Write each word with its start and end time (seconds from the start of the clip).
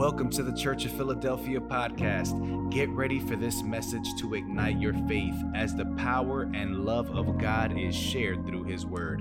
Welcome 0.00 0.30
to 0.30 0.42
the 0.42 0.56
Church 0.56 0.86
of 0.86 0.92
Philadelphia 0.92 1.60
podcast. 1.60 2.70
Get 2.70 2.88
ready 2.88 3.20
for 3.20 3.36
this 3.36 3.62
message 3.62 4.14
to 4.18 4.32
ignite 4.32 4.80
your 4.80 4.94
faith 5.06 5.34
as 5.54 5.74
the 5.74 5.84
power 5.98 6.48
and 6.54 6.86
love 6.86 7.14
of 7.14 7.36
God 7.36 7.78
is 7.78 7.94
shared 7.94 8.46
through 8.46 8.64
His 8.64 8.86
Word. 8.86 9.20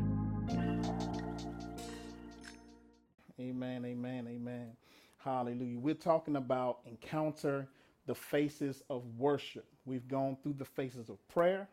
Amen, 3.37 3.83
amen, 3.83 4.29
amen. 4.29 4.71
Hallelujah. 5.17 5.77
We're 5.77 5.95
talking 5.95 6.37
about 6.37 6.79
encounter 6.85 7.67
the 8.05 8.15
faces 8.15 8.81
of 8.89 9.03
worship. 9.17 9.65
We've 9.83 10.07
gone 10.07 10.37
through 10.41 10.53
the 10.53 10.63
faces 10.63 11.09
of 11.09 11.17
prayer, 11.27 11.67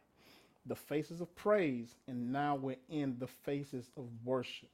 the 0.66 0.74
faces 0.74 1.20
of 1.20 1.32
praise, 1.36 1.94
and 2.08 2.32
now 2.32 2.56
we're 2.56 2.74
in 2.88 3.20
the 3.20 3.28
faces 3.28 3.88
of 3.96 4.08
worship 4.24 4.70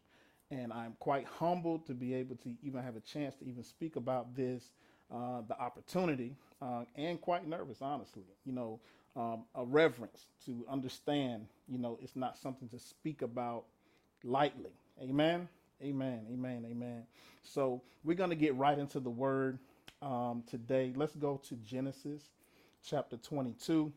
and 0.52 0.70
I'm 0.70 0.94
quite 1.00 1.24
humbled 1.24 1.86
to 1.86 1.94
be 1.94 2.12
able 2.14 2.36
to 2.36 2.54
even 2.62 2.82
have 2.82 2.94
a 2.94 3.00
chance 3.00 3.34
to 3.36 3.46
even 3.46 3.64
speak 3.64 3.96
about 3.96 4.36
this, 4.36 4.70
uh, 5.10 5.40
the 5.48 5.58
opportunity, 5.58 6.36
uh, 6.60 6.84
and 6.94 7.18
quite 7.20 7.48
nervous, 7.48 7.80
honestly. 7.80 8.24
You 8.44 8.52
know, 8.52 8.80
um, 9.16 9.44
a 9.54 9.64
reverence 9.64 10.26
to 10.44 10.64
understand. 10.68 11.46
You 11.68 11.79
know, 11.79 11.98
it's 12.02 12.16
not 12.16 12.36
something 12.36 12.68
to 12.68 12.79
speak 12.79 13.22
about 13.22 13.64
lightly. 14.24 14.72
Amen. 15.02 15.48
Amen. 15.82 16.26
Amen. 16.30 16.66
Amen. 16.71 17.04
So 17.43 17.80
we're 18.04 18.16
going 18.16 18.30
to 18.30 18.36
get 18.36 18.54
right 18.54 18.79
into 18.79 19.00
the 19.00 19.10
word 19.10 19.58
um, 20.02 20.44
today. 20.46 20.93
Let's 20.94 21.16
go 21.16 21.40
to 21.48 21.54
Genesis 21.57 22.22
chapter 22.86 23.16
22. 23.16 23.90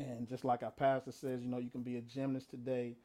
And 0.00 0.28
just 0.28 0.44
like 0.44 0.64
our 0.64 0.72
pastor 0.72 1.12
says, 1.12 1.42
you 1.42 1.48
know, 1.48 1.58
you 1.58 1.70
can 1.70 1.82
be 1.82 1.96
a 1.96 2.00
gymnast 2.00 2.50
today 2.50 2.96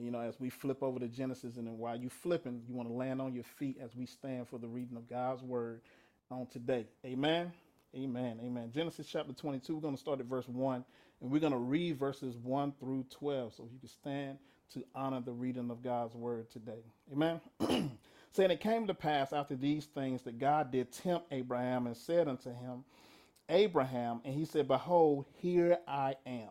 you 0.00 0.10
know, 0.10 0.20
as 0.20 0.38
we 0.38 0.50
flip 0.50 0.82
over 0.82 0.98
to 0.98 1.08
Genesis, 1.08 1.56
and 1.56 1.66
then 1.66 1.78
while 1.78 1.96
you 1.96 2.08
flipping, 2.08 2.62
you 2.68 2.74
want 2.74 2.88
to 2.88 2.94
land 2.94 3.20
on 3.20 3.34
your 3.34 3.44
feet 3.44 3.78
as 3.82 3.94
we 3.94 4.06
stand 4.06 4.48
for 4.48 4.58
the 4.58 4.68
reading 4.68 4.96
of 4.96 5.08
God's 5.08 5.42
word 5.42 5.80
on 6.30 6.46
today. 6.46 6.86
Amen. 7.04 7.52
Amen. 7.94 8.40
Amen. 8.42 8.70
Genesis 8.74 9.06
chapter 9.06 9.32
22, 9.32 9.74
we're 9.74 9.80
going 9.80 9.94
to 9.94 10.00
start 10.00 10.20
at 10.20 10.26
verse 10.26 10.48
1, 10.48 10.84
and 11.20 11.30
we're 11.30 11.40
going 11.40 11.52
to 11.52 11.58
read 11.58 11.98
verses 11.98 12.36
1 12.36 12.74
through 12.78 13.04
12. 13.10 13.54
So 13.54 13.68
you 13.72 13.78
can 13.78 13.88
stand 13.88 14.38
to 14.74 14.84
honor 14.94 15.20
the 15.20 15.32
reading 15.32 15.70
of 15.70 15.82
God's 15.82 16.14
word 16.14 16.50
today. 16.50 16.84
Amen. 17.12 17.40
Saying 18.32 18.50
it 18.50 18.60
came 18.60 18.86
to 18.88 18.94
pass 18.94 19.32
after 19.32 19.56
these 19.56 19.86
things 19.86 20.22
that 20.22 20.38
God 20.38 20.70
did 20.70 20.92
tempt 20.92 21.26
Abraham 21.30 21.86
and 21.86 21.96
said 21.96 22.28
unto 22.28 22.50
him, 22.50 22.84
Abraham, 23.48 24.20
and 24.24 24.34
he 24.34 24.44
said, 24.44 24.68
Behold, 24.68 25.24
here 25.36 25.78
I 25.86 26.16
am. 26.26 26.50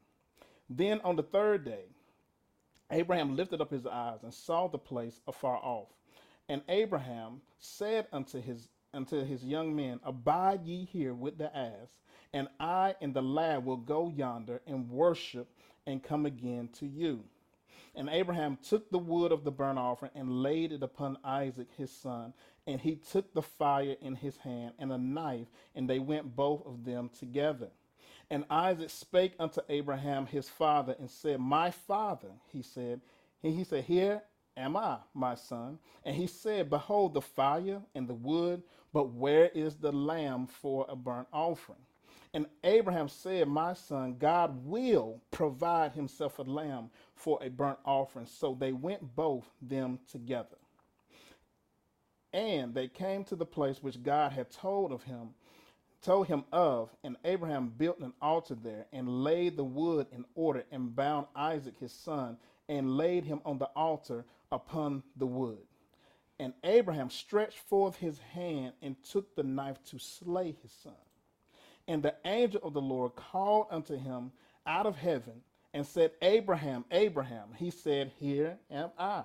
Then 0.73 1.01
on 1.01 1.17
the 1.17 1.23
third 1.23 1.65
day, 1.65 1.83
Abraham 2.91 3.35
lifted 3.35 3.59
up 3.59 3.71
his 3.71 3.85
eyes 3.85 4.19
and 4.23 4.33
saw 4.33 4.67
the 4.67 4.77
place 4.77 5.19
afar 5.27 5.57
off. 5.57 5.89
And 6.47 6.61
Abraham 6.69 7.41
said 7.59 8.07
unto 8.13 8.41
his 8.41 8.69
unto 8.93 9.23
his 9.23 9.43
young 9.43 9.75
men, 9.75 9.99
Abide 10.03 10.65
ye 10.65 10.85
here 10.85 11.13
with 11.13 11.37
the 11.37 11.55
ass, 11.55 11.99
and 12.33 12.47
I 12.59 12.95
and 13.01 13.13
the 13.13 13.21
lad 13.21 13.65
will 13.65 13.77
go 13.77 14.09
yonder 14.09 14.61
and 14.65 14.89
worship 14.89 15.47
and 15.85 16.03
come 16.03 16.25
again 16.25 16.69
to 16.79 16.85
you. 16.85 17.23
And 17.95 18.09
Abraham 18.09 18.57
took 18.57 18.89
the 18.89 18.99
wood 18.99 19.33
of 19.33 19.43
the 19.43 19.51
burnt 19.51 19.79
offering 19.79 20.11
and 20.15 20.41
laid 20.41 20.71
it 20.71 20.83
upon 20.83 21.17
Isaac 21.23 21.67
his 21.77 21.91
son, 21.91 22.33
and 22.65 22.79
he 22.79 22.95
took 22.95 23.33
the 23.33 23.41
fire 23.41 23.95
in 24.01 24.15
his 24.15 24.37
hand 24.37 24.73
and 24.79 24.91
a 24.91 24.97
knife, 24.97 25.47
and 25.75 25.89
they 25.89 25.99
went 25.99 26.35
both 26.35 26.65
of 26.65 26.85
them 26.85 27.09
together. 27.17 27.71
And 28.31 28.45
Isaac 28.49 28.89
spake 28.89 29.33
unto 29.39 29.61
Abraham 29.69 30.25
his 30.25 30.47
father 30.49 30.95
and 30.97 31.11
said, 31.11 31.41
My 31.41 31.69
father, 31.69 32.29
he 32.53 32.63
said. 32.63 33.01
And 33.43 33.53
he 33.53 33.65
said, 33.65 33.83
Here 33.83 34.23
am 34.55 34.77
I, 34.77 34.99
my 35.13 35.35
son. 35.35 35.79
And 36.05 36.15
he 36.15 36.27
said, 36.27 36.69
Behold 36.69 37.13
the 37.13 37.21
fire 37.21 37.81
and 37.93 38.07
the 38.07 38.15
wood, 38.15 38.63
but 38.93 39.11
where 39.11 39.49
is 39.49 39.75
the 39.75 39.91
lamb 39.91 40.47
for 40.47 40.85
a 40.87 40.95
burnt 40.95 41.27
offering? 41.33 41.79
And 42.33 42.45
Abraham 42.63 43.09
said, 43.09 43.49
My 43.49 43.73
son, 43.73 44.15
God 44.17 44.65
will 44.65 45.21
provide 45.31 45.91
himself 45.91 46.39
a 46.39 46.43
lamb 46.43 46.89
for 47.15 47.37
a 47.43 47.49
burnt 47.49 47.79
offering. 47.83 48.27
So 48.27 48.55
they 48.57 48.71
went 48.71 49.13
both 49.13 49.49
them 49.61 49.99
together. 50.09 50.57
And 52.33 52.73
they 52.73 52.87
came 52.87 53.25
to 53.25 53.35
the 53.35 53.45
place 53.45 53.83
which 53.83 54.01
God 54.01 54.31
had 54.31 54.49
told 54.51 54.93
of 54.93 55.03
him 55.03 55.31
told 56.01 56.27
him 56.27 56.43
of, 56.51 56.89
and 57.03 57.15
Abraham 57.23 57.71
built 57.77 57.99
an 57.99 58.13
altar 58.21 58.55
there 58.55 58.85
and 58.91 59.23
laid 59.23 59.55
the 59.55 59.63
wood 59.63 60.07
in 60.11 60.25
order 60.35 60.63
and 60.71 60.95
bound 60.95 61.27
Isaac 61.35 61.75
his 61.79 61.91
son 61.91 62.37
and 62.67 62.97
laid 62.97 63.23
him 63.23 63.41
on 63.45 63.57
the 63.57 63.69
altar 63.75 64.25
upon 64.51 65.03
the 65.15 65.25
wood. 65.25 65.59
And 66.39 66.53
Abraham 66.63 67.09
stretched 67.09 67.59
forth 67.59 67.95
his 67.95 68.17
hand 68.33 68.73
and 68.81 68.95
took 69.03 69.35
the 69.35 69.43
knife 69.43 69.77
to 69.85 69.99
slay 69.99 70.55
his 70.61 70.71
son. 70.71 70.93
And 71.87 72.01
the 72.01 72.15
angel 72.25 72.61
of 72.63 72.73
the 72.73 72.81
Lord 72.81 73.15
called 73.15 73.67
unto 73.69 73.95
him 73.97 74.31
out 74.65 74.85
of 74.85 74.95
heaven 74.95 75.41
and 75.73 75.85
said, 75.85 76.11
Abraham, 76.21 76.85
Abraham. 76.91 77.49
He 77.57 77.69
said, 77.69 78.11
Here 78.19 78.57
am 78.71 78.89
I. 78.97 79.23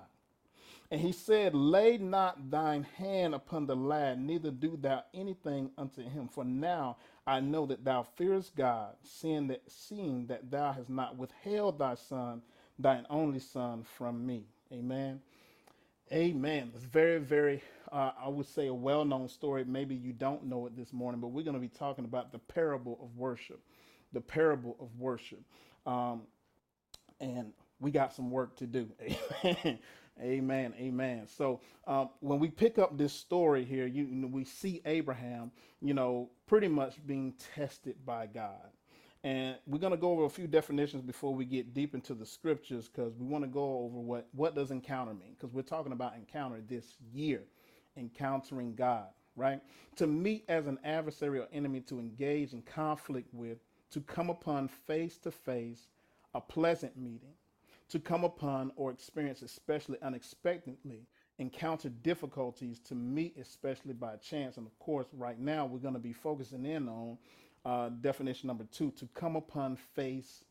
And 0.89 1.01
he 1.01 1.11
said, 1.11 1.53
Lay 1.53 1.97
not 1.97 2.49
thine 2.49 2.83
hand 2.83 3.35
upon 3.35 3.67
the 3.67 3.75
lad, 3.75 4.19
neither 4.19 4.51
do 4.51 4.77
thou 4.77 5.03
anything 5.13 5.71
unto 5.77 6.01
him. 6.01 6.29
For 6.29 6.45
now 6.45 6.97
I 7.25 7.41
know 7.41 7.65
that 7.65 7.83
thou 7.83 8.03
fearest 8.03 8.55
God, 8.55 8.95
seeing 9.03 9.47
that, 9.47 9.63
seeing 9.67 10.27
that 10.27 10.49
thou 10.49 10.71
hast 10.71 10.89
not 10.89 11.17
withheld 11.17 11.79
thy 11.79 11.95
son, 11.95 12.41
thine 12.79 13.05
only 13.09 13.39
son, 13.39 13.83
from 13.97 14.25
me. 14.25 14.45
Amen. 14.71 15.21
Amen. 16.13 16.71
It's 16.73 16.85
very, 16.85 17.19
very, 17.19 17.61
uh, 17.91 18.11
I 18.23 18.29
would 18.29 18.45
say, 18.45 18.67
a 18.67 18.73
well 18.73 19.03
known 19.03 19.27
story. 19.27 19.65
Maybe 19.65 19.93
you 19.93 20.13
don't 20.13 20.45
know 20.45 20.65
it 20.67 20.77
this 20.77 20.93
morning, 20.93 21.19
but 21.19 21.29
we're 21.29 21.43
going 21.43 21.55
to 21.55 21.59
be 21.59 21.67
talking 21.67 22.05
about 22.05 22.31
the 22.31 22.39
parable 22.39 22.97
of 23.01 23.17
worship. 23.17 23.59
The 24.13 24.21
parable 24.21 24.77
of 24.79 24.97
worship. 24.97 25.41
Um, 25.85 26.21
and 27.19 27.51
we 27.81 27.91
got 27.91 28.13
some 28.13 28.31
work 28.31 28.55
to 28.57 28.67
do. 28.67 28.89
Amen. 30.21 30.73
Amen. 30.79 31.27
So 31.27 31.61
um, 31.85 32.09
when 32.19 32.39
we 32.39 32.49
pick 32.49 32.79
up 32.79 32.97
this 32.97 33.13
story 33.13 33.65
here, 33.65 33.87
you, 33.87 34.05
you 34.05 34.15
know, 34.15 34.27
we 34.27 34.43
see 34.43 34.81
Abraham, 34.85 35.51
you 35.81 35.93
know, 35.93 36.29
pretty 36.47 36.67
much 36.67 37.05
being 37.05 37.33
tested 37.55 37.95
by 38.05 38.27
God. 38.27 38.69
And 39.23 39.57
we're 39.65 39.79
going 39.79 39.91
to 39.91 39.97
go 39.97 40.11
over 40.11 40.25
a 40.25 40.29
few 40.29 40.47
definitions 40.47 41.01
before 41.01 41.33
we 41.33 41.45
get 41.45 41.73
deep 41.73 41.95
into 41.95 42.13
the 42.13 42.25
scriptures 42.25 42.87
because 42.87 43.13
we 43.17 43.25
want 43.25 43.43
to 43.43 43.49
go 43.49 43.79
over 43.79 43.99
what, 43.99 44.27
what 44.33 44.55
does 44.55 44.71
encounter 44.71 45.13
mean? 45.13 45.35
Because 45.37 45.53
we're 45.53 45.63
talking 45.63 45.91
about 45.91 46.15
encounter 46.15 46.61
this 46.67 46.95
year, 47.13 47.43
encountering 47.97 48.75
God, 48.75 49.07
right? 49.35 49.61
To 49.97 50.07
meet 50.07 50.45
as 50.47 50.67
an 50.67 50.79
adversary 50.83 51.39
or 51.39 51.47
enemy, 51.51 51.81
to 51.81 51.99
engage 51.99 52.53
in 52.53 52.61
conflict 52.61 53.33
with, 53.33 53.57
to 53.91 54.01
come 54.01 54.29
upon 54.29 54.67
face 54.67 55.17
to 55.19 55.31
face, 55.31 55.87
a 56.33 56.41
pleasant 56.41 56.95
meeting, 56.97 57.33
to 57.89 57.99
come 57.99 58.23
upon 58.23 58.71
or 58.75 58.91
experience, 58.91 59.41
especially 59.41 59.97
unexpectedly, 60.01 61.07
encounter 61.39 61.89
difficulties 61.89 62.79
to 62.79 62.95
meet, 62.95 63.37
especially 63.39 63.93
by 63.93 64.15
chance. 64.17 64.57
And 64.57 64.67
of 64.67 64.77
course, 64.79 65.07
right 65.13 65.39
now 65.39 65.65
we're 65.65 65.79
going 65.79 65.93
to 65.93 65.99
be 65.99 66.13
focusing 66.13 66.65
in 66.65 66.87
on 66.87 67.17
uh, 67.65 67.89
definition 68.01 68.47
number 68.47 68.65
two 68.71 68.91
to 68.91 69.07
come 69.13 69.35
upon 69.35 69.77
face 69.95 70.43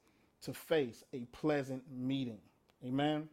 to 0.43 0.53
face, 0.53 1.05
a 1.13 1.21
pleasant 1.33 1.83
meeting. 1.91 2.39
Amen. 2.85 3.29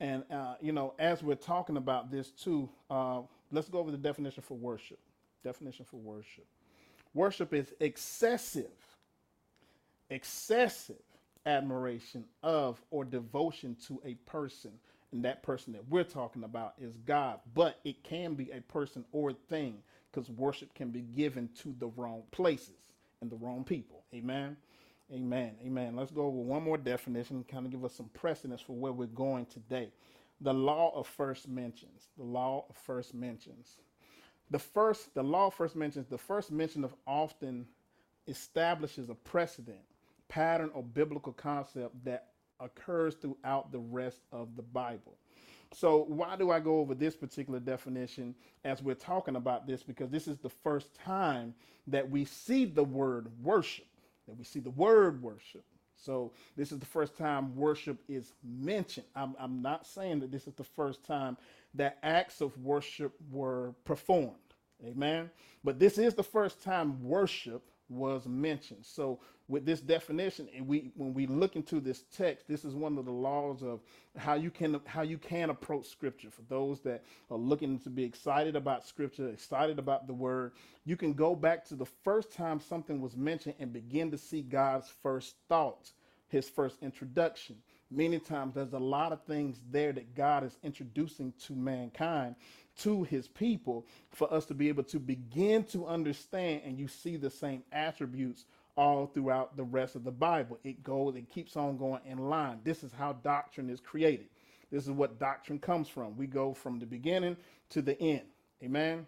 And, 0.00 0.22
uh, 0.30 0.54
you 0.60 0.72
know, 0.72 0.94
as 0.98 1.22
we're 1.22 1.34
talking 1.34 1.76
about 1.76 2.10
this 2.10 2.30
too, 2.30 2.68
uh, 2.90 3.22
let's 3.50 3.68
go 3.68 3.78
over 3.78 3.90
the 3.90 3.98
definition 3.98 4.42
for 4.42 4.56
worship. 4.56 4.98
Definition 5.42 5.84
for 5.84 5.96
worship. 5.96 6.46
Worship 7.14 7.52
is 7.52 7.72
excessive, 7.80 8.70
excessive 10.10 10.96
admiration 11.46 12.24
of 12.42 12.80
or 12.90 13.04
devotion 13.04 13.76
to 13.88 14.00
a 14.04 14.14
person. 14.30 14.72
And 15.12 15.24
that 15.24 15.42
person 15.42 15.72
that 15.74 15.88
we're 15.88 16.04
talking 16.04 16.44
about 16.44 16.74
is 16.80 16.94
God. 17.06 17.40
But 17.54 17.80
it 17.84 18.04
can 18.04 18.34
be 18.34 18.50
a 18.52 18.60
person 18.62 19.04
or 19.12 19.32
thing 19.32 19.78
because 20.12 20.30
worship 20.30 20.74
can 20.74 20.90
be 20.90 21.02
given 21.02 21.48
to 21.62 21.74
the 21.78 21.88
wrong 21.88 22.24
places 22.32 22.92
and 23.22 23.30
the 23.30 23.36
wrong 23.36 23.64
people. 23.64 24.04
Amen. 24.14 24.56
Amen. 25.12 25.54
Amen. 25.64 25.96
Let's 25.96 26.10
go 26.12 26.22
over 26.26 26.38
one 26.38 26.62
more 26.64 26.78
definition, 26.78 27.44
kind 27.50 27.66
of 27.66 27.72
give 27.72 27.84
us 27.84 27.94
some 27.94 28.10
precedence 28.14 28.60
for 28.60 28.74
where 28.74 28.92
we're 28.92 29.06
going 29.06 29.46
today. 29.46 29.90
The 30.42 30.54
law 30.54 30.92
of 30.94 31.06
first 31.06 31.48
mentions. 31.48 32.08
The 32.18 32.24
law 32.24 32.66
of 32.70 32.76
first 32.76 33.14
mentions. 33.14 33.78
the 34.50 34.58
first, 34.58 35.14
the 35.14 35.22
law 35.22 35.50
first 35.50 35.76
mentions, 35.76 36.06
the 36.08 36.18
first 36.18 36.50
mention 36.52 36.84
of 36.84 36.94
often 37.06 37.66
establishes 38.26 39.10
a 39.10 39.14
precedent, 39.14 39.80
pattern, 40.28 40.70
or 40.74 40.82
biblical 40.82 41.32
concept 41.32 42.04
that 42.04 42.28
occurs 42.60 43.14
throughout 43.14 43.72
the 43.72 43.78
rest 43.78 44.20
of 44.32 44.56
the 44.56 44.62
Bible. 44.62 45.16
So, 45.72 46.04
why 46.08 46.36
do 46.36 46.50
I 46.50 46.60
go 46.60 46.78
over 46.78 46.94
this 46.94 47.14
particular 47.14 47.60
definition 47.60 48.34
as 48.64 48.82
we're 48.82 48.94
talking 48.94 49.36
about 49.36 49.66
this? 49.66 49.82
Because 49.82 50.10
this 50.10 50.26
is 50.26 50.38
the 50.38 50.48
first 50.48 50.94
time 50.94 51.54
that 51.86 52.08
we 52.10 52.24
see 52.24 52.64
the 52.64 52.84
word 52.84 53.28
worship, 53.42 53.86
that 54.26 54.36
we 54.36 54.44
see 54.44 54.60
the 54.60 54.70
word 54.70 55.22
worship. 55.22 55.64
So, 55.94 56.32
this 56.56 56.72
is 56.72 56.78
the 56.78 56.86
first 56.86 57.16
time 57.18 57.54
worship 57.54 57.98
is 58.08 58.32
mentioned. 58.42 59.06
I'm, 59.14 59.34
I'm 59.38 59.60
not 59.60 59.86
saying 59.86 60.20
that 60.20 60.32
this 60.32 60.46
is 60.46 60.54
the 60.54 60.64
first 60.64 61.04
time 61.04 61.36
that 61.74 61.98
acts 62.02 62.40
of 62.40 62.56
worship 62.58 63.12
were 63.30 63.74
performed. 63.84 64.36
Amen. 64.84 65.30
But 65.64 65.78
this 65.78 65.98
is 65.98 66.14
the 66.14 66.22
first 66.22 66.62
time 66.62 67.02
worship 67.02 67.68
was 67.88 68.26
mentioned. 68.26 68.84
So 68.86 69.20
with 69.48 69.64
this 69.64 69.80
definition, 69.80 70.48
and 70.54 70.68
we 70.68 70.92
when 70.94 71.14
we 71.14 71.26
look 71.26 71.56
into 71.56 71.80
this 71.80 72.04
text, 72.14 72.46
this 72.46 72.64
is 72.64 72.74
one 72.74 72.98
of 72.98 73.06
the 73.06 73.10
laws 73.10 73.62
of 73.62 73.80
how 74.16 74.34
you 74.34 74.50
can 74.50 74.80
how 74.84 75.02
you 75.02 75.16
can 75.16 75.48
approach 75.48 75.86
scripture. 75.86 76.30
For 76.30 76.42
those 76.42 76.80
that 76.80 77.02
are 77.30 77.38
looking 77.38 77.78
to 77.80 77.90
be 77.90 78.04
excited 78.04 78.56
about 78.56 78.86
scripture, 78.86 79.28
excited 79.30 79.78
about 79.78 80.06
the 80.06 80.12
word, 80.12 80.52
you 80.84 80.96
can 80.96 81.14
go 81.14 81.34
back 81.34 81.64
to 81.68 81.74
the 81.74 81.86
first 81.86 82.30
time 82.32 82.60
something 82.60 83.00
was 83.00 83.16
mentioned 83.16 83.54
and 83.58 83.72
begin 83.72 84.10
to 84.10 84.18
see 84.18 84.42
God's 84.42 84.92
first 85.02 85.34
thoughts, 85.48 85.94
his 86.28 86.48
first 86.48 86.82
introduction. 86.82 87.56
Many 87.90 88.18
times 88.18 88.54
there's 88.54 88.74
a 88.74 88.78
lot 88.78 89.12
of 89.12 89.24
things 89.24 89.62
there 89.70 89.92
that 89.92 90.14
God 90.14 90.44
is 90.44 90.58
introducing 90.62 91.32
to 91.46 91.54
mankind 91.54 92.34
to 92.80 93.02
his 93.04 93.26
people 93.26 93.86
for 94.10 94.32
us 94.32 94.44
to 94.46 94.54
be 94.54 94.68
able 94.68 94.84
to 94.84 94.98
begin 94.98 95.64
to 95.64 95.86
understand 95.86 96.62
and 96.64 96.78
you 96.78 96.86
see 96.86 97.16
the 97.16 97.30
same 97.30 97.62
attributes 97.72 98.44
all 98.78 99.06
throughout 99.06 99.56
the 99.56 99.64
rest 99.64 99.96
of 99.96 100.04
the 100.04 100.12
Bible. 100.12 100.56
It 100.62 100.84
goes, 100.84 101.16
it 101.16 101.28
keeps 101.28 101.56
on 101.56 101.76
going 101.76 102.00
in 102.06 102.30
line. 102.30 102.60
This 102.62 102.84
is 102.84 102.92
how 102.92 103.14
doctrine 103.14 103.68
is 103.68 103.80
created. 103.80 104.28
This 104.70 104.84
is 104.84 104.92
what 104.92 105.18
doctrine 105.18 105.58
comes 105.58 105.88
from. 105.88 106.16
We 106.16 106.28
go 106.28 106.54
from 106.54 106.78
the 106.78 106.86
beginning 106.86 107.36
to 107.70 107.82
the 107.82 108.00
end. 108.00 108.22
Amen. 108.62 109.04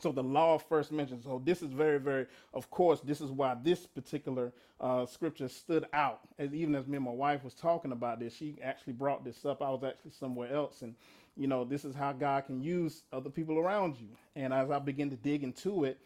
So 0.00 0.10
the 0.10 0.22
law 0.22 0.58
first 0.58 0.90
mentioned. 0.90 1.22
So 1.22 1.40
this 1.44 1.62
is 1.62 1.70
very, 1.70 1.98
very. 1.98 2.26
Of 2.52 2.70
course, 2.70 3.00
this 3.00 3.20
is 3.20 3.30
why 3.30 3.56
this 3.62 3.86
particular 3.86 4.52
uh, 4.80 5.06
scripture 5.06 5.48
stood 5.48 5.86
out. 5.92 6.20
As 6.36 6.52
even 6.52 6.74
as 6.74 6.88
me 6.88 6.96
and 6.96 7.04
my 7.04 7.12
wife 7.12 7.44
was 7.44 7.54
talking 7.54 7.92
about 7.92 8.18
this, 8.18 8.34
she 8.34 8.56
actually 8.62 8.94
brought 8.94 9.24
this 9.24 9.44
up. 9.44 9.62
I 9.62 9.70
was 9.70 9.84
actually 9.84 10.12
somewhere 10.12 10.52
else, 10.52 10.82
and 10.82 10.94
you 11.36 11.46
know, 11.46 11.64
this 11.64 11.84
is 11.84 11.94
how 11.94 12.12
God 12.12 12.46
can 12.46 12.60
use 12.60 13.02
other 13.12 13.30
people 13.30 13.58
around 13.58 13.96
you. 14.00 14.08
And 14.34 14.52
as 14.52 14.70
I 14.70 14.80
begin 14.80 15.10
to 15.10 15.16
dig 15.16 15.44
into 15.44 15.84
it, 15.84 15.98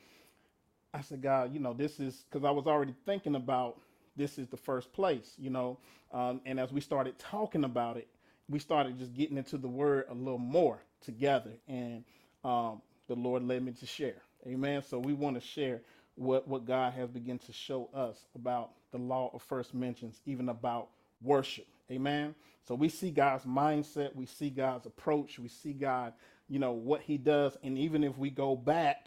I 0.94 1.00
said, 1.00 1.22
God, 1.22 1.54
you 1.54 1.60
know, 1.60 1.72
this 1.72 1.98
is 2.00 2.24
because 2.30 2.44
I 2.44 2.50
was 2.50 2.66
already 2.66 2.94
thinking 3.06 3.34
about 3.34 3.80
this 4.16 4.38
is 4.38 4.48
the 4.48 4.56
first 4.58 4.92
place, 4.92 5.34
you 5.38 5.50
know. 5.50 5.78
Um, 6.12 6.42
and 6.44 6.60
as 6.60 6.70
we 6.70 6.80
started 6.80 7.18
talking 7.18 7.64
about 7.64 7.96
it, 7.96 8.08
we 8.48 8.58
started 8.58 8.98
just 8.98 9.14
getting 9.14 9.38
into 9.38 9.56
the 9.56 9.68
word 9.68 10.04
a 10.10 10.14
little 10.14 10.38
more 10.38 10.80
together. 11.00 11.52
And 11.66 12.04
um, 12.44 12.82
the 13.08 13.14
Lord 13.14 13.42
led 13.42 13.62
me 13.64 13.72
to 13.72 13.86
share. 13.86 14.20
Amen. 14.46 14.82
So 14.82 14.98
we 14.98 15.14
want 15.14 15.36
to 15.36 15.40
share 15.40 15.80
what, 16.16 16.46
what 16.46 16.66
God 16.66 16.92
has 16.92 17.08
begun 17.08 17.38
to 17.38 17.52
show 17.52 17.88
us 17.94 18.26
about 18.34 18.72
the 18.90 18.98
law 18.98 19.30
of 19.32 19.42
first 19.42 19.72
mentions, 19.72 20.20
even 20.26 20.50
about 20.50 20.88
worship. 21.22 21.66
Amen. 21.90 22.34
So 22.68 22.74
we 22.74 22.90
see 22.90 23.10
God's 23.10 23.44
mindset, 23.44 24.14
we 24.14 24.26
see 24.26 24.50
God's 24.50 24.86
approach, 24.86 25.38
we 25.38 25.48
see 25.48 25.72
God, 25.72 26.12
you 26.48 26.58
know, 26.58 26.72
what 26.72 27.00
he 27.00 27.16
does. 27.16 27.56
And 27.62 27.78
even 27.78 28.04
if 28.04 28.16
we 28.18 28.30
go 28.30 28.54
back 28.54 29.06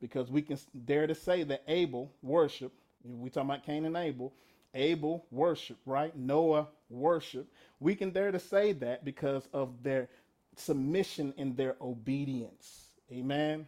because 0.00 0.30
we 0.30 0.42
can 0.42 0.58
dare 0.84 1.06
to 1.06 1.14
say 1.14 1.42
that 1.44 1.62
Abel 1.68 2.12
worship. 2.22 2.72
We 3.04 3.30
talking 3.30 3.50
about 3.50 3.64
Cain 3.64 3.84
and 3.84 3.96
Abel. 3.96 4.32
Abel 4.74 5.24
worship, 5.30 5.78
right? 5.86 6.16
Noah 6.16 6.68
worship. 6.90 7.48
We 7.80 7.94
can 7.94 8.10
dare 8.10 8.32
to 8.32 8.38
say 8.38 8.72
that 8.74 9.04
because 9.04 9.48
of 9.52 9.82
their 9.82 10.08
submission 10.56 11.34
and 11.38 11.56
their 11.56 11.76
obedience. 11.80 12.88
Amen. 13.12 13.66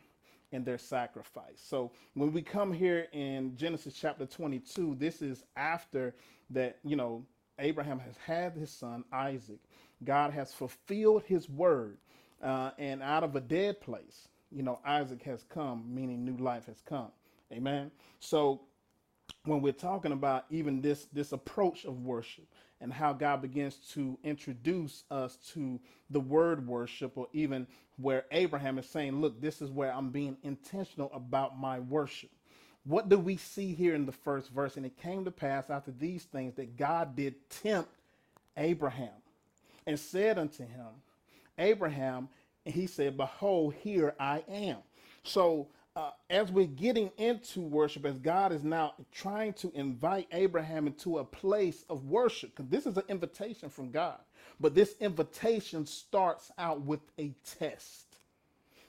And 0.53 0.65
their 0.65 0.79
sacrifice. 0.79 1.63
So 1.65 1.93
when 2.15 2.33
we 2.33 2.43
come 2.43 2.73
here 2.73 3.07
in 3.13 3.57
Genesis 3.57 3.95
chapter 3.95 4.27
22, 4.27 4.97
this 4.99 5.23
is 5.23 5.45
after 5.57 6.15
that, 6.51 6.79
you 6.85 6.97
know, 6.97 7.25
Abraham 7.59 8.01
has 8.01 8.17
had 8.17 8.55
his 8.55 8.71
son 8.71 9.05
Isaac. 9.13 9.61
God 10.05 10.33
has 10.33 10.53
fulfilled 10.53 11.23
his 11.27 11.49
word. 11.49 11.99
Uh, 12.43 12.71
and 12.79 13.03
out 13.03 13.23
of 13.23 13.37
a 13.37 13.41
dead 13.41 13.81
place, 13.81 14.29
you 14.51 14.63
know, 14.63 14.81
Isaac 14.85 15.23
has 15.23 15.45
come, 15.49 15.85
meaning 15.89 16.25
new 16.25 16.37
life 16.37 16.67
has 16.67 16.83
come. 16.85 17.09
Amen. 17.53 17.91
So 18.21 18.61
when 19.45 19.63
we're 19.63 19.73
talking 19.73 20.13
about 20.13 20.45
even 20.51 20.81
this 20.81 21.07
this 21.13 21.33
approach 21.33 21.85
of 21.85 22.05
worship 22.05 22.47
and 22.81 22.93
how 22.93 23.13
God 23.13 23.43
begins 23.43 23.77
to 23.93 24.19
introduce 24.25 25.05
us 25.11 25.37
to 25.53 25.79
the 26.11 26.21
word 26.21 26.67
worship 26.67 27.17
or 27.17 27.29
even 27.33 27.67
where 27.99 28.25
Abraham 28.31 28.79
is 28.79 28.89
saying, 28.89 29.21
look, 29.21 29.41
this 29.41 29.61
is 29.61 29.71
where 29.71 29.93
I'm 29.93 30.11
being 30.11 30.37
intentional 30.43 31.11
about 31.13 31.59
my 31.59 31.81
worship. 31.81 32.31
What 32.85 33.11
do 33.11 33.19
we 33.19 33.37
see 33.37 33.75
here 33.75 33.95
in 33.95 34.07
the 34.07 34.13
first 34.13 34.51
verse? 34.51 34.79
And 34.79 34.87
it 34.87 34.97
came 34.97 35.25
to 35.27 35.31
pass 35.31 35.69
after 35.69 35.91
these 35.91 36.25
things 36.25 36.55
that 36.55 36.79
God 36.79 37.15
did 37.15 37.35
tempt 37.51 37.91
Abraham 38.57 39.11
and 39.87 39.99
said 39.99 40.39
unto 40.39 40.63
him, 40.63 40.87
Abraham, 41.59 42.29
and 42.67 42.75
he 42.75 42.87
said, 42.87 43.17
Behold, 43.17 43.75
here 43.75 44.15
I 44.19 44.43
am. 44.49 44.79
So, 45.23 45.69
uh, 45.97 46.11
as 46.31 46.53
we're 46.53 46.67
getting 46.67 47.11
into 47.19 47.61
worship, 47.61 48.07
as 48.07 48.19
God 48.19 48.53
is 48.53 48.63
now 48.63 48.95
trying 49.13 49.53
to 49.55 49.73
invite 49.75 50.29
Abraham 50.33 50.87
into 50.87 51.19
a 51.19 51.25
place 51.25 51.85
of 51.91 52.05
worship, 52.07 52.55
because 52.55 52.71
this 52.71 52.87
is 52.87 52.97
an 52.97 53.03
invitation 53.09 53.69
from 53.69 53.91
God, 53.91 54.19
but 54.61 54.75
this 54.75 54.95
invitation 55.01 55.85
starts 55.85 56.53
out 56.59 56.83
with 56.83 57.01
a 57.19 57.35
test. 57.59 58.07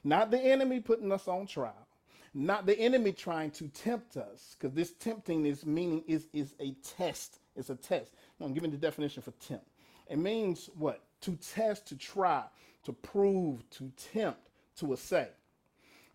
Not 0.04 0.32
the 0.32 0.40
enemy 0.40 0.80
putting 0.80 1.12
us 1.12 1.28
on 1.28 1.48
trial, 1.48 1.88
not 2.34 2.66
the 2.66 2.78
enemy 2.80 3.12
trying 3.12 3.52
to 3.52 3.68
tempt 3.70 4.16
us, 4.18 4.56
because 4.58 4.74
this 4.76 4.92
tempting 4.94 5.46
is 5.46 5.66
meaning 5.66 6.04
is, 6.08 6.28
is 6.34 6.54
a 6.60 6.74
test. 6.98 7.40
It's 7.56 7.70
a 7.70 7.76
test. 7.76 8.12
I'm 8.40 8.54
giving 8.54 8.72
the 8.72 8.78
definition 8.78 9.22
for 9.24 9.32
tempt. 9.46 9.66
It 10.10 10.18
means 10.18 10.70
what? 10.78 11.02
To 11.22 11.36
test, 11.36 11.88
to 11.88 11.96
try, 11.96 12.44
to 12.84 12.94
prove, 12.94 13.68
to 13.72 13.92
tempt, 14.14 14.50
to 14.78 14.94
assay, 14.94 15.30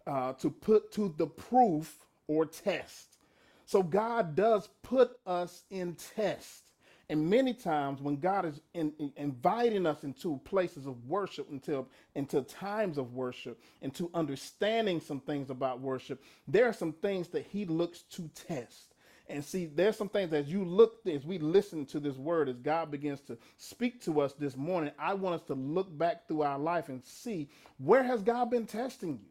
uh, 0.07 0.33
to 0.35 0.51
put 0.51 0.93
to 0.93 1.15
the 1.17 1.27
proof 1.27 1.99
or 2.29 2.47
test. 2.47 3.17
So 3.65 3.83
God 3.83 4.37
does 4.37 4.69
put 4.83 5.19
us 5.27 5.65
in 5.71 5.97
test. 6.17 6.63
And 7.09 7.31
many 7.31 7.55
times 7.55 8.01
when 8.01 8.17
God 8.17 8.45
is 8.45 8.61
in, 8.75 8.93
in 8.99 9.13
inviting 9.17 9.87
us 9.87 10.03
into 10.03 10.41
places 10.45 10.87
of 10.87 11.07
worship, 11.07 11.49
until 11.51 11.89
into 12.17 12.43
times 12.43 12.99
of 12.99 13.15
worship, 13.15 13.61
into 13.81 14.11
understanding 14.13 15.01
some 15.01 15.21
things 15.21 15.51
about 15.51 15.81
worship, 15.81 16.23
there 16.49 16.67
are 16.67 16.73
some 16.73 16.93
things 16.93 17.29
that 17.29 17.47
He 17.47 17.65
looks 17.65 18.03
to 18.03 18.29
test. 18.35 18.95
And 19.29 19.45
see, 19.45 19.67
there's 19.67 19.97
some 19.97 20.09
things 20.09 20.33
as 20.33 20.49
you 20.49 20.65
look, 20.65 21.01
as 21.07 21.25
we 21.25 21.39
listen 21.39 21.85
to 21.87 22.01
this 22.01 22.17
word, 22.17 22.49
as 22.49 22.59
God 22.59 22.91
begins 22.91 23.21
to 23.23 23.37
speak 23.57 24.01
to 24.05 24.21
us 24.21 24.35
this 24.35 24.57
morning, 24.57 24.93
I 24.99 25.15
want 25.15 25.41
us 25.41 25.47
to 25.49 25.55
look 25.55 25.97
back 25.97 26.29
through 26.29 26.43
our 26.43 26.59
life 26.59 26.89
and 26.89 27.05
see 27.05 27.49
where 27.79 28.05
has 28.05 28.23
God 28.23 28.51
been 28.51 28.67
testing 28.67 29.15
you? 29.15 29.31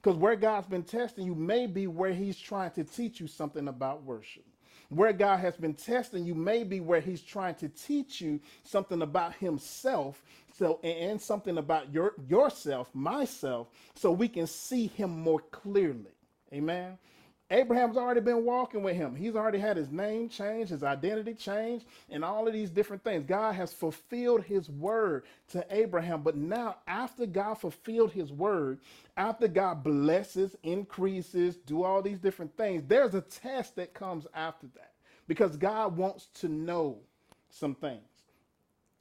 Because 0.00 0.18
where 0.18 0.36
God's 0.36 0.66
been 0.68 0.82
testing 0.84 1.24
you 1.24 1.34
may 1.34 1.66
be 1.66 1.86
where 1.86 2.12
He's 2.12 2.38
trying 2.38 2.70
to 2.72 2.84
teach 2.84 3.20
you 3.20 3.26
something 3.26 3.68
about 3.68 4.04
worship. 4.04 4.44
Where 4.90 5.14
God 5.14 5.38
has 5.38 5.56
been 5.56 5.74
testing 5.74 6.24
you 6.24 6.34
may 6.34 6.62
be 6.62 6.78
where 6.78 7.00
He's 7.00 7.22
trying 7.22 7.54
to 7.56 7.68
teach 7.68 8.20
you 8.20 8.38
something 8.62 9.02
about 9.02 9.34
Himself, 9.36 10.22
so 10.56 10.78
and 10.84 11.20
something 11.20 11.58
about 11.58 11.92
your 11.92 12.14
yourself, 12.28 12.94
myself, 12.94 13.68
so 13.94 14.12
we 14.12 14.28
can 14.28 14.46
see 14.46 14.86
Him 14.88 15.10
more 15.10 15.40
clearly. 15.40 16.12
Amen. 16.52 16.98
Abraham's 17.50 17.96
already 17.96 18.20
been 18.20 18.44
walking 18.44 18.82
with 18.82 18.96
him. 18.96 19.14
He's 19.14 19.36
already 19.36 19.58
had 19.58 19.76
his 19.76 19.90
name 19.90 20.28
changed, 20.28 20.70
his 20.70 20.82
identity 20.82 21.34
changed, 21.34 21.84
and 22.10 22.24
all 22.24 22.48
of 22.48 22.54
these 22.54 22.70
different 22.70 23.04
things. 23.04 23.24
God 23.24 23.54
has 23.54 23.72
fulfilled 23.72 24.44
his 24.44 24.68
word 24.70 25.24
to 25.50 25.64
Abraham. 25.70 26.22
But 26.22 26.36
now, 26.36 26.76
after 26.86 27.26
God 27.26 27.54
fulfilled 27.54 28.12
his 28.12 28.32
word, 28.32 28.80
after 29.16 29.46
God 29.46 29.84
blesses, 29.84 30.56
increases, 30.62 31.56
do 31.56 31.82
all 31.84 32.02
these 32.02 32.18
different 32.18 32.56
things, 32.56 32.82
there's 32.88 33.14
a 33.14 33.20
test 33.20 33.76
that 33.76 33.94
comes 33.94 34.26
after 34.34 34.66
that 34.74 34.92
because 35.28 35.56
God 35.56 35.96
wants 35.96 36.28
to 36.40 36.48
know 36.48 36.98
some 37.50 37.74
things. 37.74 38.02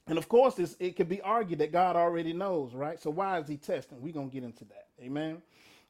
And 0.07 0.17
of 0.17 0.27
course, 0.27 0.59
it 0.79 0.97
could 0.97 1.07
be 1.07 1.21
argued 1.21 1.59
that 1.59 1.71
God 1.71 1.95
already 1.95 2.33
knows, 2.33 2.73
right? 2.73 2.99
So 2.99 3.09
why 3.09 3.39
is 3.39 3.47
he 3.47 3.55
testing? 3.57 4.01
We're 4.01 4.13
going 4.13 4.29
to 4.29 4.33
get 4.33 4.43
into 4.43 4.65
that. 4.65 4.87
Amen. 5.01 5.41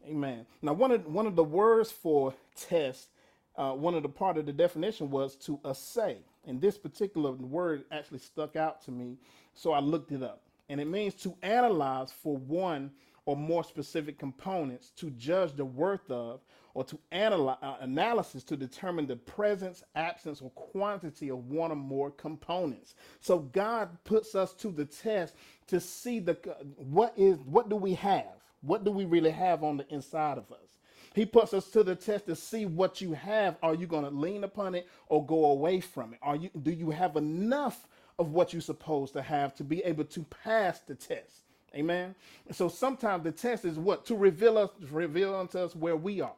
Amen. 0.09 0.45
Now, 0.61 0.73
one 0.73 0.91
of 0.91 1.05
one 1.07 1.27
of 1.27 1.35
the 1.35 1.43
words 1.43 1.91
for 1.91 2.33
test, 2.55 3.09
uh, 3.57 3.73
one 3.73 3.95
of 3.95 4.03
the 4.03 4.09
part 4.09 4.37
of 4.37 4.45
the 4.45 4.53
definition 4.53 5.09
was 5.11 5.35
to 5.37 5.59
assay, 5.65 6.17
and 6.47 6.61
this 6.61 6.77
particular 6.77 7.31
word 7.31 7.85
actually 7.91 8.19
stuck 8.19 8.55
out 8.55 8.83
to 8.85 8.91
me, 8.91 9.17
so 9.53 9.71
I 9.73 9.79
looked 9.79 10.11
it 10.11 10.23
up, 10.23 10.41
and 10.69 10.81
it 10.81 10.87
means 10.87 11.13
to 11.15 11.35
analyze 11.41 12.11
for 12.11 12.37
one 12.37 12.91
or 13.25 13.37
more 13.37 13.63
specific 13.63 14.19
components 14.19 14.91
to 14.97 15.09
judge 15.11 15.53
the 15.55 15.65
worth 15.65 16.11
of 16.11 16.41
or 16.73 16.83
to 16.83 16.99
analyze 17.11 17.57
uh, 17.61 17.75
analysis 17.81 18.43
to 18.43 18.57
determine 18.57 19.07
the 19.07 19.15
presence, 19.15 19.83
absence, 19.95 20.41
or 20.41 20.49
quantity 20.51 21.29
of 21.29 21.49
one 21.49 21.71
or 21.71 21.75
more 21.75 22.11
components. 22.11 22.95
So 23.21 23.39
God 23.39 23.89
puts 24.03 24.35
us 24.35 24.53
to 24.55 24.71
the 24.71 24.85
test 24.85 25.35
to 25.67 25.79
see 25.79 26.19
the 26.19 26.33
what 26.77 27.13
is 27.17 27.37
what 27.39 27.69
do 27.69 27.77
we 27.77 27.93
have? 27.95 28.42
What 28.63 28.83
do 28.83 28.91
we 28.91 29.05
really 29.05 29.31
have 29.31 29.63
on 29.63 29.77
the 29.77 29.87
inside 29.93 30.37
of 30.37 30.51
us? 30.51 30.79
He 31.13 31.25
puts 31.25 31.53
us 31.53 31.69
to 31.71 31.83
the 31.83 31.95
test 31.95 32.25
to 32.25 32.35
see 32.35 32.65
what 32.65 33.01
you 33.01 33.13
have. 33.13 33.57
Are 33.61 33.75
you 33.75 33.85
going 33.85 34.05
to 34.05 34.09
lean 34.09 34.43
upon 34.43 34.73
it 34.73 34.87
or 35.07 35.25
go 35.25 35.45
away 35.45 35.79
from 35.79 36.13
it? 36.13 36.19
Are 36.23 36.35
you 36.35 36.49
do 36.61 36.71
you 36.71 36.89
have 36.89 37.15
enough 37.17 37.87
of 38.17 38.31
what 38.31 38.53
you're 38.53 38.61
supposed 38.61 39.13
to 39.13 39.21
have 39.21 39.53
to 39.55 39.63
be 39.63 39.83
able 39.83 40.05
to 40.05 40.23
pass 40.23 40.79
the 40.79 40.95
test? 40.95 41.43
Amen. 41.75 42.15
So 42.51 42.69
sometimes 42.69 43.23
the 43.23 43.31
test 43.31 43.65
is 43.65 43.77
what 43.77 44.05
to 44.05 44.15
reveal 44.15 44.57
us, 44.57 44.69
reveal 44.91 45.35
unto 45.35 45.59
us 45.59 45.75
where 45.75 45.97
we 45.97 46.21
are, 46.21 46.31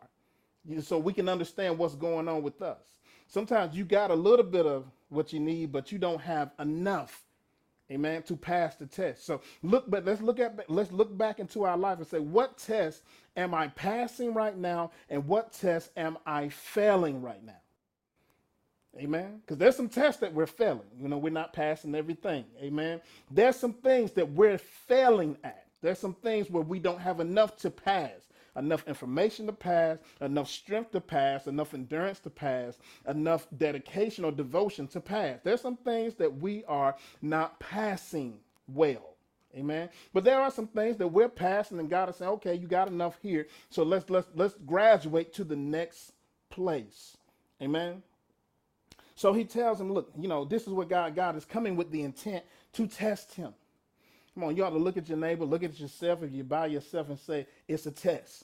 so 0.81 0.97
we 0.97 1.13
can 1.13 1.29
understand 1.29 1.77
what's 1.77 1.95
going 1.95 2.27
on 2.27 2.41
with 2.41 2.61
us. 2.61 2.79
Sometimes 3.27 3.75
you 3.75 3.83
got 3.85 4.11
a 4.11 4.15
little 4.15 4.45
bit 4.45 4.65
of 4.65 4.85
what 5.09 5.33
you 5.33 5.39
need, 5.39 5.71
but 5.71 5.91
you 5.91 5.97
don't 5.97 6.21
have 6.21 6.51
enough, 6.59 7.24
amen, 7.91 8.23
to 8.23 8.35
pass 8.35 8.75
the 8.75 8.85
test. 8.85 9.25
So 9.25 9.41
look, 9.61 9.89
but 9.89 10.05
let's 10.05 10.21
look 10.21 10.39
at 10.39 10.69
let's 10.69 10.91
look 10.91 11.17
back 11.17 11.39
into 11.39 11.63
our 11.63 11.77
life 11.77 11.99
and 11.99 12.07
say, 12.07 12.19
what 12.19 12.57
test 12.57 13.03
am 13.37 13.53
I 13.53 13.67
passing 13.69 14.33
right 14.33 14.57
now, 14.57 14.91
and 15.09 15.27
what 15.27 15.53
test 15.53 15.91
am 15.97 16.17
I 16.25 16.49
failing 16.49 17.21
right 17.21 17.43
now? 17.43 17.53
Amen. 18.97 19.39
Because 19.41 19.57
there's 19.57 19.75
some 19.75 19.89
tests 19.89 20.21
that 20.21 20.33
we're 20.33 20.45
failing. 20.45 20.87
You 20.99 21.09
know, 21.09 21.17
we're 21.17 21.29
not 21.29 21.51
passing 21.51 21.95
everything. 21.95 22.45
Amen. 22.61 23.01
There's 23.29 23.57
some 23.57 23.73
things 23.73 24.11
that 24.11 24.29
we're 24.29 24.57
failing 24.57 25.37
at. 25.43 25.65
There's 25.81 25.99
some 25.99 26.13
things 26.13 26.49
where 26.49 26.63
we 26.63 26.79
don't 26.79 27.01
have 27.01 27.19
enough 27.19 27.57
to 27.57 27.69
pass, 27.69 28.24
enough 28.55 28.87
information 28.87 29.45
to 29.47 29.53
pass, 29.53 29.97
enough 30.21 30.49
strength 30.49 30.91
to 30.91 31.01
pass, 31.01 31.47
enough 31.47 31.73
endurance 31.73 32.19
to 32.19 32.29
pass, 32.29 32.77
enough 33.07 33.47
dedication 33.57 34.25
or 34.25 34.31
devotion 34.31 34.87
to 34.87 34.99
pass. 35.01 35.39
There's 35.43 35.61
some 35.61 35.77
things 35.77 36.15
that 36.15 36.39
we 36.39 36.63
are 36.65 36.95
not 37.21 37.59
passing 37.59 38.39
well. 38.67 39.15
Amen. 39.55 39.89
But 40.13 40.25
there 40.25 40.39
are 40.41 40.51
some 40.51 40.67
things 40.67 40.97
that 40.97 41.07
we're 41.07 41.29
passing, 41.29 41.79
and 41.79 41.89
God 41.89 42.09
is 42.09 42.17
saying, 42.17 42.31
okay, 42.31 42.55
you 42.55 42.67
got 42.67 42.89
enough 42.89 43.17
here. 43.21 43.47
So 43.69 43.83
let's 43.83 44.09
let's 44.09 44.27
let's 44.35 44.55
graduate 44.65 45.33
to 45.35 45.45
the 45.45 45.55
next 45.55 46.11
place. 46.49 47.15
Amen. 47.61 48.03
So 49.15 49.31
he 49.31 49.45
tells 49.45 49.79
him, 49.79 49.93
look, 49.93 50.11
you 50.19 50.27
know, 50.27 50.43
this 50.43 50.63
is 50.67 50.73
what 50.73 50.89
God, 50.89 51.15
God 51.15 51.37
is 51.37 51.45
coming 51.45 51.77
with 51.77 51.89
the 51.89 52.03
intent 52.03 52.43
to 52.73 52.85
test 52.85 53.33
him. 53.33 53.53
Come 54.35 54.43
on, 54.43 54.55
you 54.57 54.65
ought 54.65 54.71
to 54.71 54.77
look 54.77 54.97
at 54.97 55.07
your 55.07 55.17
neighbor, 55.17 55.45
look 55.45 55.63
at 55.63 55.79
yourself 55.79 56.21
if 56.21 56.31
you're 56.31 56.43
by 56.43 56.67
yourself 56.67 57.09
and 57.09 57.17
say, 57.17 57.47
it's 57.67 57.85
a 57.85 57.91
test. 57.91 58.43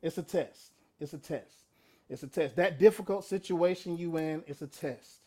It's 0.00 0.16
a 0.16 0.22
test. 0.22 0.70
It's 1.00 1.12
a 1.12 1.18
test. 1.18 1.56
It's 2.08 2.22
a 2.22 2.28
test. 2.28 2.56
That 2.56 2.78
difficult 2.78 3.24
situation 3.24 3.98
you 3.98 4.16
in 4.16 4.44
is 4.46 4.62
a 4.62 4.68
test. 4.68 5.18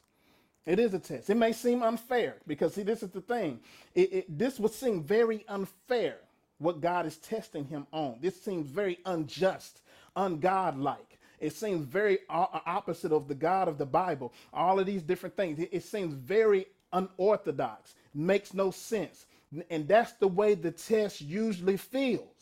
It 0.66 0.80
is 0.80 0.94
a 0.94 1.00
test. 1.00 1.30
It 1.30 1.36
may 1.36 1.52
seem 1.52 1.84
unfair 1.84 2.38
because 2.48 2.74
see, 2.74 2.84
this 2.84 3.04
is 3.04 3.10
the 3.10 3.22
thing. 3.22 3.60
It, 3.94 4.14
it, 4.14 4.40
this 4.40 4.60
would 4.60 4.72
seem 4.72 5.04
very 5.04 5.46
unfair 5.48 6.18
what 6.58 6.80
God 6.80 7.06
is 7.06 7.18
testing 7.18 7.66
him 7.66 7.86
on. 7.92 8.18
This 8.22 8.42
seems 8.42 8.68
very 8.68 9.00
unjust, 9.06 9.82
ungodlike. 10.16 11.18
It 11.40 11.54
seems 11.54 11.86
very 11.86 12.20
opposite 12.30 13.12
of 13.12 13.28
the 13.28 13.36
God 13.36 13.68
of 13.68 13.78
the 13.78 13.86
Bible. 13.86 14.34
All 14.54 14.80
of 14.80 14.86
these 14.86 15.04
different 15.04 15.36
things. 15.36 15.60
It, 15.60 15.70
it 15.72 15.84
seems 15.84 16.14
very 16.14 16.66
unorthodox, 16.94 17.94
makes 18.14 18.54
no 18.54 18.72
sense. 18.72 19.26
And 19.70 19.88
that's 19.88 20.14
the 20.14 20.28
way 20.28 20.56
the 20.56 20.72
test 20.72 21.22
usually 21.22 21.78
feels. 21.78 22.36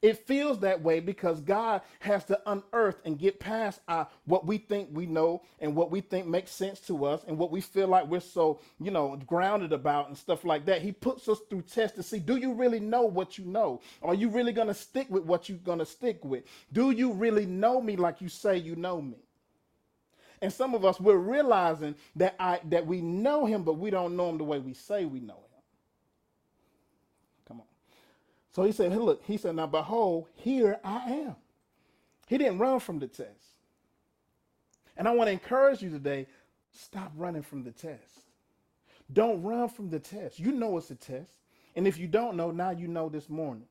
It 0.00 0.26
feels 0.26 0.60
that 0.60 0.80
way 0.80 1.00
because 1.00 1.40
God 1.40 1.82
has 1.98 2.24
to 2.26 2.40
unearth 2.46 3.00
and 3.04 3.18
get 3.18 3.40
past 3.40 3.80
our, 3.88 4.06
what 4.26 4.46
we 4.46 4.58
think 4.58 4.90
we 4.92 5.06
know 5.06 5.42
and 5.58 5.74
what 5.74 5.90
we 5.90 6.00
think 6.00 6.26
makes 6.26 6.52
sense 6.52 6.78
to 6.82 7.04
us 7.04 7.24
and 7.26 7.36
what 7.36 7.50
we 7.50 7.60
feel 7.60 7.88
like 7.88 8.06
we're 8.06 8.20
so, 8.20 8.60
you 8.78 8.92
know, 8.92 9.16
grounded 9.26 9.72
about 9.72 10.06
and 10.06 10.16
stuff 10.16 10.44
like 10.44 10.66
that. 10.66 10.82
He 10.82 10.92
puts 10.92 11.28
us 11.28 11.40
through 11.50 11.62
tests 11.62 11.96
to 11.96 12.04
see 12.04 12.20
do 12.20 12.36
you 12.36 12.52
really 12.52 12.78
know 12.78 13.02
what 13.02 13.38
you 13.38 13.44
know? 13.44 13.80
Are 14.00 14.14
you 14.14 14.28
really 14.28 14.52
going 14.52 14.68
to 14.68 14.74
stick 14.74 15.08
with 15.10 15.24
what 15.24 15.48
you're 15.48 15.58
going 15.58 15.80
to 15.80 15.86
stick 15.86 16.24
with? 16.24 16.44
Do 16.72 16.92
you 16.92 17.10
really 17.12 17.46
know 17.46 17.80
me 17.80 17.96
like 17.96 18.20
you 18.20 18.28
say 18.28 18.56
you 18.56 18.76
know 18.76 19.02
me? 19.02 19.16
And 20.40 20.52
some 20.52 20.74
of 20.74 20.84
us 20.84 21.00
we're 21.00 21.16
realizing 21.16 21.96
that 22.14 22.36
I 22.38 22.60
that 22.66 22.86
we 22.86 23.00
know 23.00 23.46
him 23.46 23.64
but 23.64 23.74
we 23.78 23.90
don't 23.90 24.16
know 24.16 24.28
him 24.28 24.38
the 24.38 24.44
way 24.44 24.60
we 24.60 24.74
say 24.74 25.04
we 25.06 25.18
know 25.18 25.34
him. 25.34 25.47
So 28.58 28.64
he 28.64 28.72
said, 28.72 28.90
hey, 28.90 28.98
look, 28.98 29.22
he 29.24 29.36
said, 29.36 29.54
now 29.54 29.68
behold, 29.68 30.26
here 30.34 30.80
I 30.82 30.96
am. 31.12 31.36
He 32.26 32.38
didn't 32.38 32.58
run 32.58 32.80
from 32.80 32.98
the 32.98 33.06
test. 33.06 33.54
And 34.96 35.06
I 35.06 35.12
want 35.12 35.28
to 35.28 35.32
encourage 35.32 35.80
you 35.80 35.90
today, 35.90 36.26
stop 36.72 37.12
running 37.14 37.42
from 37.42 37.62
the 37.62 37.70
test. 37.70 38.02
Don't 39.12 39.44
run 39.44 39.68
from 39.68 39.90
the 39.90 40.00
test. 40.00 40.40
You 40.40 40.50
know 40.50 40.76
it's 40.76 40.90
a 40.90 40.96
test. 40.96 41.30
And 41.76 41.86
if 41.86 41.98
you 41.98 42.08
don't 42.08 42.36
know, 42.36 42.50
now 42.50 42.70
you 42.70 42.88
know 42.88 43.08
this 43.08 43.28
morning. 43.28 43.68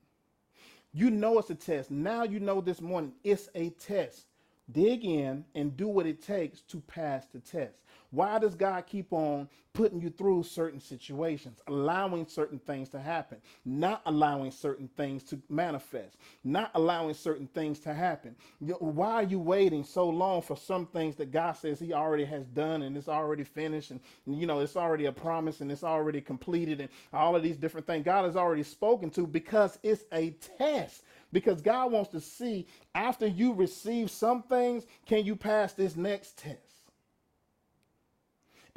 You 0.94 1.12
know 1.12 1.38
it's 1.38 1.50
a 1.50 1.56
test. 1.56 1.92
Now 1.92 2.24
you 2.24 2.40
know 2.40 2.62
this 2.62 2.80
morning 2.80 3.12
it's 3.26 3.50
a 3.56 3.72
test. 3.72 4.28
Dig 4.72 5.04
in 5.04 5.44
and 5.54 5.76
do 5.76 5.90
what 5.90 6.06
it 6.06 6.22
takes 6.22 6.62
to 6.62 6.80
pass 6.80 7.26
the 7.34 7.40
test. 7.40 7.76
Why 8.12 8.40
does 8.40 8.56
God 8.56 8.86
keep 8.86 9.12
on 9.12 9.50
putting 9.74 10.02
you 10.02 10.10
through 10.10 10.42
certain 10.44 10.80
situations, 10.80 11.60
allowing 11.68 12.26
certain 12.26 12.58
things 12.58 12.90
to 12.90 13.00
happen, 13.00 13.38
not 13.66 14.02
allowing 14.06 14.50
certain 14.50 14.90
things 14.96 15.24
to 15.24 15.40
manifest, 15.50 16.18
not 16.44 16.72
allowing 16.74 17.14
certain 17.14 17.48
things 17.48 17.80
to 17.80 17.94
happen? 17.94 18.36
Why 18.80 19.14
are 19.14 19.24
you 19.24 19.40
waiting 19.40 19.84
so 19.84 20.10
long 20.10 20.42
for 20.42 20.56
some 20.56 20.86
things 20.88 21.16
that 21.18 21.32
God 21.32 21.54
says 21.54 21.80
He 21.80 21.94
already 21.94 22.26
has 22.26 22.46
done 22.48 22.82
and 22.82 22.96
it's 22.96 23.10
already 23.10 23.44
finished 23.44 23.92
and, 23.92 24.00
you 24.26 24.48
know, 24.48 24.62
it's 24.62 24.78
already 24.78 25.06
a 25.06 25.12
promise 25.12 25.62
and 25.62 25.72
it's 25.72 25.84
already 25.84 26.22
completed 26.22 26.80
and 26.80 26.90
all 27.14 27.36
of 27.36 27.44
these 27.44 27.58
different 27.58 27.86
things 27.86 28.06
God 28.06 28.26
has 28.26 28.36
already 28.36 28.64
spoken 28.64 29.10
to 29.12 29.28
because 29.28 29.78
it's 29.84 30.06
a 30.12 30.32
test 30.58 31.04
because 31.34 31.62
God 31.62 31.92
wants 31.92 32.10
to 32.12 32.22
see 32.22 32.68
after 32.96 33.28
you 33.28 33.54
receive 33.54 34.10
some 34.10 34.44
things, 34.44 34.86
can 35.06 35.26
you 35.26 35.36
pass 35.36 35.74
this 35.74 35.96
next 35.96 36.38
test? 36.38 36.67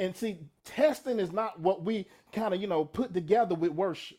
And 0.00 0.16
see, 0.16 0.38
testing 0.64 1.20
is 1.20 1.30
not 1.30 1.60
what 1.60 1.84
we 1.84 2.06
kind 2.32 2.54
of, 2.54 2.60
you 2.60 2.66
know, 2.66 2.86
put 2.86 3.12
together 3.12 3.54
with 3.54 3.72
worship. 3.72 4.18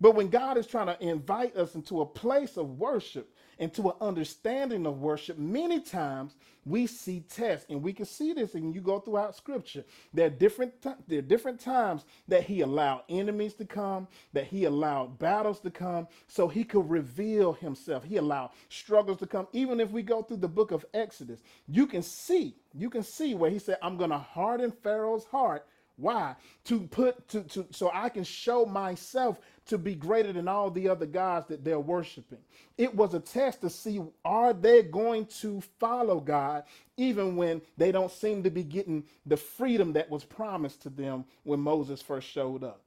But 0.00 0.14
when 0.14 0.28
God 0.28 0.56
is 0.56 0.66
trying 0.66 0.86
to 0.86 1.02
invite 1.02 1.54
us 1.54 1.74
into 1.74 2.00
a 2.00 2.06
place 2.06 2.56
of 2.56 2.78
worship, 2.78 3.33
into 3.58 3.88
an 3.88 3.96
understanding 4.00 4.86
of 4.86 5.00
worship, 5.00 5.38
many 5.38 5.80
times 5.80 6.34
we 6.64 6.86
see 6.86 7.20
tests, 7.20 7.66
and 7.68 7.82
we 7.82 7.92
can 7.92 8.06
see 8.06 8.32
this 8.32 8.54
and 8.54 8.74
you 8.74 8.80
go 8.80 8.98
throughout 8.98 9.36
scripture. 9.36 9.84
There 10.12 10.26
are 10.26 10.30
different 10.30 10.80
t- 10.82 10.90
there 11.06 11.18
are 11.18 11.22
different 11.22 11.60
times 11.60 12.04
that 12.28 12.44
he 12.44 12.62
allowed 12.62 13.02
enemies 13.08 13.54
to 13.54 13.64
come, 13.64 14.08
that 14.32 14.46
he 14.46 14.64
allowed 14.64 15.18
battles 15.18 15.60
to 15.60 15.70
come, 15.70 16.08
so 16.26 16.48
he 16.48 16.64
could 16.64 16.88
reveal 16.88 17.52
himself. 17.52 18.04
He 18.04 18.16
allowed 18.16 18.50
struggles 18.68 19.18
to 19.18 19.26
come. 19.26 19.46
Even 19.52 19.80
if 19.80 19.90
we 19.90 20.02
go 20.02 20.22
through 20.22 20.38
the 20.38 20.48
book 20.48 20.70
of 20.70 20.86
Exodus, 20.94 21.40
you 21.68 21.86
can 21.86 22.02
see, 22.02 22.56
you 22.72 22.88
can 22.88 23.02
see 23.02 23.34
where 23.34 23.50
he 23.50 23.58
said, 23.58 23.78
I'm 23.82 23.96
gonna 23.96 24.18
harden 24.18 24.72
Pharaoh's 24.72 25.24
heart 25.24 25.66
why? 25.96 26.34
To 26.64 26.80
put 26.80 27.28
to, 27.28 27.42
to 27.42 27.66
so 27.70 27.90
I 27.94 28.08
can 28.08 28.24
show 28.24 28.66
myself 28.66 29.38
to 29.66 29.78
be 29.78 29.94
greater 29.94 30.32
than 30.32 30.48
all 30.48 30.70
the 30.70 30.88
other 30.88 31.06
gods 31.06 31.46
that 31.48 31.64
they're 31.64 31.80
worshiping. 31.80 32.38
It 32.76 32.94
was 32.94 33.14
a 33.14 33.20
test 33.20 33.62
to 33.62 33.70
see 33.70 34.00
are 34.24 34.52
they 34.52 34.82
going 34.82 35.26
to 35.40 35.62
follow 35.78 36.20
God 36.20 36.64
even 36.96 37.36
when 37.36 37.62
they 37.76 37.90
don't 37.90 38.10
seem 38.10 38.42
to 38.42 38.50
be 38.50 38.62
getting 38.62 39.04
the 39.26 39.36
freedom 39.36 39.94
that 39.94 40.10
was 40.10 40.24
promised 40.24 40.82
to 40.82 40.90
them 40.90 41.24
when 41.44 41.60
Moses 41.60 42.02
first 42.02 42.28
showed 42.28 42.62
up. 42.62 42.80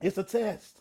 It's 0.00 0.18
a 0.18 0.24
test. 0.24 0.78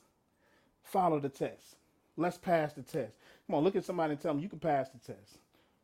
Follow 0.84 1.20
the 1.20 1.30
test. 1.30 1.76
Let's 2.16 2.38
pass 2.38 2.74
the 2.74 2.82
test. 2.82 3.14
Come 3.46 3.56
on, 3.56 3.64
look 3.64 3.76
at 3.76 3.86
somebody 3.86 4.14
and 4.14 4.22
tell 4.22 4.34
them 4.34 4.42
you 4.42 4.50
can 4.50 4.60
pass 4.60 4.90
the 4.90 5.14
test. 5.14 5.38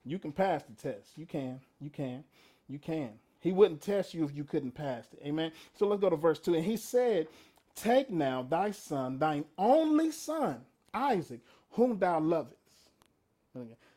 You 0.06 0.20
can 0.20 0.32
pass 0.32 0.63
the 0.63 0.74
test. 0.74 1.10
You 1.16 1.25
can. 1.25 1.60
You 1.80 1.90
can. 1.90 2.24
You 2.68 2.80
can. 2.80 3.12
He 3.40 3.52
wouldn't 3.52 3.82
test 3.82 4.13
you 4.13 4.24
if 4.24 4.36
you 4.36 4.44
couldn't 4.44 4.72
pass 4.72 5.06
it. 5.13 5.25
Amen. 5.25 5.52
So 5.78 5.86
let's 5.88 6.02
go 6.02 6.10
to 6.10 6.16
verse 6.16 6.40
2. 6.40 6.56
And 6.56 6.63
he 6.63 6.78
said, 6.78 7.28
Take 7.75 8.10
now 8.10 8.44
thy 8.44 8.72
son, 8.72 9.18
thine 9.18 9.46
only 9.58 10.12
son, 10.12 10.62
Isaac, 10.94 11.39
whom 11.72 11.98
thou 11.98 12.20
lovest. 12.20 12.58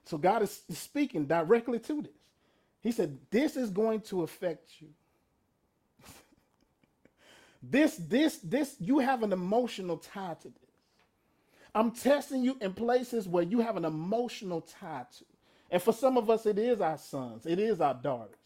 So 0.04 0.18
God 0.18 0.42
is 0.42 0.62
speaking 0.70 1.26
directly 1.26 1.78
to 1.80 2.02
this. 2.02 2.12
He 2.80 2.92
said, 2.92 3.18
This 3.30 3.56
is 3.56 3.70
going 3.70 4.00
to 4.02 4.22
affect 4.22 4.70
you. 4.80 4.88
this, 7.62 7.96
this, 7.96 8.38
this, 8.38 8.76
you 8.78 9.00
have 9.00 9.22
an 9.22 9.32
emotional 9.32 9.96
tie 9.98 10.36
to 10.42 10.48
this. 10.48 10.60
I'm 11.74 11.90
testing 11.90 12.42
you 12.42 12.56
in 12.60 12.72
places 12.72 13.28
where 13.28 13.42
you 13.42 13.60
have 13.60 13.76
an 13.76 13.84
emotional 13.84 14.62
tie 14.62 15.06
to. 15.18 15.24
And 15.70 15.82
for 15.82 15.92
some 15.92 16.16
of 16.16 16.30
us, 16.30 16.46
it 16.46 16.58
is 16.58 16.80
our 16.80 16.96
sons, 16.96 17.44
it 17.44 17.58
is 17.58 17.80
our 17.80 17.94
daughters. 17.94 18.36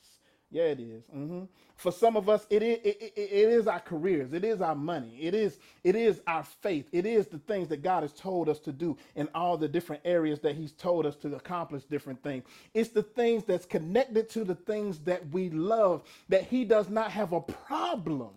Yeah, 0.51 0.65
it 0.65 0.81
is. 0.81 1.05
Mm-hmm. 1.15 1.43
For 1.77 1.93
some 1.93 2.17
of 2.17 2.29
us, 2.29 2.47
it 2.51 2.63
is, 2.63 2.79
it, 2.85 2.99
it, 3.03 3.15
it 3.17 3.51
is 3.51 3.69
our 3.69 3.81
careers. 3.81 4.33
It 4.33 4.45
is 4.45 4.63
our 4.63 4.75
money. 4.75 5.19
It 5.21 5.35
is 5.35 5.59
it 5.85 5.97
is 5.97 6.23
our 6.27 6.45
faith. 6.45 6.89
It 6.93 7.07
is 7.07 7.29
the 7.29 7.39
things 7.41 7.69
that 7.69 7.83
God 7.83 8.03
has 8.03 8.13
told 8.15 8.49
us 8.49 8.61
to 8.61 8.73
do 8.73 8.97
in 9.17 9.29
all 9.35 9.59
the 9.59 9.69
different 9.69 10.03
areas 10.07 10.41
that 10.41 10.57
He's 10.57 10.73
told 10.73 11.07
us 11.07 11.17
to 11.19 11.37
accomplish 11.37 11.85
different 11.85 12.23
things. 12.23 12.45
It's 12.75 12.91
the 12.91 13.03
things 13.05 13.45
that's 13.45 13.67
connected 13.67 14.31
to 14.31 14.45
the 14.45 14.57
things 14.57 15.01
that 15.01 15.29
we 15.31 15.51
love 15.51 16.03
that 16.31 16.45
He 16.45 16.65
does 16.65 16.91
not 16.91 17.13
have 17.13 17.33
a 17.33 17.43
problem 17.43 18.31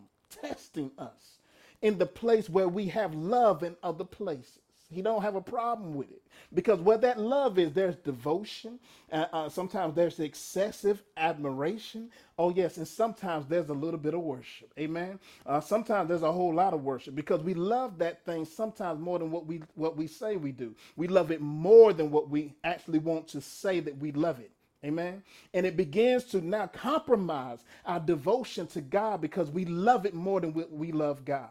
testing 0.43 0.91
us 0.99 1.39
in 1.81 1.97
the 1.97 2.07
place 2.07 2.49
where 2.49 2.69
we 2.69 2.87
have 2.87 3.15
love 3.15 3.63
in 3.63 3.75
other 3.83 4.05
places. 4.05 4.59
He 4.93 5.01
don't 5.01 5.21
have 5.21 5.35
a 5.35 5.41
problem 5.41 5.93
with 5.95 6.11
it 6.11 6.21
because 6.53 6.79
what 6.79 7.01
that 7.01 7.19
love 7.19 7.59
is, 7.59 7.73
there's 7.73 7.95
devotion. 7.97 8.79
Uh, 9.11 9.25
uh, 9.33 9.49
sometimes 9.49 9.95
there's 9.95 10.19
excessive 10.19 11.03
admiration. 11.17 12.09
Oh 12.37 12.49
yes, 12.49 12.77
and 12.77 12.87
sometimes 12.87 13.47
there's 13.47 13.69
a 13.69 13.73
little 13.73 13.99
bit 13.99 14.13
of 14.13 14.21
worship. 14.21 14.71
Amen. 14.79 15.19
Uh, 15.45 15.59
sometimes 15.61 16.09
there's 16.09 16.21
a 16.23 16.31
whole 16.31 16.53
lot 16.53 16.73
of 16.73 16.83
worship 16.83 17.15
because 17.15 17.41
we 17.41 17.53
love 17.53 17.97
that 17.99 18.25
thing 18.25 18.45
sometimes 18.45 18.99
more 18.99 19.19
than 19.19 19.31
what 19.31 19.45
we 19.45 19.61
what 19.75 19.97
we 19.97 20.07
say 20.07 20.35
we 20.35 20.51
do. 20.51 20.75
We 20.95 21.07
love 21.07 21.31
it 21.31 21.41
more 21.41 21.93
than 21.93 22.11
what 22.11 22.29
we 22.29 22.53
actually 22.63 22.99
want 22.99 23.27
to 23.29 23.41
say 23.41 23.79
that 23.81 23.97
we 23.97 24.11
love 24.11 24.39
it. 24.39 24.51
Amen. 24.85 25.23
And 25.53 25.65
it 25.65 25.77
begins 25.77 26.25
to 26.25 26.41
now 26.41 26.67
compromise 26.67 27.63
our 27.85 27.99
devotion 27.99 28.67
to 28.67 28.81
God 28.81 29.21
because 29.21 29.49
we 29.49 29.65
love 29.65 30.05
it 30.05 30.13
more 30.13 30.41
than 30.41 30.53
we, 30.53 30.65
we 30.69 30.91
love 30.91 31.23
God. 31.25 31.49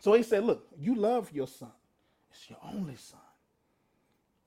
So 0.00 0.12
he 0.12 0.22
said, 0.22 0.44
Look, 0.44 0.66
you 0.78 0.94
love 0.94 1.30
your 1.32 1.46
son. 1.46 1.72
It's 2.30 2.48
your 2.48 2.58
only 2.72 2.96
son. 2.96 3.20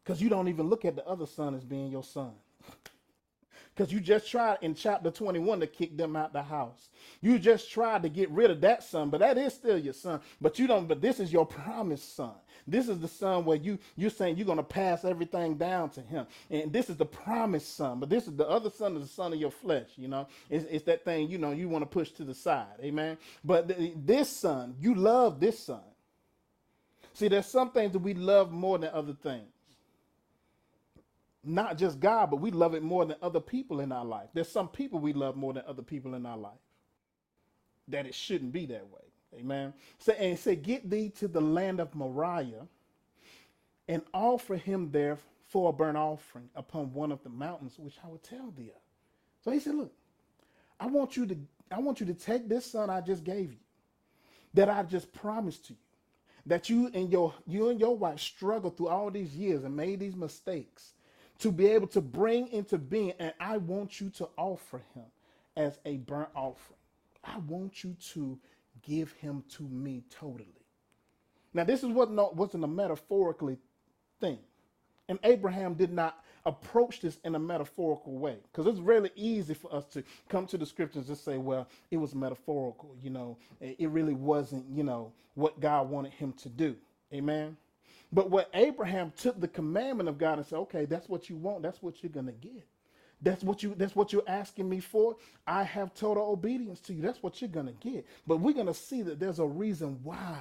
Because 0.03 0.21
you 0.21 0.29
don't 0.29 0.47
even 0.47 0.67
look 0.67 0.85
at 0.85 0.95
the 0.95 1.05
other 1.07 1.25
son 1.25 1.55
as 1.55 1.63
being 1.63 1.91
your 1.91 2.03
son. 2.03 2.31
Because 3.73 3.93
you 3.93 4.01
just 4.01 4.29
tried 4.29 4.57
in 4.61 4.75
chapter 4.75 5.09
21 5.09 5.61
to 5.61 5.65
kick 5.67 5.95
them 5.95 6.17
out 6.17 6.33
the 6.33 6.43
house. 6.43 6.89
You 7.21 7.39
just 7.39 7.71
tried 7.71 8.03
to 8.03 8.09
get 8.09 8.29
rid 8.29 8.51
of 8.51 8.59
that 8.61 8.83
son, 8.83 9.09
but 9.09 9.21
that 9.21 9.37
is 9.37 9.53
still 9.53 9.77
your 9.77 9.93
son. 9.93 10.19
But 10.41 10.59
you 10.59 10.67
don't, 10.67 10.87
but 10.87 11.01
this 11.01 11.21
is 11.21 11.31
your 11.31 11.45
promised 11.45 12.13
son. 12.13 12.33
This 12.67 12.89
is 12.89 12.99
the 12.99 13.07
son 13.07 13.45
where 13.45 13.57
you 13.57 13.79
you're 13.97 14.09
saying 14.09 14.37
you're 14.37 14.47
gonna 14.47 14.63
pass 14.63 15.05
everything 15.05 15.55
down 15.55 15.89
to 15.91 16.01
him. 16.01 16.27
And 16.49 16.73
this 16.73 16.89
is 16.89 16.97
the 16.97 17.05
promised 17.05 17.75
son. 17.75 17.99
But 17.99 18.09
this 18.09 18.27
is 18.27 18.35
the 18.35 18.47
other 18.49 18.69
son 18.69 18.95
is 18.97 19.03
the 19.03 19.09
son 19.13 19.33
of 19.33 19.39
your 19.39 19.51
flesh, 19.51 19.89
you 19.97 20.07
know. 20.07 20.27
It's, 20.49 20.65
it's 20.69 20.85
that 20.85 21.05
thing, 21.05 21.29
you 21.29 21.37
know, 21.37 21.51
you 21.51 21.69
want 21.69 21.83
to 21.83 21.87
push 21.87 22.11
to 22.13 22.23
the 22.23 22.35
side. 22.35 22.67
Amen. 22.83 23.17
But 23.43 23.69
th- 23.69 23.93
this 24.05 24.29
son, 24.29 24.75
you 24.79 24.95
love 24.95 25.39
this 25.39 25.59
son. 25.59 25.81
See, 27.13 27.27
there's 27.29 27.47
some 27.47 27.71
things 27.71 27.93
that 27.93 27.99
we 27.99 28.13
love 28.15 28.51
more 28.51 28.79
than 28.79 28.91
other 28.93 29.13
things 29.13 29.49
not 31.43 31.77
just 31.77 31.99
God, 31.99 32.29
but 32.31 32.37
we 32.37 32.51
love 32.51 32.75
it 32.75 32.83
more 32.83 33.05
than 33.05 33.17
other 33.21 33.39
people 33.39 33.79
in 33.79 33.91
our 33.91 34.05
life. 34.05 34.29
There's 34.33 34.49
some 34.49 34.67
people 34.69 34.99
we 34.99 35.13
love 35.13 35.35
more 35.35 35.53
than 35.53 35.63
other 35.67 35.81
people 35.83 36.15
in 36.15 36.25
our 36.25 36.37
life. 36.37 36.53
That 37.89 38.07
it 38.07 38.15
shouldn't 38.15 38.53
be 38.53 38.67
that 38.67 38.89
way. 38.89 39.10
Amen. 39.39 39.73
So 39.99 40.13
and 40.13 40.37
say, 40.37 40.55
get 40.55 40.89
thee 40.89 41.09
to 41.19 41.27
the 41.27 41.41
land 41.41 41.79
of 41.79 41.95
Moriah 41.95 42.67
and 43.87 44.01
offer 44.13 44.55
him 44.55 44.91
there 44.91 45.17
for 45.47 45.69
a 45.69 45.73
burnt 45.73 45.97
offering 45.97 46.49
upon 46.55 46.93
one 46.93 47.11
of 47.11 47.23
the 47.23 47.29
mountains 47.29 47.75
which 47.77 47.95
I 48.03 48.07
will 48.07 48.17
tell 48.19 48.51
thee. 48.51 48.71
So 49.43 49.51
he 49.51 49.59
said, 49.59 49.75
Look, 49.75 49.93
I 50.79 50.87
want 50.87 51.17
you 51.17 51.25
to 51.27 51.37
I 51.71 51.79
want 51.79 51.99
you 51.99 52.05
to 52.07 52.13
take 52.13 52.49
this 52.49 52.65
son 52.65 52.89
I 52.89 53.01
just 53.01 53.23
gave 53.23 53.51
you, 53.51 53.59
that 54.53 54.69
I 54.69 54.83
just 54.83 55.13
promised 55.13 55.65
to 55.67 55.73
you, 55.73 55.79
that 56.45 56.69
you 56.69 56.91
and 56.93 57.11
your 57.11 57.33
you 57.47 57.69
and 57.69 57.79
your 57.79 57.95
wife 57.97 58.19
struggled 58.19 58.77
through 58.77 58.89
all 58.89 59.09
these 59.11 59.35
years 59.35 59.63
and 59.63 59.75
made 59.75 59.99
these 59.99 60.15
mistakes 60.15 60.93
to 61.39 61.51
be 61.51 61.67
able 61.67 61.87
to 61.87 62.01
bring 62.01 62.47
into 62.49 62.77
being, 62.77 63.13
and 63.19 63.33
I 63.39 63.57
want 63.57 63.99
you 63.99 64.09
to 64.11 64.29
offer 64.37 64.81
him 64.93 65.05
as 65.57 65.79
a 65.85 65.97
burnt 65.97 66.29
offering. 66.35 66.77
I 67.23 67.39
want 67.39 67.83
you 67.83 67.95
to 68.13 68.39
give 68.83 69.11
him 69.13 69.43
to 69.57 69.63
me 69.63 70.03
totally. 70.09 70.47
Now, 71.53 71.63
this 71.63 71.83
is 71.83 71.89
what 71.89 72.11
not, 72.11 72.35
wasn't 72.35 72.63
a 72.63 72.67
metaphorically 72.67 73.57
thing. 74.19 74.39
And 75.09 75.19
Abraham 75.23 75.73
did 75.73 75.91
not 75.91 76.23
approach 76.45 77.01
this 77.01 77.19
in 77.23 77.35
a 77.35 77.39
metaphorical 77.39 78.13
way 78.13 78.37
because 78.51 78.65
it's 78.65 78.79
really 78.79 79.11
easy 79.15 79.53
for 79.53 79.73
us 79.73 79.85
to 79.85 80.03
come 80.29 80.47
to 80.47 80.57
the 80.57 80.65
scriptures 80.65 81.09
and 81.09 81.17
say, 81.17 81.37
well, 81.37 81.67
it 81.91 81.97
was 81.97 82.15
metaphorical. 82.15 82.95
You 83.03 83.09
know, 83.09 83.37
it 83.59 83.89
really 83.89 84.13
wasn't, 84.13 84.65
you 84.73 84.83
know, 84.83 85.11
what 85.35 85.59
God 85.59 85.89
wanted 85.89 86.13
him 86.13 86.33
to 86.33 86.49
do. 86.49 86.75
Amen. 87.13 87.57
But 88.13 88.29
what 88.29 88.49
Abraham 88.53 89.11
took 89.17 89.39
the 89.39 89.47
commandment 89.47 90.09
of 90.09 90.17
God 90.17 90.37
and 90.37 90.45
said, 90.45 90.57
okay, 90.59 90.85
that's 90.85 91.07
what 91.07 91.29
you 91.29 91.35
want. 91.35 91.61
That's 91.61 91.81
what 91.81 92.01
you're 92.01 92.11
going 92.11 92.25
to 92.25 92.31
get. 92.31 92.65
That's 93.21 93.43
what 93.43 93.61
you 93.61 93.75
that's 93.75 93.95
what 93.95 94.11
you're 94.11 94.23
asking 94.27 94.67
me 94.67 94.79
for. 94.79 95.15
I 95.45 95.63
have 95.63 95.93
total 95.93 96.31
obedience 96.31 96.79
to 96.81 96.93
you. 96.93 97.01
That's 97.01 97.21
what 97.21 97.41
you're 97.41 97.49
to 97.67 97.73
get. 97.73 98.05
But 98.25 98.37
we're 98.37 98.53
to 98.67 98.73
see 98.73 99.03
that 99.03 99.19
there's 99.19 99.39
a 99.39 99.45
reason 99.45 99.99
why 100.03 100.37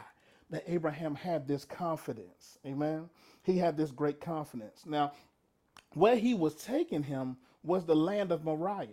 that 0.50 0.64
Abraham 0.66 1.14
had 1.14 1.46
this 1.46 1.64
confidence. 1.64 2.58
Amen. 2.66 3.08
He 3.42 3.58
had 3.58 3.76
this 3.76 3.90
great 3.90 4.20
confidence. 4.20 4.84
Now, 4.86 5.12
where 5.94 6.16
he 6.16 6.34
was 6.34 6.54
taking 6.54 7.02
him 7.02 7.36
was 7.62 7.84
the 7.84 7.94
land 7.94 8.32
of 8.32 8.44
Moriah. 8.44 8.88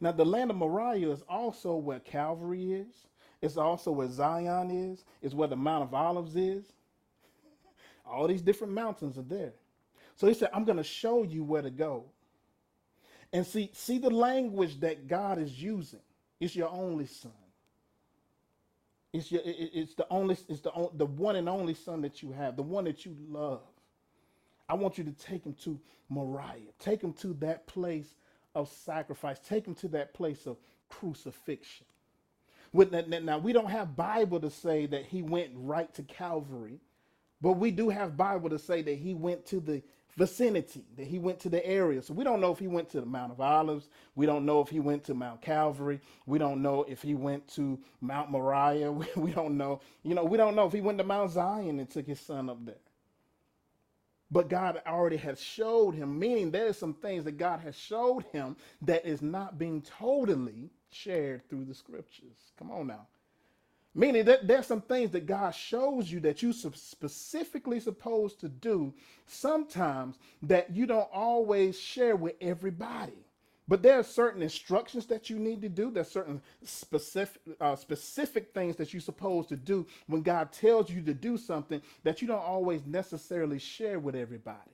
Now, 0.00 0.12
the 0.12 0.24
land 0.24 0.50
of 0.50 0.56
Moriah 0.56 1.10
is 1.10 1.22
also 1.28 1.76
where 1.76 2.00
Calvary 2.00 2.72
is. 2.72 3.06
It's 3.40 3.56
also 3.56 3.92
where 3.92 4.08
Zion 4.08 4.70
is. 4.70 5.04
It's 5.22 5.34
where 5.34 5.48
the 5.48 5.56
Mount 5.56 5.84
of 5.84 5.94
Olives 5.94 6.36
is. 6.36 6.64
All 8.06 8.26
these 8.26 8.42
different 8.42 8.72
mountains 8.72 9.18
are 9.18 9.22
there. 9.22 9.52
So 10.16 10.26
he 10.26 10.34
said, 10.34 10.50
I'm 10.52 10.64
going 10.64 10.78
to 10.78 10.84
show 10.84 11.22
you 11.22 11.44
where 11.44 11.62
to 11.62 11.70
go. 11.70 12.04
And 13.34 13.46
see, 13.46 13.70
see 13.74 13.98
the 13.98 14.10
language 14.10 14.80
that 14.80 15.08
God 15.08 15.40
is 15.40 15.62
using. 15.62 16.00
It's 16.40 16.56
your 16.56 16.70
only 16.70 17.06
son. 17.06 17.32
It's 19.12 19.32
your 19.32 19.42
it's 19.44 19.94
the 19.96 20.06
only 20.10 20.38
it's 20.48 20.62
the 20.62 20.72
the 20.94 21.06
one 21.06 21.36
and 21.36 21.48
only 21.48 21.74
son 21.74 22.02
that 22.02 22.22
you 22.22 22.32
have, 22.32 22.56
the 22.56 22.62
one 22.64 22.84
that 22.86 23.06
you 23.06 23.16
love. 23.28 23.62
I 24.68 24.74
want 24.74 24.98
you 24.98 25.04
to 25.04 25.12
take 25.12 25.44
him 25.44 25.54
to 25.64 25.80
Moriah. 26.10 26.72
Take 26.80 27.02
him 27.02 27.14
to 27.14 27.34
that 27.36 27.66
place 27.68 28.16
of 28.54 28.70
sacrifice. 28.70 29.40
Take 29.40 29.66
him 29.66 29.76
to 29.76 29.88
that 29.90 30.14
place 30.14 30.46
of 30.46 30.58
crucifixion. 30.90 31.86
With 32.72 32.92
that, 32.92 33.10
now 33.24 33.38
we 33.38 33.52
don't 33.52 33.70
have 33.70 33.96
Bible 33.96 34.40
to 34.40 34.50
say 34.50 34.86
that 34.86 35.06
he 35.06 35.22
went 35.22 35.52
right 35.56 35.92
to 35.94 36.04
Calvary 36.04 36.80
but 37.42 37.54
we 37.54 37.70
do 37.72 37.90
have 37.90 38.16
Bible 38.16 38.50
to 38.50 38.58
say 38.58 38.82
that 38.82 38.96
he 38.98 39.14
went 39.14 39.46
to 39.48 39.60
the 39.60 39.82
vicinity, 40.16 40.84
that 40.96 41.06
he 41.06 41.18
went 41.18 41.40
to 41.40 41.48
the 41.48 41.64
area. 41.66 42.02
So 42.02 42.14
we 42.14 42.24
don't 42.24 42.40
know 42.40 42.52
if 42.52 42.58
he 42.58 42.68
went 42.68 42.88
to 42.90 43.00
the 43.00 43.06
Mount 43.06 43.32
of 43.32 43.40
Olives. 43.40 43.88
We 44.14 44.26
don't 44.26 44.46
know 44.46 44.60
if 44.60 44.68
he 44.68 44.80
went 44.80 45.04
to 45.04 45.14
Mount 45.14 45.42
Calvary. 45.42 46.00
We 46.26 46.38
don't 46.38 46.62
know 46.62 46.84
if 46.88 47.02
he 47.02 47.14
went 47.14 47.46
to 47.54 47.78
Mount 48.00 48.30
Moriah. 48.30 48.92
We, 48.92 49.06
we 49.16 49.32
don't 49.32 49.56
know. 49.56 49.80
You 50.02 50.14
know, 50.14 50.24
we 50.24 50.36
don't 50.36 50.54
know 50.54 50.66
if 50.66 50.72
he 50.72 50.80
went 50.80 50.98
to 50.98 51.04
Mount 51.04 51.30
Zion 51.32 51.80
and 51.80 51.90
took 51.90 52.06
his 52.06 52.20
son 52.20 52.48
up 52.48 52.64
there. 52.64 52.76
But 54.30 54.48
God 54.48 54.80
already 54.86 55.16
has 55.18 55.40
showed 55.40 55.94
him, 55.94 56.18
meaning 56.18 56.50
there 56.50 56.66
are 56.68 56.72
some 56.72 56.94
things 56.94 57.24
that 57.24 57.38
God 57.38 57.60
has 57.60 57.76
showed 57.76 58.24
him 58.32 58.56
that 58.82 59.06
is 59.06 59.22
not 59.22 59.58
being 59.58 59.82
totally 59.82 60.70
shared 60.90 61.48
through 61.48 61.66
the 61.66 61.74
scriptures. 61.74 62.52
Come 62.58 62.70
on 62.70 62.86
now. 62.88 63.06
Meaning 63.94 64.24
that 64.24 64.48
there's 64.48 64.66
some 64.66 64.80
things 64.80 65.10
that 65.12 65.26
God 65.26 65.54
shows 65.54 66.10
you 66.10 66.20
that 66.20 66.42
you 66.42 66.52
specifically 66.52 67.78
supposed 67.78 68.40
to 68.40 68.48
do 68.48 68.92
sometimes 69.26 70.18
that 70.42 70.74
you 70.74 70.86
don't 70.86 71.08
always 71.12 71.78
share 71.78 72.16
with 72.16 72.34
everybody. 72.40 73.12
But 73.68 73.82
there 73.82 73.98
are 73.98 74.04
certain 74.04 74.42
instructions 74.42 75.06
that 75.06 75.30
you 75.30 75.38
need 75.38 75.62
to 75.62 75.68
do. 75.68 75.90
There's 75.90 76.10
certain 76.10 76.42
specific 76.64 77.40
uh, 77.60 77.76
specific 77.76 78.52
things 78.52 78.76
that 78.76 78.92
you're 78.92 79.00
supposed 79.00 79.48
to 79.50 79.56
do 79.56 79.86
when 80.06 80.22
God 80.22 80.52
tells 80.52 80.90
you 80.90 81.00
to 81.02 81.14
do 81.14 81.38
something 81.38 81.80
that 82.02 82.20
you 82.20 82.28
don't 82.28 82.42
always 82.44 82.84
necessarily 82.84 83.58
share 83.58 83.98
with 84.00 84.16
everybody. 84.16 84.72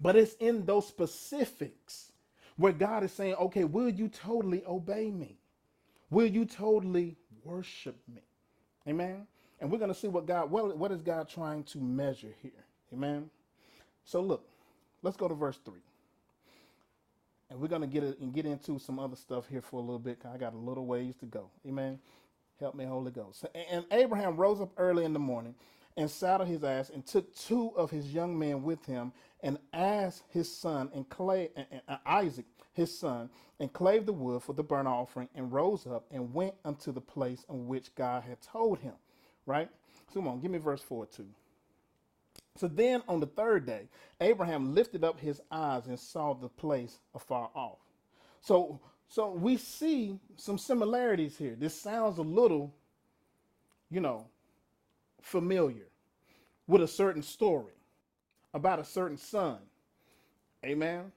But 0.00 0.16
it's 0.16 0.34
in 0.34 0.66
those 0.66 0.86
specifics 0.86 2.12
where 2.56 2.72
God 2.72 3.04
is 3.04 3.12
saying, 3.12 3.34
okay, 3.36 3.64
will 3.64 3.88
you 3.88 4.08
totally 4.08 4.62
obey 4.66 5.10
me? 5.10 5.38
Will 6.10 6.26
you 6.26 6.44
totally 6.44 7.16
worship 7.44 7.96
me. 8.12 8.22
Amen. 8.86 9.26
And 9.60 9.70
we're 9.70 9.78
going 9.78 9.92
to 9.92 9.98
see 9.98 10.08
what 10.08 10.26
God, 10.26 10.50
what, 10.50 10.76
what 10.76 10.92
is 10.92 11.02
God 11.02 11.28
trying 11.28 11.64
to 11.64 11.78
measure 11.78 12.32
here? 12.42 12.64
Amen. 12.92 13.30
So 14.04 14.20
look, 14.20 14.48
let's 15.02 15.16
go 15.16 15.28
to 15.28 15.34
verse 15.34 15.58
3. 15.64 15.74
And 17.50 17.60
we're 17.60 17.68
going 17.68 17.80
to 17.80 17.88
get 17.88 18.04
it 18.04 18.18
and 18.20 18.32
get 18.32 18.46
into 18.46 18.78
some 18.78 18.98
other 18.98 19.16
stuff 19.16 19.48
here 19.48 19.62
for 19.62 19.76
a 19.76 19.80
little 19.80 19.98
bit. 19.98 20.18
I 20.32 20.36
got 20.36 20.54
a 20.54 20.58
little 20.58 20.86
ways 20.86 21.16
to 21.16 21.26
go. 21.26 21.50
Amen. 21.66 21.98
Help 22.60 22.74
me, 22.74 22.84
Holy 22.84 23.10
Ghost. 23.10 23.46
And 23.70 23.84
Abraham 23.90 24.36
rose 24.36 24.60
up 24.60 24.70
early 24.76 25.04
in 25.04 25.12
the 25.12 25.18
morning 25.18 25.54
and 25.96 26.10
saddled 26.10 26.48
his 26.48 26.62
ass 26.62 26.90
and 26.90 27.04
took 27.06 27.34
two 27.34 27.72
of 27.76 27.90
his 27.90 28.12
young 28.12 28.38
men 28.38 28.62
with 28.62 28.84
him 28.84 29.12
and 29.42 29.58
asked 29.72 30.24
his 30.30 30.50
son 30.50 30.90
and 30.94 31.08
Clay 31.08 31.50
and, 31.56 31.66
and 31.86 31.98
Isaac 32.04 32.46
his 32.78 32.98
son, 32.98 33.28
and 33.60 33.72
clave 33.72 34.06
the 34.06 34.12
wood 34.12 34.42
for 34.42 34.54
the 34.54 34.62
burnt 34.62 34.88
offering, 34.88 35.28
and 35.34 35.52
rose 35.52 35.86
up 35.86 36.06
and 36.10 36.32
went 36.32 36.54
unto 36.64 36.92
the 36.92 37.00
place 37.00 37.44
on 37.48 37.66
which 37.66 37.94
God 37.94 38.22
had 38.22 38.40
told 38.40 38.78
him. 38.78 38.94
Right? 39.46 39.68
So 40.08 40.20
come 40.20 40.28
on, 40.28 40.40
give 40.40 40.50
me 40.50 40.58
verse 40.58 40.82
4 40.82 41.06
too. 41.06 41.28
So 42.56 42.68
then 42.68 43.02
on 43.08 43.20
the 43.20 43.26
third 43.26 43.66
day, 43.66 43.88
Abraham 44.20 44.74
lifted 44.74 45.04
up 45.04 45.20
his 45.20 45.40
eyes 45.50 45.86
and 45.86 45.98
saw 45.98 46.34
the 46.34 46.48
place 46.48 46.98
afar 47.14 47.50
off. 47.54 47.78
so 48.40 48.80
so 49.08 49.30
we 49.32 49.56
see 49.56 50.20
some 50.36 50.58
similarities 50.58 51.36
here. 51.38 51.56
This 51.58 51.74
sounds 51.74 52.18
a 52.18 52.22
little, 52.22 52.74
you 53.90 54.00
know, 54.00 54.26
familiar 55.22 55.88
with 56.66 56.82
a 56.82 56.88
certain 56.88 57.22
story 57.22 57.72
about 58.52 58.78
a 58.78 58.84
certain 58.84 59.16
son. 59.16 59.58
Amen. 60.64 61.10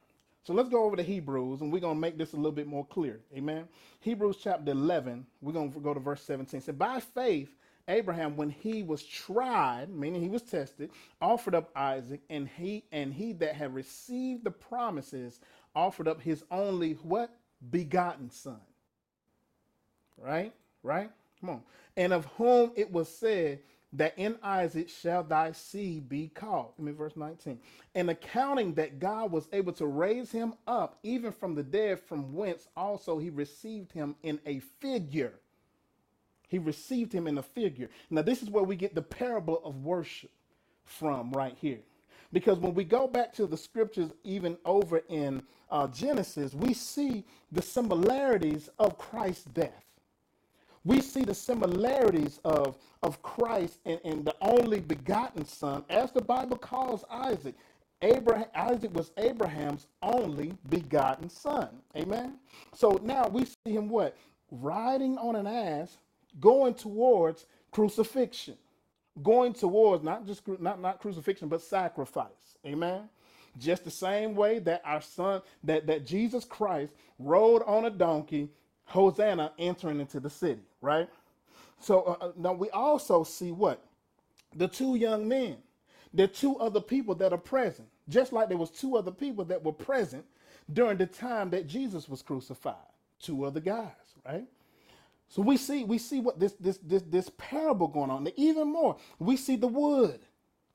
So 0.43 0.53
let's 0.53 0.69
go 0.69 0.83
over 0.83 0.95
to 0.95 1.03
Hebrews 1.03 1.61
and 1.61 1.71
we're 1.71 1.79
going 1.79 1.95
to 1.95 2.01
make 2.01 2.17
this 2.17 2.33
a 2.33 2.37
little 2.37 2.51
bit 2.51 2.67
more 2.67 2.85
clear. 2.85 3.19
Amen. 3.35 3.67
Hebrews 3.99 4.37
chapter 4.41 4.71
11, 4.71 5.25
we're 5.41 5.53
going 5.53 5.71
to 5.71 5.79
go 5.79 5.93
to 5.93 5.99
verse 5.99 6.23
17. 6.23 6.57
It 6.57 6.63
said, 6.63 6.79
By 6.79 6.99
faith, 6.99 7.49
Abraham, 7.87 8.35
when 8.37 8.49
he 8.49 8.83
was 8.83 9.03
tried, 9.03 9.89
meaning 9.89 10.21
he 10.21 10.29
was 10.29 10.41
tested, 10.41 10.89
offered 11.21 11.53
up 11.53 11.69
Isaac, 11.75 12.21
and 12.29 12.47
he 12.47 12.83
and 12.91 13.13
he 13.13 13.33
that 13.33 13.55
had 13.55 13.73
received 13.73 14.43
the 14.43 14.51
promises 14.51 15.39
offered 15.75 16.07
up 16.07 16.21
his 16.21 16.43
only 16.51 16.93
what? 16.93 17.31
Begotten 17.69 18.29
son. 18.31 18.59
Right? 20.17 20.53
Right? 20.83 21.09
Come 21.39 21.49
on. 21.49 21.61
And 21.97 22.13
of 22.13 22.25
whom 22.37 22.71
it 22.75 22.91
was 22.91 23.09
said, 23.09 23.59
that 23.93 24.13
in 24.17 24.37
Isaac 24.41 24.89
shall 24.89 25.23
thy 25.23 25.51
seed 25.51 26.07
be 26.07 26.29
called. 26.29 26.73
Let 26.77 26.85
me 26.85 26.91
verse 26.93 27.17
19. 27.17 27.59
And 27.95 28.09
accounting 28.09 28.73
that 28.75 28.99
God 28.99 29.31
was 29.31 29.47
able 29.51 29.73
to 29.73 29.85
raise 29.85 30.31
him 30.31 30.53
up 30.65 30.97
even 31.03 31.31
from 31.31 31.55
the 31.55 31.63
dead, 31.63 31.99
from 31.99 32.33
whence 32.33 32.67
also 32.75 33.19
he 33.19 33.29
received 33.29 33.91
him 33.91 34.15
in 34.23 34.39
a 34.45 34.59
figure. 34.59 35.33
He 36.47 36.57
received 36.59 37.13
him 37.13 37.27
in 37.27 37.37
a 37.37 37.43
figure. 37.43 37.89
Now, 38.09 38.21
this 38.21 38.41
is 38.41 38.49
where 38.49 38.63
we 38.63 38.75
get 38.75 38.95
the 38.95 39.01
parable 39.01 39.61
of 39.63 39.83
worship 39.83 40.31
from 40.83 41.31
right 41.31 41.57
here. 41.59 41.79
Because 42.33 42.59
when 42.59 42.73
we 42.73 42.83
go 42.85 43.07
back 43.07 43.33
to 43.33 43.45
the 43.45 43.57
scriptures, 43.57 44.11
even 44.23 44.57
over 44.65 45.01
in 45.09 45.43
uh, 45.69 45.87
Genesis, 45.87 46.53
we 46.53 46.73
see 46.73 47.25
the 47.51 47.61
similarities 47.61 48.69
of 48.79 48.97
Christ's 48.97 49.45
death 49.45 49.83
we 50.83 51.01
see 51.01 51.23
the 51.23 51.33
similarities 51.33 52.39
of, 52.43 52.77
of 53.03 53.21
Christ 53.21 53.79
and, 53.85 53.99
and 54.03 54.25
the 54.25 54.35
only 54.41 54.79
begotten 54.79 55.45
son, 55.45 55.83
as 55.89 56.11
the 56.11 56.21
Bible 56.21 56.57
calls 56.57 57.05
Isaac. 57.09 57.55
Abraham, 58.01 58.47
Isaac 58.55 58.93
was 58.95 59.11
Abraham's 59.17 59.85
only 60.01 60.53
begotten 60.69 61.29
son. 61.29 61.69
Amen. 61.95 62.37
So 62.73 62.99
now 63.03 63.27
we 63.27 63.45
see 63.45 63.73
him 63.73 63.89
what? 63.89 64.17
Riding 64.49 65.19
on 65.19 65.35
an 65.35 65.45
ass, 65.45 65.97
going 66.39 66.73
towards 66.73 67.45
crucifixion. 67.69 68.55
Going 69.21 69.53
towards 69.53 70.03
not 70.03 70.25
just 70.25 70.47
not, 70.59 70.81
not 70.81 70.99
crucifixion, 70.99 71.47
but 71.47 71.61
sacrifice. 71.61 72.57
Amen. 72.65 73.09
Just 73.59 73.83
the 73.83 73.91
same 73.91 74.33
way 74.33 74.59
that 74.59 74.81
our 74.85 75.01
son, 75.01 75.41
that, 75.63 75.85
that 75.87 76.05
Jesus 76.05 76.45
Christ 76.45 76.93
rode 77.19 77.61
on 77.63 77.85
a 77.85 77.89
donkey 77.89 78.49
Hosanna 78.85 79.51
entering 79.59 79.99
into 79.99 80.19
the 80.19 80.29
city, 80.29 80.61
right? 80.81 81.09
So 81.79 82.03
uh, 82.03 82.25
uh, 82.25 82.31
now 82.37 82.53
we 82.53 82.69
also 82.71 83.23
see 83.23 83.51
what? 83.51 83.83
The 84.55 84.67
two 84.67 84.95
young 84.95 85.27
men. 85.27 85.57
The 86.13 86.27
two 86.27 86.57
other 86.59 86.81
people 86.81 87.15
that 87.15 87.33
are 87.33 87.39
present. 87.39 87.87
Just 88.09 88.33
like 88.33 88.49
there 88.49 88.57
was 88.57 88.71
two 88.71 88.97
other 88.97 89.11
people 89.11 89.45
that 89.45 89.63
were 89.63 89.73
present 89.73 90.25
during 90.73 90.97
the 90.97 91.07
time 91.07 91.49
that 91.51 91.67
Jesus 91.67 92.09
was 92.09 92.21
crucified. 92.21 92.75
Two 93.21 93.45
other 93.45 93.61
guys, 93.61 93.91
right? 94.25 94.45
So 95.29 95.41
we 95.41 95.57
see 95.57 95.83
we 95.85 95.97
see 95.97 96.19
what 96.19 96.39
this 96.39 96.53
this 96.59 96.79
this 96.79 97.03
this 97.03 97.31
parable 97.37 97.87
going 97.87 98.11
on. 98.11 98.27
Even 98.37 98.71
more, 98.71 98.97
we 99.19 99.37
see 99.37 99.55
the 99.55 99.67
wood. 99.67 100.19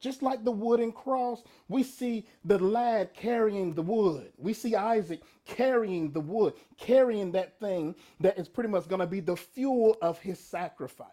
Just 0.00 0.22
like 0.22 0.44
the 0.44 0.52
wooden 0.52 0.92
cross, 0.92 1.42
we 1.68 1.82
see 1.82 2.26
the 2.44 2.58
lad 2.58 3.14
carrying 3.14 3.74
the 3.74 3.82
wood. 3.82 4.32
We 4.36 4.52
see 4.52 4.74
Isaac 4.74 5.22
carrying 5.44 6.12
the 6.12 6.20
wood, 6.20 6.54
carrying 6.76 7.32
that 7.32 7.58
thing 7.58 7.94
that 8.20 8.38
is 8.38 8.48
pretty 8.48 8.68
much 8.70 8.88
going 8.88 9.00
to 9.00 9.06
be 9.06 9.20
the 9.20 9.36
fuel 9.36 9.96
of 10.02 10.18
his 10.18 10.38
sacrifice, 10.38 11.08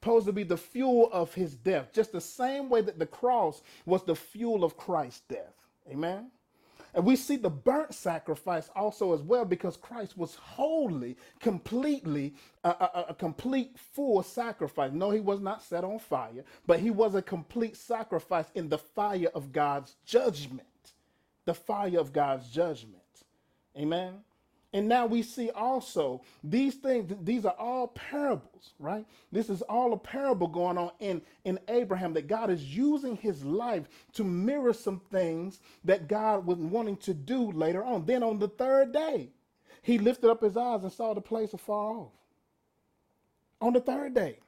supposed 0.00 0.26
to 0.26 0.32
be 0.32 0.44
the 0.44 0.56
fuel 0.56 1.10
of 1.12 1.34
his 1.34 1.54
death, 1.54 1.92
just 1.92 2.12
the 2.12 2.20
same 2.20 2.68
way 2.68 2.82
that 2.82 2.98
the 2.98 3.06
cross 3.06 3.62
was 3.84 4.04
the 4.04 4.14
fuel 4.14 4.64
of 4.64 4.76
Christ's 4.76 5.22
death. 5.28 5.54
Amen. 5.90 6.30
And 6.94 7.04
we 7.04 7.16
see 7.16 7.36
the 7.36 7.50
burnt 7.50 7.92
sacrifice 7.92 8.70
also 8.74 9.14
as 9.14 9.20
well 9.20 9.44
because 9.44 9.76
Christ 9.76 10.16
was 10.16 10.36
wholly, 10.36 11.16
completely, 11.40 12.34
a, 12.62 12.68
a, 12.68 13.06
a, 13.10 13.14
complete 13.14 13.76
full 13.76 14.22
sacrifice. 14.22 14.92
No, 14.92 15.10
he 15.10 15.20
was 15.20 15.40
not 15.40 15.62
set 15.62 15.82
on 15.82 15.98
fire, 15.98 16.44
but 16.66 16.78
he 16.78 16.90
was 16.90 17.16
a 17.16 17.22
complete 17.22 17.76
sacrifice 17.76 18.46
in 18.54 18.68
the 18.68 18.78
fire 18.78 19.28
of 19.34 19.52
God's 19.52 19.96
judgment. 20.06 20.62
The 21.46 21.54
fire 21.54 21.98
of 21.98 22.12
God's 22.12 22.48
judgment. 22.48 23.02
Amen. 23.76 24.20
And 24.74 24.88
now 24.88 25.06
we 25.06 25.22
see 25.22 25.50
also 25.50 26.22
these 26.42 26.74
things, 26.74 27.14
these 27.22 27.46
are 27.46 27.54
all 27.60 27.88
parables, 27.88 28.74
right? 28.80 29.06
This 29.30 29.48
is 29.48 29.62
all 29.62 29.92
a 29.92 29.96
parable 29.96 30.48
going 30.48 30.76
on 30.76 30.90
in, 30.98 31.22
in 31.44 31.60
Abraham 31.68 32.12
that 32.14 32.26
God 32.26 32.50
is 32.50 32.76
using 32.76 33.16
his 33.16 33.44
life 33.44 33.84
to 34.14 34.24
mirror 34.24 34.72
some 34.74 35.00
things 35.12 35.60
that 35.84 36.08
God 36.08 36.44
was 36.44 36.58
wanting 36.58 36.96
to 36.98 37.14
do 37.14 37.52
later 37.52 37.84
on. 37.84 38.04
Then 38.04 38.24
on 38.24 38.40
the 38.40 38.48
third 38.48 38.92
day, 38.92 39.30
he 39.82 39.98
lifted 39.98 40.28
up 40.28 40.42
his 40.42 40.56
eyes 40.56 40.82
and 40.82 40.92
saw 40.92 41.14
the 41.14 41.20
place 41.20 41.54
afar 41.54 41.92
off. 41.92 42.12
On 43.60 43.72
the 43.72 43.80
third 43.80 44.14
day. 44.14 44.38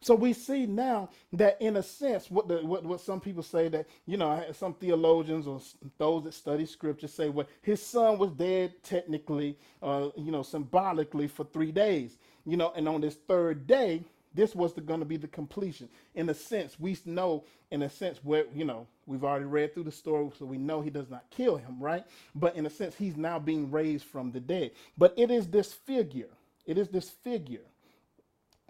So 0.00 0.14
we 0.14 0.32
see 0.32 0.66
now 0.66 1.10
that, 1.32 1.60
in 1.60 1.76
a 1.76 1.82
sense, 1.82 2.30
what 2.30 2.48
the 2.48 2.58
what, 2.64 2.84
what 2.84 3.00
some 3.00 3.20
people 3.20 3.42
say 3.42 3.68
that 3.68 3.86
you 4.06 4.16
know 4.16 4.44
some 4.52 4.74
theologians 4.74 5.46
or 5.46 5.60
those 5.98 6.24
that 6.24 6.34
study 6.34 6.66
scripture 6.66 7.08
say, 7.08 7.28
well, 7.28 7.46
his 7.62 7.82
son 7.82 8.18
was 8.18 8.30
dead 8.32 8.74
technically, 8.82 9.56
uh, 9.82 10.08
you 10.16 10.30
know, 10.30 10.42
symbolically 10.42 11.28
for 11.28 11.44
three 11.44 11.72
days, 11.72 12.18
you 12.44 12.56
know, 12.56 12.72
and 12.76 12.88
on 12.88 13.00
this 13.00 13.16
third 13.26 13.66
day, 13.66 14.02
this 14.34 14.54
was 14.54 14.72
going 14.74 15.00
to 15.00 15.06
be 15.06 15.16
the 15.16 15.28
completion. 15.28 15.88
In 16.14 16.28
a 16.28 16.34
sense, 16.34 16.78
we 16.78 16.96
know, 17.06 17.44
in 17.70 17.82
a 17.82 17.90
sense, 17.90 18.18
where 18.22 18.44
you 18.54 18.64
know 18.64 18.86
we've 19.06 19.24
already 19.24 19.46
read 19.46 19.74
through 19.74 19.84
the 19.84 19.92
story, 19.92 20.30
so 20.38 20.44
we 20.44 20.58
know 20.58 20.82
he 20.82 20.90
does 20.90 21.10
not 21.10 21.24
kill 21.30 21.56
him, 21.56 21.76
right? 21.80 22.04
But 22.34 22.54
in 22.54 22.66
a 22.66 22.70
sense, 22.70 22.94
he's 22.94 23.16
now 23.16 23.38
being 23.38 23.70
raised 23.70 24.04
from 24.04 24.30
the 24.32 24.40
dead. 24.40 24.72
But 24.96 25.14
it 25.16 25.30
is 25.30 25.48
this 25.48 25.72
figure. 25.72 26.28
It 26.66 26.78
is 26.78 26.88
this 26.88 27.08
figure. 27.08 27.64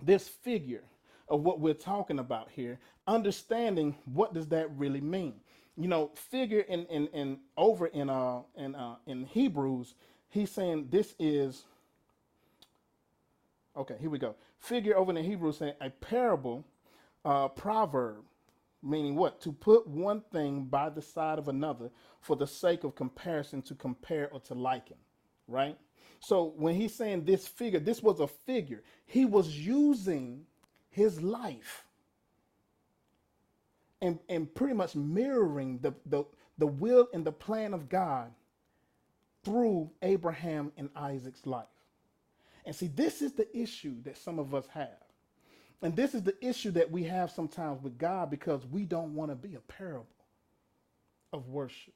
This 0.02 0.28
figure 0.28 0.84
of 1.28 1.42
what 1.42 1.60
we're 1.60 1.74
talking 1.74 2.18
about 2.18 2.50
here, 2.50 2.78
understanding 3.06 3.96
what 4.06 4.34
does 4.34 4.48
that 4.48 4.70
really 4.76 5.00
mean. 5.00 5.34
You 5.76 5.88
know, 5.88 6.10
figure 6.14 6.60
in 6.60 6.86
in, 6.86 7.08
in 7.08 7.38
over 7.56 7.86
in 7.88 8.10
uh 8.10 8.42
in 8.56 8.74
uh 8.74 8.96
in 9.06 9.24
Hebrews, 9.26 9.94
he's 10.28 10.50
saying 10.50 10.88
this 10.90 11.14
is 11.18 11.64
okay, 13.76 13.96
here 14.00 14.10
we 14.10 14.18
go. 14.18 14.36
Figure 14.58 14.96
over 14.96 15.10
in 15.16 15.24
Hebrews 15.24 15.58
saying 15.58 15.74
a 15.80 15.90
parable, 15.90 16.64
uh 17.24 17.48
proverb, 17.48 18.24
meaning 18.82 19.16
what? 19.16 19.40
To 19.42 19.52
put 19.52 19.86
one 19.86 20.22
thing 20.32 20.64
by 20.64 20.90
the 20.90 21.02
side 21.02 21.38
of 21.38 21.48
another 21.48 21.90
for 22.20 22.36
the 22.36 22.46
sake 22.46 22.84
of 22.84 22.94
comparison 22.94 23.62
to 23.62 23.74
compare 23.74 24.30
or 24.32 24.40
to 24.40 24.54
liken, 24.54 24.96
right? 25.48 25.76
So 26.20 26.54
when 26.56 26.74
he's 26.74 26.94
saying 26.94 27.24
this 27.24 27.46
figure, 27.46 27.80
this 27.80 28.02
was 28.02 28.20
a 28.20 28.26
figure. 28.26 28.82
He 29.06 29.24
was 29.26 29.58
using 29.58 30.46
his 30.96 31.20
life 31.20 31.84
and, 34.00 34.18
and 34.30 34.52
pretty 34.54 34.72
much 34.72 34.94
mirroring 34.96 35.78
the, 35.82 35.92
the, 36.06 36.24
the 36.56 36.66
will 36.66 37.06
and 37.12 37.22
the 37.22 37.32
plan 37.32 37.74
of 37.74 37.90
God 37.90 38.32
through 39.44 39.90
Abraham 40.00 40.72
and 40.78 40.88
Isaac's 40.96 41.44
life. 41.44 41.66
And 42.64 42.74
see, 42.74 42.86
this 42.86 43.20
is 43.20 43.32
the 43.32 43.46
issue 43.54 44.02
that 44.04 44.16
some 44.16 44.38
of 44.38 44.54
us 44.54 44.66
have. 44.72 44.88
And 45.82 45.94
this 45.94 46.14
is 46.14 46.22
the 46.22 46.34
issue 46.40 46.70
that 46.70 46.90
we 46.90 47.04
have 47.04 47.30
sometimes 47.30 47.82
with 47.82 47.98
God 47.98 48.30
because 48.30 48.64
we 48.64 48.84
don't 48.86 49.14
want 49.14 49.30
to 49.30 49.36
be 49.36 49.54
a 49.54 49.60
parable 49.60 50.06
of 51.30 51.50
worship. 51.50 51.92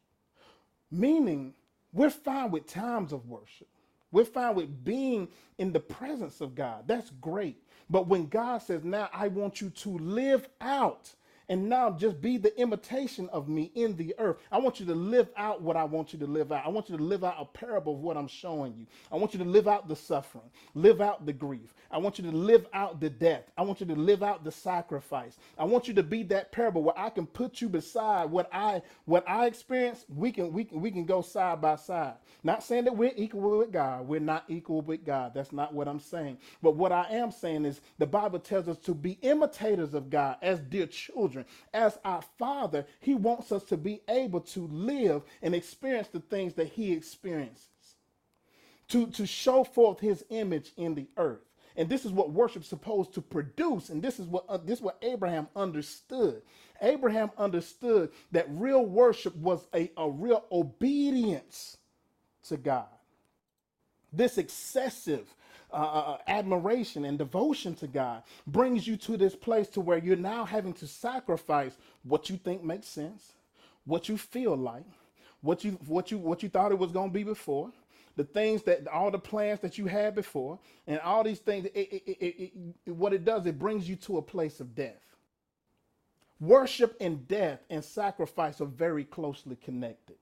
Meaning, 0.90 1.54
we're 1.94 2.10
fine 2.10 2.50
with 2.50 2.66
times 2.66 3.14
of 3.14 3.26
worship. 3.26 3.68
We're 4.12 4.24
fine 4.24 4.54
with 4.54 4.84
being 4.84 5.28
in 5.58 5.72
the 5.72 5.80
presence 5.80 6.40
of 6.40 6.54
God. 6.54 6.84
That's 6.86 7.10
great. 7.20 7.62
But 7.88 8.06
when 8.06 8.26
God 8.26 8.58
says, 8.58 8.84
now 8.84 9.08
I 9.12 9.28
want 9.28 9.60
you 9.60 9.70
to 9.70 9.98
live 9.98 10.48
out 10.60 11.12
and 11.50 11.68
now 11.68 11.90
just 11.90 12.22
be 12.22 12.38
the 12.38 12.58
imitation 12.58 13.28
of 13.30 13.48
me 13.48 13.72
in 13.74 13.96
the 13.96 14.14
earth. 14.18 14.38
I 14.52 14.58
want 14.58 14.78
you 14.78 14.86
to 14.86 14.94
live 14.94 15.28
out 15.36 15.60
what 15.60 15.76
I 15.76 15.84
want 15.84 16.12
you 16.12 16.18
to 16.20 16.26
live 16.26 16.52
out. 16.52 16.64
I 16.64 16.68
want 16.70 16.88
you 16.88 16.96
to 16.96 17.02
live 17.02 17.24
out 17.24 17.36
a 17.38 17.44
parable 17.44 17.94
of 17.94 18.00
what 18.00 18.16
I'm 18.16 18.28
showing 18.28 18.74
you. 18.78 18.86
I 19.12 19.16
want 19.16 19.34
you 19.34 19.40
to 19.40 19.44
live 19.44 19.66
out 19.66 19.88
the 19.88 19.96
suffering, 19.96 20.48
live 20.74 21.00
out 21.00 21.26
the 21.26 21.32
grief. 21.32 21.74
I 21.90 21.98
want 21.98 22.18
you 22.18 22.30
to 22.30 22.36
live 22.36 22.66
out 22.72 23.00
the 23.00 23.10
death. 23.10 23.50
I 23.58 23.62
want 23.62 23.80
you 23.80 23.86
to 23.86 23.96
live 23.96 24.22
out 24.22 24.44
the 24.44 24.52
sacrifice. 24.52 25.38
I 25.58 25.64
want 25.64 25.88
you 25.88 25.94
to 25.94 26.04
be 26.04 26.22
that 26.24 26.52
parable 26.52 26.84
where 26.84 26.98
I 26.98 27.10
can 27.10 27.26
put 27.26 27.60
you 27.60 27.68
beside 27.68 28.30
what 28.30 28.48
I 28.52 28.82
what 29.06 29.28
I 29.28 29.46
experience. 29.46 30.04
We 30.08 30.30
can 30.30 30.52
we 30.52 30.64
can 30.64 30.80
we 30.80 30.92
can 30.92 31.04
go 31.04 31.20
side 31.20 31.60
by 31.60 31.76
side. 31.76 32.14
Not 32.44 32.62
saying 32.62 32.84
that 32.84 32.96
we're 32.96 33.12
equal 33.16 33.58
with 33.58 33.72
God. 33.72 34.06
We're 34.06 34.20
not 34.20 34.44
equal 34.48 34.82
with 34.82 35.04
God. 35.04 35.32
That's 35.34 35.52
not 35.52 35.74
what 35.74 35.88
I'm 35.88 36.00
saying. 36.00 36.38
But 36.62 36.76
what 36.76 36.92
I 36.92 37.06
am 37.10 37.32
saying 37.32 37.64
is 37.64 37.80
the 37.98 38.06
Bible 38.06 38.38
tells 38.38 38.68
us 38.68 38.78
to 38.78 38.94
be 38.94 39.18
imitators 39.22 39.94
of 39.94 40.10
God 40.10 40.36
as 40.42 40.60
dear 40.60 40.86
children 40.86 41.39
children. 41.44 41.56
As 41.74 41.98
our 42.04 42.22
Father, 42.38 42.86
He 43.00 43.14
wants 43.14 43.52
us 43.52 43.64
to 43.64 43.76
be 43.76 44.02
able 44.08 44.40
to 44.42 44.66
live 44.68 45.22
and 45.42 45.54
experience 45.54 46.08
the 46.08 46.20
things 46.20 46.54
that 46.54 46.68
He 46.68 46.92
experiences. 46.92 47.94
to, 48.88 49.08
to 49.08 49.26
show 49.26 49.64
forth 49.64 50.00
his 50.00 50.24
image 50.30 50.72
in 50.76 50.94
the 50.94 51.08
earth. 51.16 51.40
And 51.76 51.88
this 51.88 52.04
is 52.04 52.12
what 52.12 52.32
worship's 52.32 52.68
supposed 52.68 53.14
to 53.14 53.22
produce. 53.22 53.90
And 53.90 54.02
this 54.02 54.20
is 54.20 54.26
what 54.26 54.44
uh, 54.48 54.58
this 54.58 54.78
is 54.78 54.84
what 54.84 54.98
Abraham 55.02 55.48
understood. 55.56 56.42
Abraham 56.82 57.30
understood 57.38 58.10
that 58.32 58.46
real 58.50 58.86
worship 58.86 59.36
was 59.36 59.66
a, 59.74 59.90
a 59.96 60.08
real 60.10 60.44
obedience 60.52 61.78
to 62.48 62.56
God. 62.58 62.86
This 64.12 64.38
excessive 64.38 65.34
uh, 65.72 65.76
uh, 65.76 65.80
uh, 65.80 66.18
admiration 66.26 67.04
and 67.04 67.18
devotion 67.18 67.74
to 67.76 67.86
God 67.86 68.22
brings 68.46 68.86
you 68.86 68.96
to 68.98 69.16
this 69.16 69.36
place 69.36 69.68
to 69.68 69.80
where 69.80 69.98
you're 69.98 70.16
now 70.16 70.44
having 70.44 70.72
to 70.74 70.86
sacrifice 70.86 71.76
what 72.02 72.30
you 72.30 72.36
think 72.36 72.62
makes 72.62 72.88
sense, 72.88 73.32
what 73.84 74.08
you 74.08 74.18
feel 74.18 74.56
like, 74.56 74.84
what 75.42 75.64
you 75.64 75.72
what 75.86 76.10
you 76.10 76.18
what 76.18 76.42
you 76.42 76.48
thought 76.48 76.72
it 76.72 76.78
was 76.78 76.92
going 76.92 77.10
to 77.10 77.14
be 77.14 77.24
before, 77.24 77.70
the 78.16 78.24
things 78.24 78.62
that 78.64 78.88
all 78.88 79.10
the 79.10 79.18
plans 79.18 79.60
that 79.60 79.78
you 79.78 79.86
had 79.86 80.14
before, 80.14 80.58
and 80.86 81.00
all 81.00 81.24
these 81.24 81.40
things. 81.40 81.66
It, 81.66 81.72
it, 81.74 82.52
it, 82.86 82.92
what 82.92 83.12
it 83.12 83.24
does, 83.24 83.46
it 83.46 83.58
brings 83.58 83.88
you 83.88 83.96
to 83.96 84.18
a 84.18 84.22
place 84.22 84.60
of 84.60 84.74
death. 84.74 85.00
Worship 86.40 86.96
and 87.00 87.26
death 87.28 87.60
and 87.70 87.84
sacrifice 87.84 88.60
are 88.60 88.66
very 88.66 89.04
closely 89.04 89.56
connected 89.56 90.16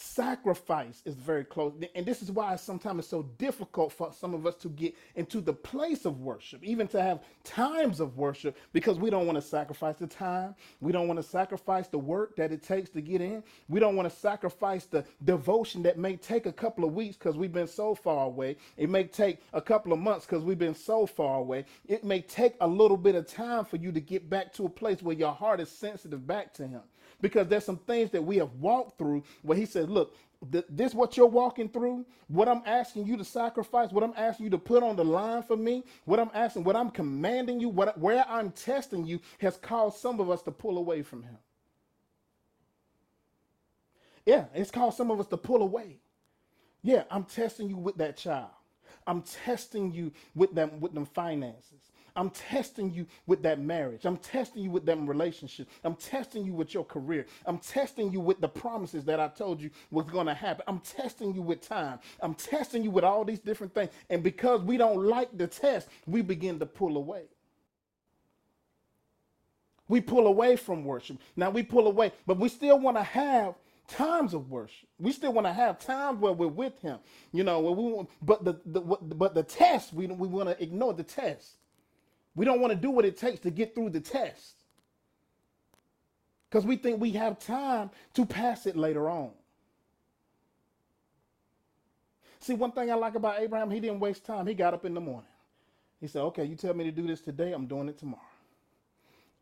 sacrifice 0.00 1.02
is 1.04 1.14
very 1.14 1.44
close. 1.44 1.74
And 1.94 2.06
this 2.06 2.22
is 2.22 2.30
why 2.30 2.56
sometimes 2.56 3.00
it's 3.00 3.08
so 3.08 3.22
difficult 3.38 3.92
for 3.92 4.12
some 4.12 4.34
of 4.34 4.46
us 4.46 4.54
to 4.56 4.68
get 4.68 4.94
into 5.14 5.40
the 5.40 5.52
place 5.52 6.04
of 6.04 6.20
worship 6.20 6.62
even 6.64 6.88
to 6.88 7.02
have 7.02 7.20
times 7.44 8.00
of 8.00 8.16
worship 8.16 8.56
because 8.72 8.98
we 8.98 9.10
don't 9.10 9.26
want 9.26 9.36
to 9.36 9.42
sacrifice 9.42 9.96
the 9.96 10.06
time. 10.06 10.54
We 10.80 10.92
don't 10.92 11.06
want 11.06 11.18
to 11.18 11.22
sacrifice 11.22 11.88
the 11.88 11.98
work 11.98 12.36
that 12.36 12.52
it 12.52 12.62
takes 12.62 12.90
to 12.90 13.00
get 13.00 13.20
in. 13.20 13.42
We 13.68 13.80
don't 13.80 13.96
want 13.96 14.10
to 14.10 14.16
sacrifice 14.16 14.86
the 14.86 15.04
devotion 15.24 15.82
that 15.82 15.98
may 15.98 16.16
take 16.16 16.46
a 16.46 16.52
couple 16.52 16.84
of 16.84 16.94
weeks 16.94 17.16
because 17.16 17.36
we've 17.36 17.52
been 17.52 17.68
so 17.68 17.94
far 17.94 18.24
away. 18.26 18.56
It 18.76 18.88
may 18.88 19.04
take 19.04 19.40
a 19.52 19.60
couple 19.60 19.92
of 19.92 19.98
months 19.98 20.26
because 20.26 20.42
we've 20.42 20.58
been 20.58 20.74
so 20.74 21.06
far 21.06 21.38
away. 21.38 21.66
It 21.86 22.04
may 22.04 22.22
take 22.22 22.54
a 22.60 22.66
little 22.66 22.96
bit 22.96 23.14
of 23.14 23.26
time 23.26 23.64
for 23.64 23.76
you 23.76 23.92
to 23.92 24.00
get 24.00 24.30
back 24.30 24.52
to 24.54 24.66
a 24.66 24.70
place 24.70 25.02
where 25.02 25.16
your 25.16 25.32
heart 25.32 25.60
is 25.60 25.70
sensitive 25.70 26.26
back 26.26 26.54
to 26.54 26.66
him 26.66 26.82
because 27.22 27.48
there's 27.48 27.64
some 27.64 27.78
things 27.78 28.10
that 28.12 28.22
we 28.24 28.36
have 28.38 28.52
walked 28.54 28.98
through 28.98 29.24
where 29.42 29.58
he 29.58 29.66
says, 29.66 29.88
look, 29.88 30.14
th- 30.52 30.64
this 30.68 30.94
what 30.94 31.16
you're 31.16 31.26
walking 31.26 31.68
through, 31.68 32.06
what 32.28 32.48
I'm 32.48 32.62
asking 32.66 33.06
you 33.06 33.16
to 33.16 33.24
sacrifice, 33.24 33.90
what 33.92 34.04
I'm 34.04 34.14
asking 34.16 34.44
you 34.44 34.50
to 34.50 34.58
put 34.58 34.82
on 34.82 34.96
the 34.96 35.04
line 35.04 35.42
for 35.42 35.56
me, 35.56 35.84
what 36.04 36.20
I'm 36.20 36.30
asking, 36.34 36.64
what 36.64 36.76
I'm 36.76 36.90
commanding 36.90 37.60
you, 37.60 37.68
what 37.68 37.98
where 37.98 38.24
I'm 38.28 38.50
testing 38.52 39.06
you 39.06 39.20
has 39.40 39.56
caused 39.58 39.98
some 39.98 40.20
of 40.20 40.30
us 40.30 40.42
to 40.42 40.50
pull 40.50 40.78
away 40.78 41.02
from 41.02 41.22
him. 41.22 41.38
Yeah, 44.26 44.46
it's 44.54 44.70
caused 44.70 44.96
some 44.96 45.10
of 45.10 45.20
us 45.20 45.26
to 45.28 45.36
pull 45.36 45.62
away. 45.62 45.98
Yeah, 46.82 47.04
I'm 47.10 47.24
testing 47.24 47.68
you 47.70 47.76
with 47.76 47.96
that 47.98 48.16
child. 48.16 48.50
I'm 49.06 49.22
testing 49.22 49.92
you 49.92 50.12
with 50.34 50.54
them 50.54 50.80
with 50.80 50.94
them 50.94 51.06
finances. 51.06 51.89
I'm 52.16 52.30
testing 52.30 52.92
you 52.92 53.06
with 53.26 53.42
that 53.42 53.60
marriage. 53.60 54.04
I'm 54.04 54.16
testing 54.18 54.62
you 54.62 54.70
with 54.70 54.86
them 54.86 55.06
relationships. 55.06 55.70
I'm 55.84 55.94
testing 55.96 56.44
you 56.44 56.54
with 56.54 56.74
your 56.74 56.84
career. 56.84 57.26
I'm 57.46 57.58
testing 57.58 58.12
you 58.12 58.20
with 58.20 58.40
the 58.40 58.48
promises 58.48 59.04
that 59.04 59.20
I 59.20 59.28
told 59.28 59.60
you 59.60 59.70
was 59.90 60.06
going 60.06 60.26
to 60.26 60.34
happen. 60.34 60.64
I'm 60.66 60.80
testing 60.80 61.34
you 61.34 61.42
with 61.42 61.66
time. 61.66 61.98
I'm 62.20 62.34
testing 62.34 62.82
you 62.82 62.90
with 62.90 63.04
all 63.04 63.24
these 63.24 63.40
different 63.40 63.74
things. 63.74 63.90
And 64.10 64.22
because 64.22 64.62
we 64.62 64.76
don't 64.76 65.04
like 65.04 65.36
the 65.36 65.46
test, 65.46 65.88
we 66.06 66.22
begin 66.22 66.58
to 66.60 66.66
pull 66.66 66.96
away. 66.96 67.24
We 69.88 70.00
pull 70.00 70.28
away 70.28 70.56
from 70.56 70.84
worship. 70.84 71.18
Now 71.36 71.50
we 71.50 71.64
pull 71.64 71.88
away, 71.88 72.12
but 72.26 72.38
we 72.38 72.48
still 72.48 72.78
want 72.78 72.96
to 72.96 73.02
have 73.02 73.54
times 73.88 74.34
of 74.34 74.50
worship. 74.50 74.88
We 75.00 75.12
still 75.12 75.32
want 75.32 75.46
to 75.48 75.52
have 75.52 75.80
times 75.80 76.20
where 76.20 76.32
we're 76.32 76.46
with 76.46 76.80
Him. 76.80 76.98
You 77.32 77.44
know, 77.44 77.60
we 77.60 77.92
want, 77.92 78.08
but 78.22 78.44
the, 78.44 78.60
the 78.66 78.80
but 78.80 79.34
the 79.34 79.42
test 79.42 79.92
we 79.92 80.06
we 80.06 80.28
want 80.28 80.48
to 80.48 80.62
ignore 80.62 80.94
the 80.94 81.02
test. 81.02 81.56
We 82.34 82.44
don't 82.44 82.60
want 82.60 82.72
to 82.72 82.78
do 82.78 82.90
what 82.90 83.04
it 83.04 83.16
takes 83.16 83.40
to 83.40 83.50
get 83.50 83.74
through 83.74 83.90
the 83.90 84.00
test 84.00 84.54
because 86.48 86.64
we 86.64 86.76
think 86.76 87.00
we 87.00 87.12
have 87.12 87.38
time 87.38 87.90
to 88.14 88.26
pass 88.26 88.66
it 88.66 88.76
later 88.76 89.08
on. 89.08 89.30
See, 92.40 92.54
one 92.54 92.72
thing 92.72 92.90
I 92.90 92.94
like 92.94 93.14
about 93.14 93.40
Abraham, 93.40 93.70
he 93.70 93.80
didn't 93.80 94.00
waste 94.00 94.24
time. 94.24 94.46
He 94.46 94.54
got 94.54 94.74
up 94.74 94.84
in 94.84 94.94
the 94.94 95.00
morning. 95.00 95.28
He 96.00 96.06
said, 96.06 96.22
Okay, 96.22 96.44
you 96.44 96.56
tell 96.56 96.74
me 96.74 96.84
to 96.84 96.90
do 96.90 97.06
this 97.06 97.20
today, 97.20 97.52
I'm 97.52 97.66
doing 97.66 97.88
it 97.88 97.98
tomorrow. 97.98 98.22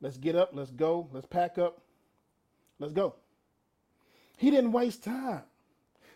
Let's 0.00 0.16
get 0.16 0.34
up, 0.34 0.50
let's 0.52 0.70
go, 0.70 1.08
let's 1.12 1.26
pack 1.26 1.58
up, 1.58 1.80
let's 2.78 2.92
go. 2.92 3.14
He 4.36 4.50
didn't 4.50 4.72
waste 4.72 5.04
time. 5.04 5.42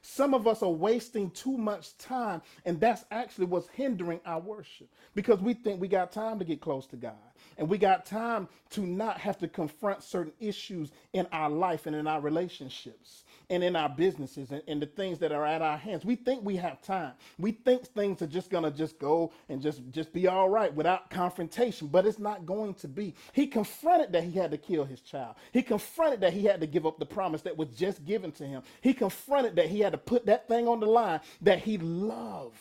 Some 0.03 0.35
of 0.35 0.47
us 0.49 0.63
are 0.63 0.71
wasting 0.71 1.31
too 1.31 1.57
much 1.57 1.97
time, 1.99 2.43
and 2.65 2.81
that's 2.81 3.05
actually 3.11 3.47
what's 3.47 3.69
hindering 3.69 4.21
our 4.27 4.41
worship 4.41 4.89
because 5.15 5.41
we 5.41 5.55
think 5.55 5.81
we 5.81 5.89
got 5.89 6.13
time 6.13 6.39
to 6.41 6.45
get 6.45 6.61
close 6.61 6.87
to 6.89 6.97
God 6.97 7.32
and 7.59 7.69
we 7.69 7.79
got 7.79 8.07
time 8.07 8.49
to 8.71 8.81
not 8.87 9.19
have 9.19 9.39
to 9.39 9.49
confront 9.49 10.03
certain 10.03 10.33
issues 10.41 10.91
in 11.13 11.27
our 11.33 11.51
life 11.51 11.87
and 11.87 11.95
in 11.95 12.07
our 12.07 12.21
relationships 12.21 13.25
and 13.51 13.63
in 13.63 13.77
our 13.77 13.89
businesses 13.89 14.51
and, 14.51 14.63
and 14.67 14.81
the 14.81 14.87
things 14.87 15.19
that 15.19 15.33
are 15.33 15.45
at 15.45 15.61
our 15.63 15.77
hands. 15.77 16.05
We 16.05 16.17
think 16.17 16.45
we 16.45 16.57
have 16.57 16.81
time. 16.83 17.13
We 17.39 17.53
think 17.53 17.87
things 17.87 18.23
are 18.23 18.27
just 18.27 18.51
gonna 18.51 18.71
just 18.71 18.99
go 18.99 19.33
and 19.49 19.61
just 19.61 19.83
just 19.91 20.13
be 20.13 20.27
all 20.27 20.49
right 20.49 20.75
without 20.75 21.11
confrontation, 21.11 21.89
but 21.89 22.07
it's 22.07 22.19
not 22.19 22.47
going 22.47 22.75
to 22.75 22.89
be. 22.89 23.15
He 23.33 23.47
confronted 23.47 24.13
that 24.13 24.25
he 24.25 24.33
had 24.33 24.51
to 24.53 24.59
kill 24.59 24.85
his 24.85 25.01
child. 25.01 25.37
He 25.53 25.63
confronted 25.63 26.21
that 26.23 26.33
he 26.33 26.45
had 26.45 26.61
to 26.61 26.67
give 26.67 26.87
up 26.87 26.99
the 26.99 27.07
promise 27.07 27.43
that 27.43 27.57
was 27.57 27.69
just 27.69 28.05
given 28.05 28.33
to 28.33 28.47
him. 28.47 28.63
He 28.81 28.95
confronted 28.95 29.57
that 29.57 29.69
he 29.69 29.81
had 29.81 29.93
to 29.93 29.99
put 29.99 30.27
that 30.27 30.49
thing 30.49 30.67
on 30.69 30.81
the 30.81 30.87
line 30.87 31.21
that 31.43 31.61
he 31.61 31.79
loved. 31.79 32.59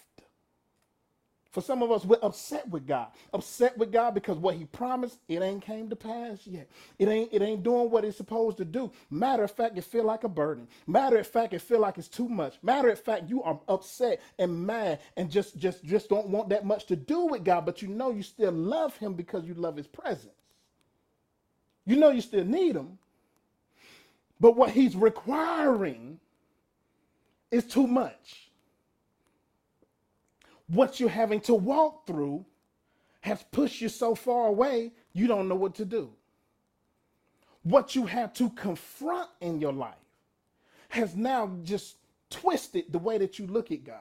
For 1.52 1.62
some 1.62 1.84
of 1.84 1.92
us, 1.92 2.06
we're 2.06 2.18
upset 2.22 2.68
with 2.70 2.88
God. 2.88 3.08
Upset 3.34 3.78
with 3.78 3.92
God 3.92 4.14
because 4.14 4.38
what 4.38 4.56
He 4.56 4.64
promised, 4.64 5.20
it 5.28 5.42
ain't 5.42 5.62
came 5.62 5.90
to 5.90 5.98
pass 5.98 6.48
yet. 6.48 6.70
It 6.98 7.10
ain't, 7.10 7.34
it 7.34 7.42
ain't 7.42 7.62
doing 7.62 7.92
what 7.92 8.06
it's 8.06 8.16
supposed 8.16 8.58
to 8.58 8.66
do. 8.66 8.90
Matter 9.10 9.44
of 9.44 9.52
fact, 9.52 9.78
it 9.78 9.84
feel 9.84 10.06
like 10.06 10.24
a 10.24 10.30
burden. 10.30 10.68
Matter 10.88 11.18
of 11.18 11.28
fact, 11.28 11.54
it 11.54 11.62
feel 11.62 11.80
like 11.80 11.98
it's 11.98 12.08
too 12.08 12.30
much. 12.30 12.58
Matter 12.64 12.90
of 12.90 13.00
fact, 13.02 13.30
you 13.30 13.44
are 13.44 13.60
upset 13.68 14.22
and 14.40 14.66
mad 14.66 15.00
and 15.18 15.30
just, 15.30 15.58
just, 15.58 15.84
just 15.84 16.08
don't 16.08 16.28
want 16.30 16.48
that 16.50 16.66
much 16.66 16.86
to 16.86 16.96
do 16.96 17.26
with 17.26 17.44
God, 17.44 17.66
but 17.66 17.82
you 17.82 17.90
know 17.90 18.12
you 18.12 18.24
still 18.24 18.54
love 18.54 18.96
Him 18.98 19.14
because 19.14 19.46
you 19.46 19.54
love 19.54 19.76
His 19.76 19.88
presence. 19.88 20.34
You 21.86 21.98
know 21.98 22.12
you 22.12 22.22
still 22.22 22.46
need 22.46 22.78
Him. 22.78 22.98
But 24.40 24.56
what 24.56 24.72
He's 24.72 24.96
requiring 24.96 26.18
is 27.52 27.66
too 27.66 27.88
much 27.88 28.51
what 30.74 31.00
you're 31.00 31.10
having 31.10 31.42
to 31.42 31.54
walk 31.54 32.08
through 32.08 32.46
has 33.22 33.44
pushed 33.52 33.82
you 33.82 33.90
so 33.90 34.16
far 34.16 34.48
away, 34.48 34.92
you 35.14 35.28
don't 35.28 35.48
know 35.48 35.56
what 35.56 35.76
to 35.76 35.86
do. 35.86 36.12
What 37.64 37.96
you 37.96 38.06
have 38.06 38.34
to 38.36 38.50
confront 38.52 39.30
in 39.42 39.60
your 39.60 39.74
life 39.74 39.94
has 40.90 41.16
now 41.16 41.52
just 41.64 41.98
twisted 42.30 42.86
the 42.90 43.00
way 43.00 43.18
that 43.18 43.38
you 43.38 43.48
look 43.48 43.72
at 43.72 43.84
God. 43.84 43.98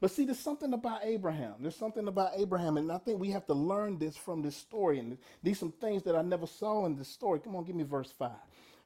But 0.00 0.10
see, 0.10 0.24
there's 0.24 0.38
something 0.38 0.72
about 0.72 1.00
Abraham. 1.04 1.54
There's 1.60 1.76
something 1.76 2.08
about 2.08 2.32
Abraham, 2.36 2.76
and 2.76 2.90
I 2.90 2.98
think 2.98 3.20
we 3.20 3.30
have 3.30 3.46
to 3.46 3.54
learn 3.54 3.98
this 3.98 4.16
from 4.16 4.42
this 4.42 4.56
story. 4.56 4.98
And 4.98 5.18
these 5.42 5.58
some 5.58 5.72
things 5.72 6.02
that 6.04 6.16
I 6.16 6.22
never 6.22 6.46
saw 6.46 6.86
in 6.86 6.96
this 6.96 7.08
story. 7.08 7.38
Come 7.38 7.54
on, 7.54 7.64
give 7.64 7.76
me 7.76 7.84
verse 7.84 8.12
five. 8.18 8.30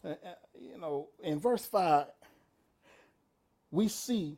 Uh, 0.05 0.09
uh, 0.09 0.15
you 0.61 0.79
know, 0.79 1.09
in 1.23 1.39
verse 1.39 1.65
five, 1.65 2.07
we 3.71 3.89
see 3.89 4.37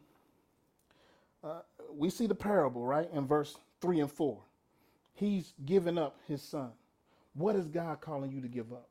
uh, 1.42 1.60
we 1.92 2.10
see 2.10 2.26
the 2.26 2.34
parable, 2.34 2.84
right, 2.84 3.08
in 3.12 3.26
verse 3.26 3.56
3 3.80 4.00
and 4.00 4.10
4. 4.10 4.38
He's 5.14 5.54
giving 5.64 5.98
up 5.98 6.18
his 6.28 6.42
son. 6.42 6.70
What 7.34 7.56
is 7.56 7.66
God 7.66 8.00
calling 8.00 8.30
you 8.30 8.40
to 8.40 8.48
give 8.48 8.72
up? 8.72 8.88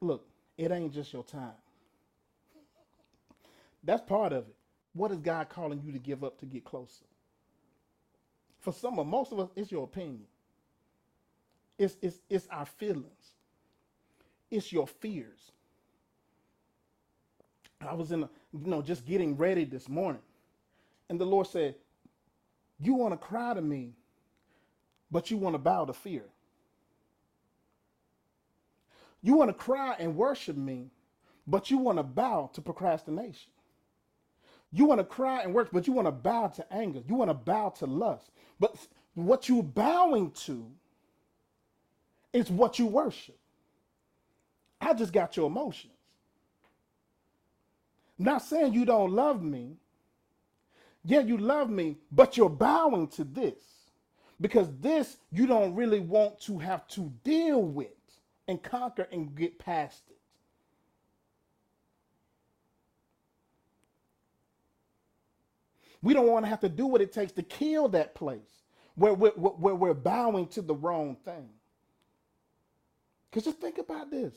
Look, 0.00 0.28
it 0.56 0.70
ain't 0.70 0.92
just 0.92 1.12
your 1.12 1.24
time. 1.24 1.52
That's 3.82 4.02
part 4.02 4.32
of 4.32 4.48
it. 4.48 4.54
What 4.92 5.10
is 5.10 5.18
God 5.18 5.48
calling 5.48 5.80
you 5.84 5.92
to 5.92 5.98
give 5.98 6.24
up 6.24 6.38
to 6.40 6.46
get 6.46 6.64
closer? 6.64 7.04
For 8.60 8.72
some 8.72 8.98
of 8.98 9.06
most 9.06 9.32
of 9.32 9.38
us, 9.38 9.50
it's 9.54 9.70
your 9.70 9.84
opinion. 9.84 10.24
It's, 11.78 11.96
it's, 12.02 12.20
it's 12.28 12.48
our 12.50 12.66
feelings. 12.66 13.34
It's 14.50 14.72
your 14.72 14.86
fears. 14.86 15.52
I 17.80 17.94
was 17.94 18.12
in, 18.12 18.24
a, 18.24 18.30
you 18.52 18.66
know, 18.66 18.82
just 18.82 19.04
getting 19.04 19.36
ready 19.36 19.64
this 19.64 19.88
morning. 19.88 20.22
And 21.08 21.20
the 21.20 21.26
Lord 21.26 21.46
said, 21.46 21.76
You 22.80 22.94
want 22.94 23.12
to 23.12 23.18
cry 23.18 23.54
to 23.54 23.60
me, 23.60 23.92
but 25.10 25.30
you 25.30 25.36
want 25.36 25.54
to 25.54 25.58
bow 25.58 25.84
to 25.84 25.92
fear. 25.92 26.24
You 29.22 29.34
want 29.34 29.50
to 29.50 29.54
cry 29.54 29.96
and 29.98 30.16
worship 30.16 30.56
me, 30.56 30.90
but 31.46 31.70
you 31.70 31.78
want 31.78 31.98
to 31.98 32.02
bow 32.02 32.50
to 32.54 32.60
procrastination. 32.60 33.50
You 34.72 34.84
want 34.84 35.00
to 35.00 35.04
cry 35.04 35.42
and 35.42 35.54
worship, 35.54 35.72
but 35.72 35.86
you 35.86 35.92
want 35.92 36.06
to 36.06 36.12
bow 36.12 36.48
to 36.48 36.72
anger. 36.72 37.02
You 37.06 37.14
want 37.14 37.30
to 37.30 37.34
bow 37.34 37.70
to 37.78 37.86
lust. 37.86 38.30
But 38.60 38.76
what 39.14 39.48
you're 39.48 39.62
bowing 39.62 40.32
to 40.32 40.70
is 42.32 42.50
what 42.50 42.78
you 42.78 42.86
worship. 42.86 43.38
I 44.80 44.92
just 44.94 45.12
got 45.12 45.36
your 45.36 45.46
emotions. 45.46 45.95
Not 48.18 48.42
saying 48.42 48.72
you 48.72 48.84
don't 48.84 49.12
love 49.12 49.42
me. 49.42 49.76
Yeah, 51.04 51.20
you 51.20 51.36
love 51.36 51.70
me, 51.70 51.98
but 52.10 52.36
you're 52.36 52.48
bowing 52.48 53.08
to 53.08 53.24
this 53.24 53.54
because 54.40 54.68
this 54.80 55.18
you 55.30 55.46
don't 55.46 55.74
really 55.74 56.00
want 56.00 56.40
to 56.42 56.58
have 56.58 56.86
to 56.88 57.12
deal 57.22 57.62
with 57.62 57.88
and 58.48 58.62
conquer 58.62 59.06
and 59.12 59.34
get 59.34 59.58
past 59.58 60.02
it. 60.08 60.16
We 66.02 66.14
don't 66.14 66.28
want 66.28 66.44
to 66.44 66.48
have 66.50 66.60
to 66.60 66.68
do 66.68 66.86
what 66.86 67.00
it 67.00 67.12
takes 67.12 67.32
to 67.32 67.42
kill 67.42 67.88
that 67.88 68.14
place 68.14 68.62
where 68.94 69.14
we're, 69.14 69.30
where 69.30 69.74
we're 69.74 69.94
bowing 69.94 70.46
to 70.48 70.62
the 70.62 70.74
wrong 70.74 71.16
thing. 71.24 71.48
Because 73.30 73.44
just 73.44 73.60
think 73.60 73.78
about 73.78 74.10
this 74.10 74.34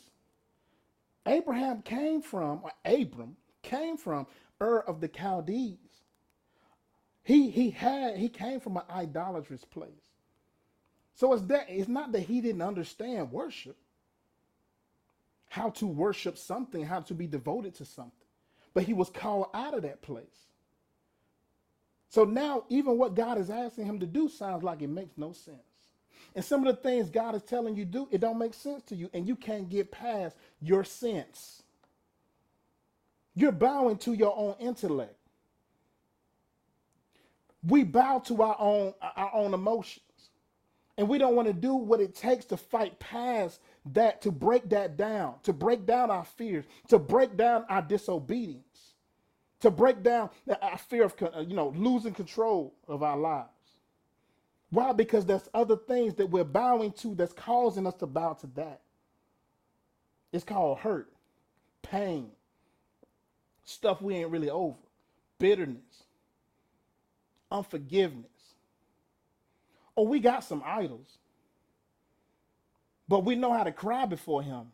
Abraham 1.25 1.81
came 1.81 2.21
from, 2.21 2.61
or 2.63 2.71
Abram 2.85 3.37
came 3.69 3.97
from 3.97 4.27
Ur 4.61 4.79
of 4.79 5.01
the 5.01 5.09
Chaldees. 5.09 5.77
He, 7.23 7.49
he 7.49 7.69
had 7.69 8.17
he 8.17 8.29
came 8.29 8.59
from 8.59 8.77
an 8.77 8.83
idolatrous 8.89 9.63
place. 9.63 9.89
So 11.15 11.33
it's 11.33 11.43
that 11.43 11.67
it's 11.69 11.89
not 11.89 12.11
that 12.13 12.21
he 12.21 12.41
didn't 12.41 12.61
understand 12.61 13.31
worship, 13.31 13.77
how 15.49 15.69
to 15.71 15.85
worship 15.85 16.37
something, 16.37 16.85
how 16.85 17.01
to 17.01 17.13
be 17.13 17.27
devoted 17.27 17.75
to 17.75 17.85
something, 17.85 18.13
but 18.73 18.83
he 18.83 18.93
was 18.93 19.09
called 19.09 19.47
out 19.53 19.73
of 19.73 19.83
that 19.83 20.01
place. 20.01 20.25
So 22.09 22.23
now, 22.23 22.63
even 22.69 22.97
what 22.97 23.15
God 23.15 23.37
is 23.37 23.49
asking 23.49 23.85
him 23.85 23.99
to 23.99 24.07
do 24.07 24.29
sounds 24.29 24.63
like 24.63 24.81
it 24.81 24.89
makes 24.89 25.17
no 25.17 25.31
sense. 25.31 25.59
And 26.35 26.43
some 26.43 26.65
of 26.65 26.75
the 26.75 26.81
things 26.81 27.09
God 27.09 27.35
is 27.35 27.43
telling 27.43 27.75
you 27.75 27.85
do, 27.85 28.07
it 28.11 28.21
don't 28.21 28.39
make 28.39 28.53
sense 28.53 28.81
to 28.85 28.95
you, 28.95 29.09
and 29.13 29.27
you 29.27 29.35
can't 29.35 29.69
get 29.69 29.91
past 29.91 30.35
your 30.61 30.83
sense. 30.83 31.58
You're 33.35 33.51
bowing 33.51 33.97
to 33.99 34.13
your 34.13 34.35
own 34.37 34.55
intellect. 34.59 35.15
We 37.63 37.83
bow 37.83 38.19
to 38.19 38.41
our 38.41 38.55
own 38.59 38.93
our 39.01 39.31
own 39.33 39.53
emotions. 39.53 40.01
And 40.97 41.07
we 41.07 41.17
don't 41.17 41.35
want 41.35 41.47
to 41.47 41.53
do 41.53 41.75
what 41.75 42.01
it 42.01 42.13
takes 42.13 42.43
to 42.45 42.57
fight 42.57 42.99
past 42.99 43.61
that, 43.93 44.21
to 44.23 44.31
break 44.31 44.69
that 44.69 44.97
down, 44.97 45.35
to 45.43 45.53
break 45.53 45.85
down 45.85 46.11
our 46.11 46.25
fears, 46.25 46.65
to 46.89 46.99
break 46.99 47.37
down 47.37 47.65
our 47.69 47.81
disobedience 47.81 48.89
to 49.61 49.71
break 49.71 50.03
down 50.03 50.29
our 50.61 50.77
fear 50.77 51.03
of 51.05 51.15
uh, 51.21 51.39
you 51.41 51.55
know 51.55 51.73
losing 51.75 52.13
control 52.13 52.73
of 52.87 53.03
our 53.03 53.17
lives. 53.17 53.49
Why? 54.69 54.93
Because 54.93 55.25
there's 55.25 55.49
other 55.53 55.75
things 55.75 56.13
that 56.15 56.29
we're 56.29 56.43
bowing 56.43 56.91
to 56.93 57.15
that's 57.15 57.33
causing 57.33 57.87
us 57.87 57.95
to 57.95 58.05
bow 58.07 58.33
to 58.33 58.47
that. 58.55 58.81
It's 60.31 60.43
called 60.43 60.79
hurt, 60.79 61.11
pain, 61.81 62.29
stuff 63.69 64.01
we 64.01 64.15
ain't 64.15 64.31
really 64.31 64.49
over, 64.49 64.77
bitterness, 65.37 66.03
unforgiveness. 67.51 68.25
Oh, 69.95 70.03
we 70.03 70.19
got 70.19 70.43
some 70.43 70.63
idols, 70.65 71.17
but 73.07 73.25
we 73.25 73.35
know 73.35 73.53
how 73.53 73.63
to 73.63 73.71
cry 73.71 74.05
before 74.05 74.41
Him. 74.41 74.71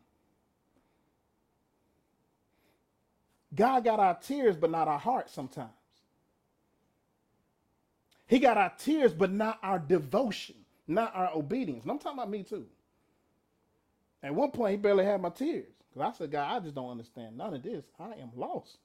God 3.53 3.83
got 3.83 3.99
our 3.99 4.15
tears, 4.15 4.55
but 4.55 4.69
not 4.71 4.87
our 4.87 4.99
hearts 4.99 5.33
sometimes. 5.33 5.69
He 8.27 8.39
got 8.39 8.57
our 8.57 8.73
tears, 8.77 9.13
but 9.13 9.31
not 9.31 9.59
our 9.63 9.79
devotion, 9.79 10.55
not 10.87 11.15
our 11.15 11.31
obedience. 11.35 11.83
And 11.83 11.91
I'm 11.91 11.99
talking 11.99 12.19
about 12.19 12.29
me 12.29 12.43
too. 12.43 12.65
At 14.23 14.33
one 14.33 14.51
point, 14.51 14.71
he 14.71 14.77
barely 14.77 15.05
had 15.05 15.21
my 15.21 15.29
tears. 15.29 15.67
Because 15.93 16.13
I 16.13 16.17
said, 16.17 16.31
God, 16.31 16.55
I 16.55 16.59
just 16.59 16.75
don't 16.75 16.89
understand 16.89 17.37
none 17.37 17.53
of 17.53 17.63
this. 17.63 17.85
I 17.99 18.13
am 18.13 18.31
lost. 18.35 18.77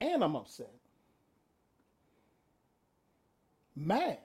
And 0.00 0.24
I'm 0.24 0.36
upset. 0.36 0.72
Mad. 3.76 4.18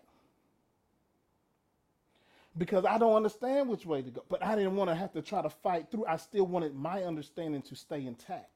Because 2.57 2.85
I 2.85 2.97
don't 2.97 3.15
understand 3.15 3.69
which 3.69 3.85
way 3.85 4.01
to 4.01 4.11
go. 4.11 4.23
But 4.29 4.43
I 4.43 4.55
didn't 4.55 4.75
want 4.75 4.89
to 4.89 4.95
have 4.95 5.13
to 5.13 5.21
try 5.21 5.41
to 5.41 5.49
fight 5.49 5.91
through. 5.91 6.05
I 6.07 6.17
still 6.17 6.45
wanted 6.47 6.75
my 6.75 7.03
understanding 7.03 7.61
to 7.63 7.75
stay 7.75 8.05
intact 8.05 8.49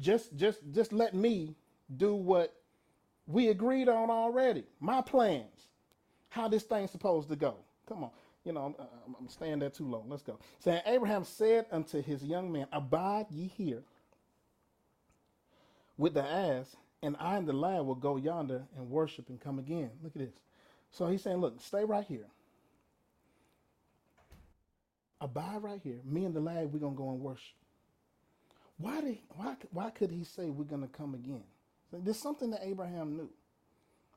just 0.00 0.36
just 0.36 0.60
just 0.72 0.92
let 0.92 1.14
me 1.14 1.54
do 1.96 2.14
what 2.14 2.54
we 3.26 3.48
agreed 3.48 3.88
on 3.88 4.10
already. 4.10 4.64
My 4.80 5.00
plans, 5.02 5.68
how 6.30 6.48
this 6.48 6.64
thing's 6.64 6.90
supposed 6.90 7.28
to 7.30 7.36
go. 7.36 7.56
Come 7.88 8.04
on, 8.04 8.10
you 8.44 8.52
know 8.52 8.74
I'm, 8.78 9.16
I'm 9.20 9.28
staying 9.28 9.60
there 9.60 9.70
too 9.70 9.86
long. 9.86 10.06
Let's 10.08 10.22
go. 10.22 10.38
Saying 10.60 10.82
Abraham 10.86 11.24
said 11.24 11.66
unto 11.72 12.02
his 12.02 12.24
young 12.24 12.52
man, 12.52 12.66
Abide 12.72 13.26
ye 13.30 13.48
here 13.48 13.82
with 15.96 16.14
the 16.14 16.24
ass, 16.24 16.76
and 17.02 17.16
I 17.18 17.36
and 17.36 17.46
the 17.46 17.52
lad 17.52 17.84
will 17.86 17.94
go 17.94 18.16
yonder 18.16 18.62
and 18.76 18.90
worship 18.90 19.28
and 19.28 19.40
come 19.40 19.58
again. 19.58 19.90
Look 20.02 20.16
at 20.16 20.22
this. 20.22 20.34
So 20.90 21.06
he's 21.08 21.22
saying, 21.22 21.38
Look, 21.38 21.60
stay 21.60 21.84
right 21.84 22.04
here. 22.04 22.26
Abide 25.20 25.62
right 25.62 25.80
here. 25.82 26.00
Me 26.04 26.24
and 26.24 26.34
the 26.34 26.40
lad, 26.40 26.72
we're 26.72 26.80
gonna 26.80 26.96
go 26.96 27.10
and 27.10 27.20
worship. 27.20 27.54
Why 28.78 29.00
did 29.00 29.18
why 29.36 29.56
why 29.70 29.90
could 29.90 30.10
he 30.10 30.24
say 30.24 30.50
we're 30.50 30.64
going 30.64 30.82
to 30.82 30.88
come 30.88 31.14
again? 31.14 31.44
There's 31.92 32.18
something 32.18 32.50
that 32.50 32.62
Abraham 32.64 33.16
knew. 33.16 33.30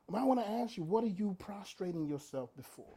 But 0.08 0.18
I 0.18 0.24
want 0.24 0.40
to 0.40 0.48
ask 0.48 0.76
you, 0.76 0.82
what 0.82 1.04
are 1.04 1.08
you 1.08 1.36
prostrating 1.38 2.06
yourself 2.06 2.50
before? 2.56 2.94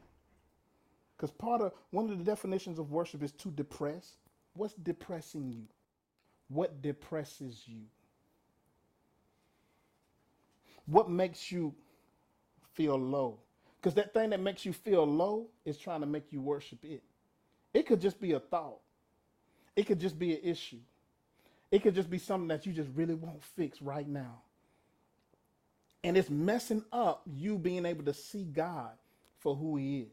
Because 1.16 1.32
part 1.32 1.62
of 1.62 1.74
one 1.92 2.10
of 2.10 2.18
the 2.18 2.24
definitions 2.24 2.80
of 2.80 2.92
worship 2.92 3.24
is 3.24 3.32
to 3.34 3.52
depress. 3.52 4.14
What's 4.54 4.74
depressing 4.76 5.52
you? 5.52 5.64
What 6.48 6.82
depresses 6.82 7.64
you? 7.68 7.82
What 10.90 11.10
makes 11.10 11.52
you 11.52 11.76
feel 12.74 13.00
low? 13.00 13.38
Because 13.80 13.94
that 13.96 14.14
thing 14.14 14.32
that 14.32 14.40
makes 14.40 14.66
you 14.66 14.74
feel 14.74 15.06
low 15.06 15.48
is 15.64 15.78
trying 15.78 16.02
to 16.02 16.08
make 16.08 16.34
you 16.34 16.42
worship 16.42 16.84
it. 16.84 17.04
It 17.74 17.86
could 17.86 18.02
just 18.02 18.20
be 18.20 18.34
a 18.34 18.40
thought. 18.40 18.80
It 19.76 19.86
could 19.86 20.00
just 20.00 20.18
be 20.18 20.34
an 20.34 20.40
issue. 20.44 20.80
It 21.72 21.84
could 21.84 21.94
just 21.94 22.10
be 22.10 22.18
something 22.18 22.48
that 22.48 22.66
you 22.66 22.74
just 22.74 22.90
really 22.96 23.14
won't 23.14 23.44
fix 23.44 23.82
right 23.82 24.08
now. 24.08 24.42
And 26.04 26.18
it's 26.18 26.30
messing 26.30 26.84
up 26.92 27.22
you 27.32 27.60
being 27.60 27.86
able 27.86 28.06
to 28.06 28.14
see 28.14 28.46
God 28.46 28.92
for 29.38 29.56
who 29.56 29.78
He 29.78 30.00
is. 30.00 30.08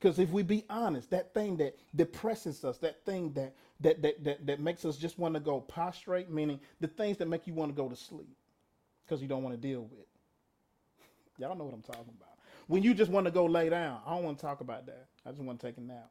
Because 0.00 0.18
if 0.18 0.30
we 0.30 0.42
be 0.42 0.64
honest, 0.68 1.10
that 1.10 1.32
thing 1.32 1.56
that 1.58 1.78
depresses 1.94 2.64
us, 2.64 2.78
that 2.78 3.04
thing 3.04 3.32
that 3.34 3.54
that 3.80 4.02
that 4.02 4.24
that, 4.24 4.46
that 4.46 4.60
makes 4.60 4.84
us 4.84 4.96
just 4.96 5.18
want 5.20 5.34
to 5.34 5.40
go 5.40 5.60
prostrate, 5.60 6.28
meaning 6.30 6.58
the 6.80 6.88
things 6.88 7.18
that 7.18 7.28
make 7.28 7.46
you 7.46 7.54
want 7.54 7.70
to 7.70 7.80
go 7.80 7.88
to 7.88 7.94
sleep 7.94 8.34
because 9.12 9.20
you 9.20 9.28
don't 9.28 9.42
want 9.42 9.54
to 9.54 9.60
deal 9.60 9.82
with. 9.82 10.06
Y'all 11.38 11.54
know 11.54 11.64
what 11.64 11.74
I'm 11.74 11.82
talking 11.82 12.14
about. 12.18 12.30
When 12.66 12.82
you 12.82 12.94
just 12.94 13.10
want 13.10 13.26
to 13.26 13.30
go 13.30 13.44
lay 13.44 13.68
down, 13.68 14.00
I 14.06 14.14
don't 14.14 14.24
want 14.24 14.38
to 14.38 14.46
talk 14.46 14.62
about 14.62 14.86
that. 14.86 15.06
I 15.26 15.30
just 15.32 15.42
want 15.42 15.60
to 15.60 15.66
take 15.66 15.76
a 15.76 15.82
nap. 15.82 16.08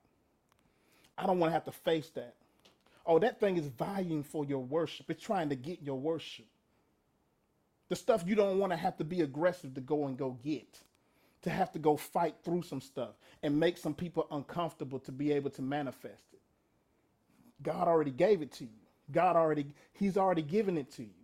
I 1.17 1.25
don't 1.25 1.39
want 1.39 1.49
to 1.49 1.53
have 1.53 1.63
to 1.65 1.71
face 1.71 2.09
that. 2.11 2.35
Oh, 3.03 3.17
that 3.17 3.39
thing 3.39 3.57
is 3.57 3.65
vying 3.65 4.21
for 4.21 4.45
your 4.45 4.59
worship. 4.59 5.09
It's 5.09 5.23
trying 5.23 5.49
to 5.49 5.55
get 5.55 5.81
your 5.81 5.99
worship. 5.99 6.45
The 7.89 7.95
stuff 7.95 8.23
you 8.27 8.35
don't 8.35 8.59
want 8.59 8.71
to 8.71 8.77
have 8.77 8.97
to 8.97 9.03
be 9.03 9.21
aggressive 9.21 9.73
to 9.73 9.81
go 9.81 10.05
and 10.05 10.15
go 10.15 10.37
get, 10.43 10.77
to 11.41 11.49
have 11.49 11.71
to 11.71 11.79
go 11.79 11.97
fight 11.97 12.35
through 12.43 12.61
some 12.61 12.81
stuff 12.81 13.15
and 13.41 13.59
make 13.59 13.79
some 13.79 13.95
people 13.95 14.27
uncomfortable 14.29 14.99
to 14.99 15.11
be 15.11 15.31
able 15.31 15.49
to 15.49 15.63
manifest 15.63 16.23
it. 16.33 16.41
God 17.63 17.87
already 17.87 18.11
gave 18.11 18.43
it 18.43 18.51
to 18.53 18.65
you. 18.65 18.69
God 19.11 19.35
already, 19.35 19.65
He's 19.93 20.17
already 20.17 20.43
given 20.43 20.77
it 20.77 20.91
to 20.91 21.01
you. 21.01 21.20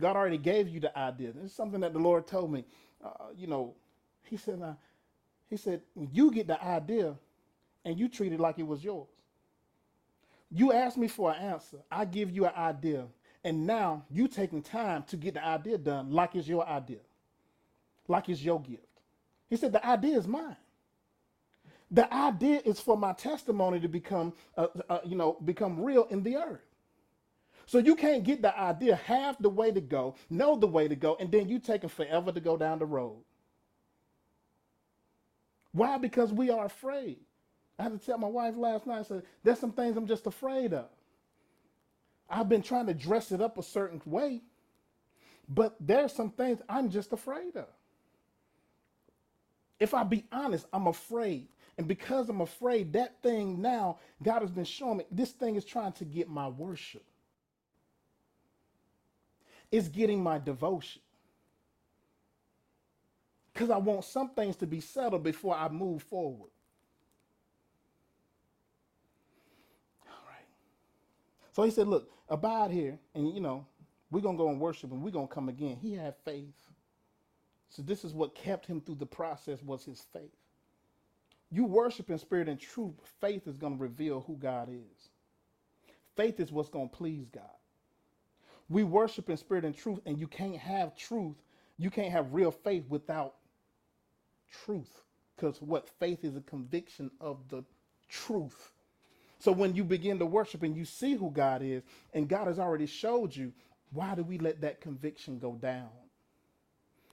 God 0.00 0.16
already 0.16 0.38
gave 0.38 0.68
you 0.68 0.80
the 0.80 0.96
idea. 0.98 1.32
It's 1.44 1.54
something 1.54 1.80
that 1.82 1.92
the 1.92 2.00
Lord 2.00 2.26
told 2.26 2.52
me. 2.52 2.64
Uh, 3.04 3.26
you 3.36 3.46
know, 3.46 3.74
He 4.24 4.36
said, 4.38 4.62
uh, 4.62 4.74
He 5.50 5.56
said, 5.56 5.82
when 5.94 6.10
you 6.12 6.32
get 6.32 6.48
the 6.48 6.62
idea 6.64 7.16
and 7.84 7.98
you 7.98 8.08
treat 8.08 8.32
it 8.32 8.40
like 8.40 8.58
it 8.58 8.66
was 8.66 8.84
yours. 8.84 9.08
You 10.50 10.72
ask 10.72 10.96
me 10.96 11.08
for 11.08 11.32
an 11.32 11.40
answer. 11.42 11.78
I 11.90 12.04
give 12.04 12.30
you 12.30 12.46
an 12.46 12.54
idea. 12.56 13.06
And 13.44 13.66
now 13.66 14.04
you 14.10 14.28
taking 14.28 14.62
time 14.62 15.04
to 15.04 15.16
get 15.16 15.34
the 15.34 15.44
idea 15.44 15.78
done 15.78 16.10
like 16.12 16.36
it's 16.36 16.48
your 16.48 16.66
idea, 16.68 16.98
like 18.08 18.28
it's 18.28 18.42
your 18.42 18.60
gift. 18.60 18.84
He 19.50 19.56
said, 19.56 19.72
The 19.72 19.86
idea 19.86 20.18
is 20.18 20.28
mine. 20.28 20.56
The 21.90 22.12
idea 22.12 22.62
is 22.64 22.80
for 22.80 22.96
my 22.96 23.14
testimony 23.14 23.80
to 23.80 23.88
become, 23.88 24.34
uh, 24.56 24.68
uh, 24.88 25.00
you 25.04 25.16
know, 25.16 25.38
become 25.44 25.82
real 25.82 26.04
in 26.10 26.22
the 26.22 26.36
earth. 26.36 26.60
So 27.66 27.78
you 27.78 27.94
can't 27.96 28.24
get 28.24 28.42
the 28.42 28.58
idea 28.58 28.96
half 28.96 29.38
the 29.38 29.48
way 29.48 29.70
to 29.70 29.80
go, 29.80 30.16
know 30.28 30.56
the 30.56 30.66
way 30.66 30.88
to 30.88 30.96
go, 30.96 31.16
and 31.20 31.30
then 31.30 31.48
you 31.48 31.58
taking 31.58 31.88
forever 31.88 32.32
to 32.32 32.40
go 32.40 32.56
down 32.56 32.78
the 32.78 32.86
road. 32.86 33.18
Why? 35.72 35.98
Because 35.98 36.32
we 36.32 36.50
are 36.50 36.66
afraid. 36.66 37.18
I 37.78 37.84
had 37.84 37.98
to 37.98 38.04
tell 38.04 38.18
my 38.18 38.28
wife 38.28 38.56
last 38.56 38.86
night, 38.86 39.00
I 39.00 39.02
said, 39.04 39.22
there's 39.42 39.58
some 39.58 39.72
things 39.72 39.96
I'm 39.96 40.06
just 40.06 40.26
afraid 40.26 40.74
of. 40.74 40.86
I've 42.28 42.48
been 42.48 42.62
trying 42.62 42.86
to 42.86 42.94
dress 42.94 43.32
it 43.32 43.40
up 43.40 43.58
a 43.58 43.62
certain 43.62 44.00
way, 44.04 44.42
but 45.48 45.76
there's 45.80 46.12
some 46.12 46.30
things 46.30 46.60
I'm 46.68 46.90
just 46.90 47.12
afraid 47.12 47.56
of. 47.56 47.66
If 49.80 49.94
I 49.94 50.04
be 50.04 50.24
honest, 50.30 50.66
I'm 50.72 50.86
afraid. 50.86 51.48
And 51.78 51.88
because 51.88 52.28
I'm 52.28 52.42
afraid, 52.42 52.92
that 52.92 53.22
thing 53.22 53.62
now, 53.62 53.98
God 54.22 54.42
has 54.42 54.50
been 54.50 54.64
showing 54.64 54.98
me, 54.98 55.04
this 55.10 55.30
thing 55.30 55.56
is 55.56 55.64
trying 55.64 55.92
to 55.92 56.04
get 56.04 56.28
my 56.28 56.48
worship. 56.48 57.04
It's 59.72 59.88
getting 59.88 60.22
my 60.22 60.38
devotion. 60.38 61.02
Because 63.52 63.70
I 63.70 63.78
want 63.78 64.04
some 64.04 64.30
things 64.30 64.56
to 64.56 64.66
be 64.66 64.80
settled 64.80 65.22
before 65.24 65.56
I 65.56 65.68
move 65.68 66.02
forward. 66.02 66.50
All 70.06 70.24
right. 70.28 70.46
So 71.52 71.62
he 71.64 71.70
said, 71.70 71.88
Look, 71.88 72.10
abide 72.28 72.70
here, 72.70 72.98
and 73.14 73.34
you 73.34 73.40
know, 73.40 73.66
we're 74.10 74.20
going 74.20 74.36
to 74.36 74.42
go 74.42 74.50
and 74.50 74.60
worship, 74.60 74.92
and 74.92 75.02
we're 75.02 75.10
going 75.10 75.28
to 75.28 75.34
come 75.34 75.48
again. 75.48 75.76
He 75.80 75.94
had 75.94 76.14
faith. 76.24 76.54
So 77.68 77.82
this 77.82 78.04
is 78.04 78.14
what 78.14 78.34
kept 78.34 78.66
him 78.66 78.80
through 78.80 78.96
the 78.96 79.06
process 79.06 79.62
was 79.62 79.84
his 79.84 80.04
faith. 80.12 80.32
You 81.50 81.64
worship 81.64 82.10
in 82.10 82.18
spirit 82.18 82.48
and 82.48 82.60
truth, 82.60 82.94
faith 83.20 83.46
is 83.46 83.56
going 83.56 83.76
to 83.76 83.82
reveal 83.82 84.20
who 84.26 84.36
God 84.36 84.68
is. 84.70 85.10
Faith 86.16 86.40
is 86.40 86.52
what's 86.52 86.68
going 86.68 86.88
to 86.88 86.96
please 86.96 87.28
God. 87.28 87.44
We 88.70 88.84
worship 88.84 89.28
in 89.28 89.36
spirit 89.36 89.64
and 89.64 89.76
truth, 89.76 89.98
and 90.06 90.18
you 90.18 90.28
can't 90.28 90.56
have 90.56 90.96
truth, 90.96 91.36
you 91.76 91.90
can't 91.90 92.12
have 92.12 92.32
real 92.32 92.52
faith 92.52 92.84
without 92.88 93.34
truth. 94.64 95.02
Because 95.36 95.60
what 95.60 95.88
faith 95.88 96.24
is 96.24 96.36
a 96.36 96.40
conviction 96.42 97.10
of 97.20 97.38
the 97.48 97.64
truth. 98.08 98.72
So 99.40 99.52
when 99.52 99.74
you 99.74 99.84
begin 99.84 100.18
to 100.20 100.26
worship 100.26 100.62
and 100.62 100.76
you 100.76 100.84
see 100.84 101.14
who 101.14 101.30
God 101.30 101.62
is, 101.62 101.82
and 102.14 102.28
God 102.28 102.46
has 102.46 102.58
already 102.58 102.86
showed 102.86 103.34
you, 103.34 103.52
why 103.92 104.14
do 104.14 104.22
we 104.22 104.38
let 104.38 104.60
that 104.60 104.80
conviction 104.80 105.38
go 105.38 105.54
down? 105.54 105.88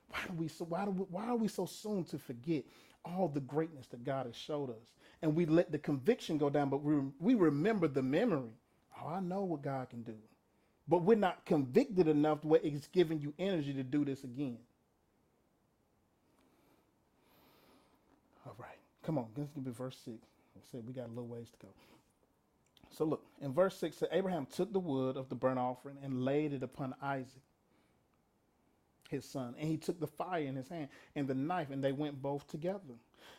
Why 0.09 0.19
do 0.27 0.33
we 0.33 0.47
so 0.47 0.65
why 0.65 0.85
do 0.85 0.91
we, 0.91 1.05
why 1.09 1.27
are 1.27 1.35
we 1.35 1.47
so 1.47 1.65
soon 1.65 2.03
to 2.05 2.19
forget 2.19 2.63
all 3.03 3.27
the 3.27 3.39
greatness 3.39 3.87
that 3.87 4.03
God 4.03 4.25
has 4.25 4.35
showed 4.35 4.69
us? 4.69 4.93
And 5.21 5.35
we 5.35 5.45
let 5.45 5.71
the 5.71 5.79
conviction 5.79 6.37
go 6.37 6.49
down, 6.49 6.69
but 6.69 6.83
we, 6.83 6.97
we 7.19 7.35
remember 7.35 7.87
the 7.87 8.03
memory. 8.03 8.51
Oh, 9.01 9.07
I 9.09 9.21
know 9.21 9.43
what 9.43 9.63
God 9.63 9.89
can 9.89 10.03
do. 10.03 10.15
But 10.87 11.03
we're 11.03 11.15
not 11.15 11.45
convicted 11.45 12.07
enough 12.07 12.45
where 12.45 12.61
it's 12.63 12.87
giving 12.87 13.19
you 13.19 13.33
energy 13.37 13.73
to 13.73 13.83
do 13.83 14.05
this 14.05 14.23
again. 14.23 14.57
All 18.45 18.55
right. 18.57 18.77
Come 19.03 19.17
on, 19.17 19.27
let's 19.35 19.51
give 19.51 19.65
me 19.65 19.71
verse 19.71 19.97
6. 20.05 20.17
I 20.17 20.59
said 20.71 20.87
we 20.87 20.93
got 20.93 21.07
a 21.07 21.09
little 21.09 21.27
ways 21.27 21.49
to 21.49 21.65
go. 21.65 21.73
So 22.89 23.03
look, 23.03 23.25
in 23.41 23.53
verse 23.53 23.77
6 23.77 23.97
said 23.97 24.09
Abraham 24.11 24.45
took 24.45 24.71
the 24.71 24.79
wood 24.79 25.17
of 25.17 25.27
the 25.29 25.35
burnt 25.35 25.59
offering 25.59 25.97
and 26.01 26.23
laid 26.23 26.53
it 26.53 26.63
upon 26.63 26.95
Isaac 27.01 27.41
his 29.09 29.25
son. 29.25 29.55
And 29.59 29.69
he 29.69 29.77
took 29.77 29.99
the 29.99 30.07
fire 30.07 30.43
in 30.43 30.55
his 30.55 30.67
hand 30.67 30.89
and 31.15 31.27
the 31.27 31.35
knife, 31.35 31.69
and 31.69 31.83
they 31.83 31.91
went 31.91 32.21
both 32.21 32.47
together. 32.47 32.79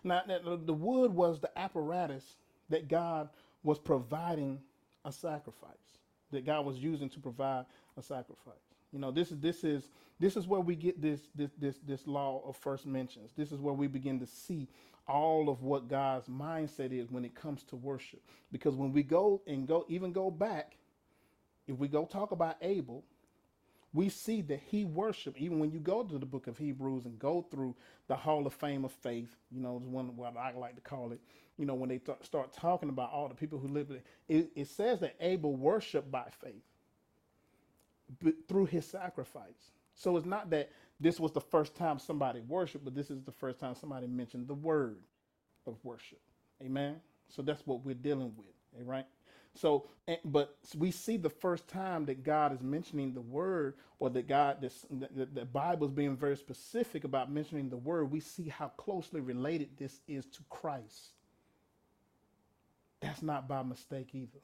Now, 0.05 0.23
the 0.27 0.73
wood 0.73 1.13
was 1.13 1.41
the 1.41 1.59
apparatus 1.59 2.37
that 2.69 2.89
God 2.89 3.31
was 3.63 3.79
providing 3.79 4.61
a 5.05 5.13
sacrifice, 5.13 5.99
that 6.31 6.45
God 6.45 6.65
was 6.65 6.79
using 6.79 7.09
to 7.11 7.21
provide 7.21 7.65
a 7.97 8.03
sacrifice. 8.03 8.55
You 8.93 8.99
know, 8.99 9.11
this 9.11 9.31
is 9.31 9.39
this 9.39 9.65
is 9.65 9.91
this 10.19 10.37
is 10.37 10.47
where 10.47 10.61
we 10.61 10.75
get 10.75 11.01
this 11.01 11.21
this 11.35 11.51
this 11.59 11.79
this 11.87 12.07
law 12.07 12.43
of 12.47 12.57
first 12.57 12.87
mentions. 12.87 13.33
This 13.37 13.53
is 13.53 13.61
where 13.61 13.75
we 13.75 13.87
begin 13.87 14.19
to 14.21 14.27
see 14.27 14.69
all 15.07 15.49
of 15.49 15.63
what 15.63 15.89
God's 15.89 16.29
mindset 16.29 16.93
is 16.93 17.11
when 17.11 17.25
it 17.25 17.35
comes 17.35 17.63
to 17.65 17.77
worship. 17.77 18.21
Because 18.53 18.75
when 18.75 18.93
we 18.93 19.03
go 19.03 19.43
and 19.47 19.67
go 19.67 19.85
even 19.89 20.13
go 20.13 20.31
back, 20.31 20.77
if 21.67 21.77
we 21.77 21.89
go 21.89 22.05
talk 22.05 22.31
about 22.31 22.57
Abel, 22.63 23.05
we 23.95 24.09
see 24.11 24.43
that 24.43 24.61
he 24.61 24.85
worshiped, 24.85 25.39
even 25.39 25.59
when 25.59 25.73
you 25.73 25.81
go 25.81 26.05
to 26.05 26.19
the 26.19 26.27
book 26.27 26.47
of 26.49 26.59
Hebrews 26.59 27.07
and 27.07 27.19
go 27.19 27.43
through 27.51 27.77
the 28.09 28.17
Hall 28.17 28.47
of 28.47 28.55
Fame 28.55 28.85
of 28.85 28.93
Faith, 28.93 29.37
you 29.51 29.61
know, 29.61 29.79
is 29.79 29.87
one 29.87 30.17
what 30.17 30.37
I 30.37 30.53
like 30.53 30.77
to 30.77 30.83
call 30.83 31.13
it, 31.13 31.21
you 31.59 31.67
know, 31.67 31.75
when 31.75 31.89
they 31.91 31.99
th- 31.99 32.19
start 32.23 32.53
talking 32.53 32.91
about 32.91 33.13
all 33.13 33.29
the 33.29 33.35
people 33.35 33.59
who 33.59 33.69
lived 33.69 33.93
it, 34.29 34.51
it 34.57 34.69
says 34.69 35.01
that 35.01 35.17
Abel 35.21 35.57
worshiped 35.57 36.11
by 36.11 36.27
faith 36.43 36.63
but 38.23 38.35
through 38.49 38.67
his 38.67 38.87
sacrifice. 38.87 39.73
So 39.95 40.17
it's 40.17 40.27
not 40.27 40.51
that 40.51 40.71
this 41.01 41.21
was 41.21 41.33
the 41.33 41.41
first 41.41 41.75
time 41.77 41.99
somebody 41.99 42.41
worshiped, 42.41 42.85
but 42.85 42.95
this 42.95 43.11
is 43.11 43.23
the 43.23 43.33
first 43.33 43.61
time 43.61 43.75
somebody 43.75 44.07
mentioned 44.07 44.49
the 44.49 44.55
word 44.55 44.99
of 45.67 45.77
worship. 45.85 46.21
Amen. 46.63 46.97
So 47.29 47.43
that's 47.43 47.67
what 47.67 47.85
we're 47.85 47.95
dealing 47.95 48.33
with. 48.37 48.55
All 48.79 48.85
right. 48.85 49.07
So, 49.55 49.87
but 50.25 50.57
we 50.77 50.91
see 50.91 51.17
the 51.17 51.31
first 51.31 51.67
time 51.69 52.07
that 52.07 52.23
God 52.23 52.53
is 52.53 52.63
mentioning 52.63 53.13
the 53.13 53.21
word, 53.21 53.75
or 53.99 54.11
that 54.11 54.29
God, 54.29 54.61
this, 54.61 54.87
the, 54.91 55.27
the 55.27 55.45
Bible 55.45 55.87
is 55.89 55.93
being 55.93 56.17
very 56.17 56.37
specific 56.37 57.05
about 57.05 57.31
mentioning 57.33 57.69
the 57.69 57.77
word. 57.77 58.13
We 58.13 58.21
see 58.21 58.49
how 58.49 58.69
closely 58.69 59.21
related 59.21 59.71
this 59.77 60.01
is 60.07 60.27
to 60.27 60.41
Christ. 60.49 61.11
That's 63.01 63.23
not 63.23 63.49
by 63.49 63.63
mistake 63.63 64.11
either. 64.15 64.41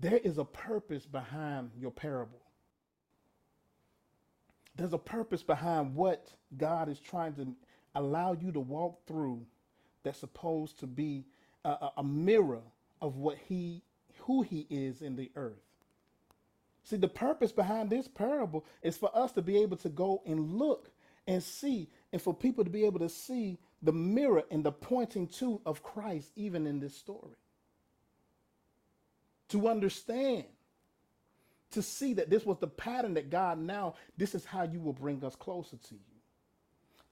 There 0.00 0.18
is 0.18 0.38
a 0.38 0.44
purpose 0.44 1.06
behind 1.06 1.70
your 1.78 1.90
parable. 1.90 2.40
There's 4.74 4.94
a 4.94 4.98
purpose 4.98 5.42
behind 5.42 5.94
what 5.94 6.32
God 6.56 6.88
is 6.88 6.98
trying 6.98 7.34
to 7.34 7.46
allow 7.94 8.32
you 8.32 8.52
to 8.52 8.60
walk 8.60 9.06
through 9.06 9.44
that's 10.02 10.18
supposed 10.18 10.78
to 10.80 10.86
be 10.86 11.24
a, 11.64 11.90
a 11.98 12.02
mirror 12.02 12.62
of 13.02 13.16
what 13.16 13.36
he 13.48 13.82
who 14.20 14.42
he 14.42 14.66
is 14.70 15.02
in 15.02 15.16
the 15.16 15.30
earth. 15.36 15.58
See, 16.84 16.96
the 16.96 17.08
purpose 17.08 17.52
behind 17.52 17.90
this 17.90 18.08
parable 18.08 18.64
is 18.82 18.96
for 18.96 19.10
us 19.16 19.32
to 19.32 19.42
be 19.42 19.58
able 19.58 19.76
to 19.78 19.88
go 19.88 20.22
and 20.24 20.54
look 20.54 20.90
and 21.26 21.42
see, 21.42 21.88
and 22.12 22.20
for 22.20 22.34
people 22.34 22.64
to 22.64 22.70
be 22.70 22.84
able 22.84 23.00
to 23.00 23.08
see 23.08 23.58
the 23.82 23.92
mirror 23.92 24.42
and 24.50 24.64
the 24.64 24.72
pointing 24.72 25.28
to 25.28 25.60
of 25.66 25.82
Christ 25.82 26.30
even 26.34 26.66
in 26.66 26.80
this 26.80 26.96
story. 26.96 27.36
To 29.50 29.68
understand, 29.68 30.44
to 31.72 31.82
see 31.82 32.14
that 32.14 32.30
this 32.30 32.44
was 32.44 32.58
the 32.58 32.66
pattern 32.66 33.14
that 33.14 33.30
God 33.30 33.58
now, 33.58 33.94
this 34.16 34.34
is 34.34 34.44
how 34.44 34.62
you 34.62 34.80
will 34.80 34.92
bring 34.92 35.24
us 35.24 35.36
closer 35.36 35.76
to 35.76 35.94
you. 35.94 36.00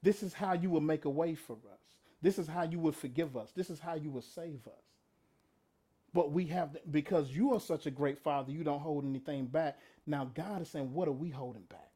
This 0.01 0.23
is 0.23 0.33
how 0.33 0.53
you 0.53 0.69
will 0.69 0.81
make 0.81 1.05
a 1.05 1.09
way 1.09 1.35
for 1.35 1.53
us. 1.53 1.97
This 2.21 2.37
is 2.37 2.47
how 2.47 2.63
you 2.63 2.79
will 2.79 2.91
forgive 2.91 3.37
us. 3.37 3.51
This 3.51 3.69
is 3.69 3.79
how 3.79 3.95
you 3.95 4.09
will 4.09 4.21
save 4.21 4.67
us. 4.67 5.00
But 6.13 6.31
we 6.31 6.45
have, 6.47 6.75
because 6.91 7.29
you 7.29 7.53
are 7.53 7.59
such 7.59 7.85
a 7.85 7.91
great 7.91 8.19
father, 8.19 8.51
you 8.51 8.63
don't 8.63 8.81
hold 8.81 9.05
anything 9.05 9.45
back. 9.45 9.79
Now 10.05 10.29
God 10.33 10.61
is 10.61 10.69
saying, 10.69 10.93
what 10.93 11.07
are 11.07 11.13
we 11.13 11.29
holding 11.29 11.63
back? 11.63 11.89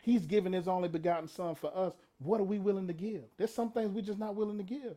He's 0.00 0.26
given 0.26 0.52
his 0.52 0.68
only 0.68 0.88
begotten 0.88 1.28
son 1.28 1.54
for 1.54 1.76
us. 1.76 1.94
What 2.18 2.40
are 2.40 2.44
we 2.44 2.58
willing 2.58 2.86
to 2.88 2.92
give? 2.92 3.24
There's 3.36 3.52
some 3.52 3.70
things 3.70 3.90
we're 3.90 4.02
just 4.02 4.18
not 4.18 4.34
willing 4.34 4.58
to 4.58 4.64
give. 4.64 4.96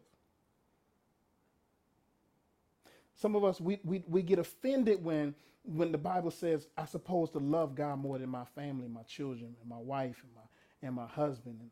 Some 3.15 3.35
of 3.35 3.43
us, 3.43 3.59
we, 3.59 3.79
we, 3.83 4.03
we 4.07 4.21
get 4.21 4.37
offended 4.37 5.03
when, 5.03 5.33
when 5.63 5.91
the 5.91 5.97
Bible 5.97 6.31
says, 6.31 6.67
I'm 6.77 6.87
supposed 6.87 7.33
to 7.33 7.39
love 7.39 7.73
God 7.73 7.99
more 7.99 8.17
than 8.17 8.29
my 8.29 8.45
family, 8.55 8.87
my 8.87 9.03
children, 9.03 9.55
and 9.59 9.69
my 9.69 9.77
wife, 9.77 10.23
and 10.23 10.33
my, 10.35 10.87
and 10.87 10.95
my 10.95 11.07
husband. 11.07 11.57
And, 11.59 11.71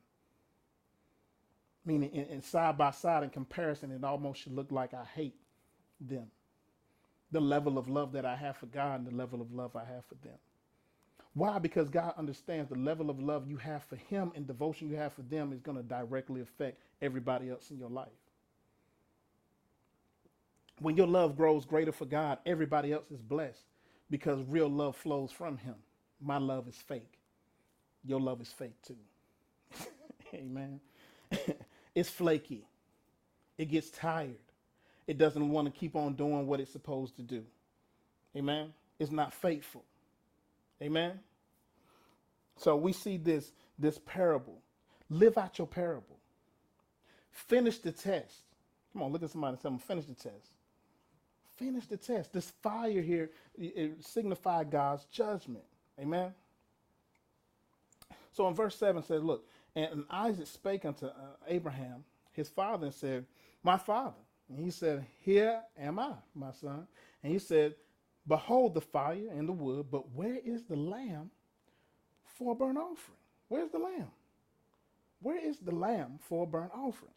meaning, 1.86 2.10
in, 2.12 2.26
in 2.26 2.42
side 2.42 2.78
by 2.78 2.92
side 2.92 3.24
in 3.24 3.30
comparison, 3.30 3.92
it 3.92 4.04
almost 4.04 4.42
should 4.42 4.56
look 4.56 4.72
like 4.72 4.94
I 4.94 5.04
hate 5.14 5.36
them. 6.02 6.28
The 7.32 7.42
level 7.42 7.78
of 7.78 7.90
love 7.90 8.14
that 8.14 8.26
I 8.26 8.36
have 8.36 8.58
for 8.58 8.68
God 8.68 9.00
and 9.02 9.08
the 9.08 9.16
level 9.16 9.42
of 9.42 9.54
love 9.54 9.76
I 9.76 9.86
have 9.86 10.06
for 10.06 10.16
them. 10.26 10.38
Why? 11.34 11.60
Because 11.60 11.90
God 11.90 12.14
understands 12.18 12.70
the 12.70 12.78
level 12.78 13.10
of 13.10 13.20
love 13.20 13.48
you 13.50 13.58
have 13.58 13.84
for 13.84 13.98
Him 13.98 14.32
and 14.36 14.48
devotion 14.48 14.90
you 14.90 14.96
have 14.98 15.14
for 15.14 15.24
them 15.24 15.54
is 15.54 15.62
going 15.62 15.78
to 15.78 15.84
directly 15.84 16.42
affect 16.42 16.80
everybody 17.02 17.50
else 17.50 17.72
in 17.72 17.80
your 17.80 17.90
life. 17.90 18.10
When 20.80 20.98
your 20.98 21.08
love 21.08 21.38
grows 21.38 21.66
greater 21.66 21.92
for 21.92 22.06
God, 22.06 22.40
everybody 22.46 22.94
else 22.94 23.12
is 23.12 23.22
blessed 23.22 23.66
because 24.10 24.44
real 24.48 24.70
love 24.70 24.96
flows 24.96 25.32
from 25.32 25.58
Him. 25.58 25.76
My 26.22 26.38
love 26.38 26.68
is 26.68 26.76
fake. 26.78 27.20
Your 28.06 28.22
love 28.22 28.42
is 28.42 28.50
fake 28.52 28.82
too. 28.86 28.98
Amen. 30.34 30.80
it's 31.96 32.10
flaky. 32.10 32.68
It 33.58 33.66
gets 33.66 33.90
tired 33.90 34.38
it 35.08 35.18
doesn't 35.18 35.50
want 35.50 35.72
to 35.72 35.80
keep 35.80 35.96
on 35.96 36.14
doing 36.14 36.48
what 36.48 36.60
it's 36.60 36.72
supposed 36.72 37.16
to 37.18 37.22
do. 37.22 37.44
Amen. 38.36 38.74
It's 39.00 39.12
not 39.12 39.34
faithful. 39.34 39.84
Amen. 40.82 41.20
So 42.58 42.76
we 42.76 42.94
see 42.94 43.18
this 43.18 43.52
this 43.78 44.00
parable. 44.06 44.62
Live 45.10 45.38
out 45.38 45.58
your 45.58 45.68
parable. 45.68 46.18
Finish 47.32 47.80
the 47.80 47.92
test. 47.92 48.44
Come 48.94 49.04
on, 49.04 49.12
look 49.12 49.24
at 49.24 49.30
somebody 49.30 49.54
and 49.54 49.62
tell 49.62 49.72
them, 49.72 49.80
finish 49.80 50.06
the 50.06 50.14
test. 50.14 50.52
Finish 51.58 51.86
the 51.88 51.98
test. 51.98 52.34
This 52.34 52.52
fire 52.64 53.02
here 53.02 53.30
it 53.58 54.06
signified 54.06 54.72
God's 54.72 55.06
judgment. 55.06 55.66
Amen. 56.00 56.34
So 58.34 58.48
in 58.48 58.54
verse 58.54 58.76
7 58.78 59.04
says, 59.04 59.24
Look, 59.24 59.46
and 59.76 60.06
Isaac 60.10 60.48
spake 60.48 60.86
unto 60.86 61.08
uh, 61.08 61.12
Abraham, 61.48 62.04
his 62.34 62.50
father, 62.50 62.88
and 62.88 62.96
said, 62.96 63.26
My 63.64 63.78
father. 63.78 64.25
And 64.50 64.60
he 64.60 64.72
said, 64.72 65.06
Here 65.22 65.62
am 65.80 66.00
I, 66.00 66.14
my 66.34 66.52
son. 66.52 66.88
And 67.24 67.32
he 67.32 67.40
said, 67.40 67.76
Behold 68.28 68.74
the 68.74 68.82
fire 68.82 69.28
and 69.32 69.48
the 69.48 69.54
wood, 69.54 69.88
but 69.92 70.12
where 70.12 70.38
is 70.44 70.64
the 70.64 70.76
lamb 70.76 71.30
for 72.38 72.54
a 72.54 72.56
burnt 72.56 72.78
offering? 72.78 73.18
Where's 73.48 73.70
the 73.70 73.78
lamb? 73.78 74.10
Where 75.22 75.38
is 75.38 75.60
the 75.60 75.74
lamb 75.74 76.20
for 76.20 76.44
a 76.44 76.48
burnt 76.48 76.72
offering? 76.74 77.12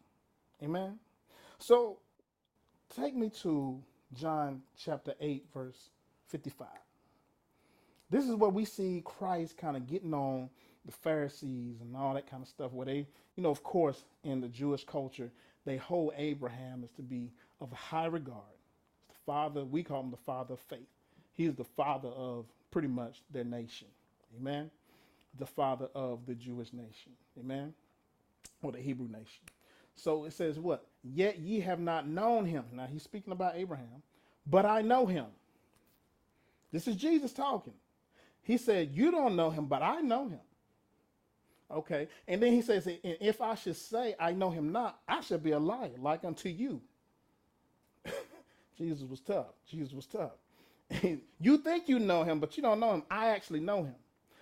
Amen. 0.63 0.99
So 1.57 1.99
take 2.95 3.15
me 3.15 3.29
to 3.41 3.81
John 4.13 4.61
chapter 4.77 5.13
8, 5.19 5.45
verse 5.53 5.89
55. 6.27 6.67
This 8.09 8.27
is 8.27 8.35
where 8.35 8.49
we 8.49 8.65
see 8.65 9.01
Christ 9.05 9.57
kind 9.57 9.77
of 9.77 9.87
getting 9.87 10.13
on 10.13 10.49
the 10.85 10.91
Pharisees 10.91 11.81
and 11.81 11.95
all 11.95 12.13
that 12.15 12.29
kind 12.29 12.41
of 12.41 12.49
stuff, 12.49 12.71
where 12.71 12.85
they, 12.85 13.07
you 13.35 13.43
know, 13.43 13.49
of 13.49 13.63
course, 13.63 14.03
in 14.23 14.41
the 14.41 14.47
Jewish 14.47 14.83
culture, 14.83 15.31
they 15.65 15.77
hold 15.77 16.13
Abraham 16.17 16.83
as 16.83 16.91
to 16.91 17.01
be 17.01 17.31
of 17.61 17.71
high 17.71 18.05
regard. 18.05 18.43
It's 19.09 19.17
the 19.17 19.25
father, 19.25 19.63
we 19.65 19.83
call 19.83 20.01
him 20.01 20.11
the 20.11 20.17
father 20.17 20.53
of 20.53 20.59
faith. 20.61 20.87
He 21.33 21.45
is 21.45 21.55
the 21.55 21.63
father 21.63 22.09
of 22.09 22.45
pretty 22.71 22.87
much 22.87 23.21
their 23.31 23.43
nation. 23.43 23.87
Amen. 24.39 24.69
The 25.37 25.45
father 25.45 25.89
of 25.95 26.25
the 26.25 26.35
Jewish 26.35 26.73
nation. 26.73 27.13
Amen. 27.39 27.73
Or 28.61 28.71
the 28.71 28.79
Hebrew 28.79 29.07
nation. 29.07 29.43
So 29.95 30.25
it 30.25 30.33
says 30.33 30.59
what? 30.59 30.85
Yet 31.03 31.39
ye 31.39 31.59
have 31.61 31.79
not 31.79 32.07
known 32.07 32.45
him. 32.45 32.65
Now 32.73 32.87
he's 32.87 33.03
speaking 33.03 33.33
about 33.33 33.55
Abraham, 33.55 34.01
but 34.47 34.65
I 34.65 34.81
know 34.81 35.05
him. 35.05 35.25
This 36.71 36.87
is 36.87 36.95
Jesus 36.95 37.33
talking. 37.33 37.73
He 38.41 38.57
said, 38.57 38.91
You 38.93 39.11
don't 39.11 39.35
know 39.35 39.49
him, 39.49 39.65
but 39.65 39.81
I 39.81 40.01
know 40.01 40.29
him. 40.29 40.39
Okay. 41.71 42.07
And 42.27 42.41
then 42.41 42.53
he 42.53 42.61
says, 42.61 42.87
And 42.87 42.99
if 43.03 43.41
I 43.41 43.55
should 43.55 43.75
say 43.75 44.15
I 44.19 44.31
know 44.31 44.49
him 44.49 44.71
not, 44.71 44.99
I 45.07 45.21
should 45.21 45.43
be 45.43 45.51
a 45.51 45.59
liar, 45.59 45.91
like 45.99 46.23
unto 46.23 46.49
you. 46.49 46.81
Jesus 48.77 49.07
was 49.07 49.19
tough. 49.19 49.47
Jesus 49.69 49.93
was 49.93 50.05
tough. 50.05 50.31
you 51.39 51.57
think 51.57 51.87
you 51.87 51.99
know 51.99 52.23
him, 52.23 52.39
but 52.39 52.57
you 52.57 52.63
don't 52.63 52.79
know 52.79 52.93
him. 52.93 53.03
I 53.09 53.29
actually 53.29 53.59
know 53.59 53.83
him. 53.83 53.95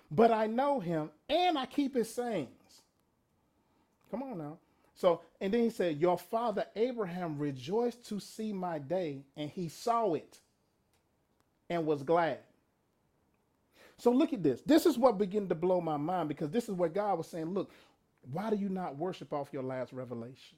But 0.10 0.32
I 0.32 0.48
know 0.48 0.80
him 0.80 1.10
and 1.28 1.58
I 1.58 1.66
keep 1.66 1.96
his 1.96 2.14
sayings. 2.14 2.82
Come 4.10 4.24
on 4.24 4.38
now. 4.38 4.58
So, 4.96 5.22
and 5.40 5.54
then 5.54 5.62
he 5.64 5.70
said, 5.70 6.00
Your 6.00 6.18
father 6.18 6.66
Abraham 6.76 7.38
rejoiced 7.38 8.08
to 8.10 8.20
see 8.20 8.52
my 8.54 8.80
day, 8.80 9.22
and 9.36 9.50
he 9.50 9.70
saw 9.70 10.14
it 10.14 10.40
and 11.70 11.86
was 11.86 12.04
glad. 12.04 12.40
So, 14.00 14.12
look 14.12 14.34
at 14.34 14.44
this. 14.44 14.62
This 14.62 14.86
is 14.86 14.98
what 14.98 15.18
began 15.18 15.48
to 15.50 15.56
blow 15.56 15.82
my 15.82 15.98
mind 15.98 16.30
because 16.30 16.52
this 16.52 16.70
is 16.70 16.76
where 16.76 16.90
God 16.90 17.18
was 17.18 17.28
saying, 17.28 17.54
Look, 17.54 17.72
why 18.32 18.50
do 18.50 18.56
you 18.58 18.70
not 18.70 18.98
worship 18.98 19.34
off 19.34 19.50
your 19.54 19.64
last 19.64 19.94
revelation? 19.94 20.58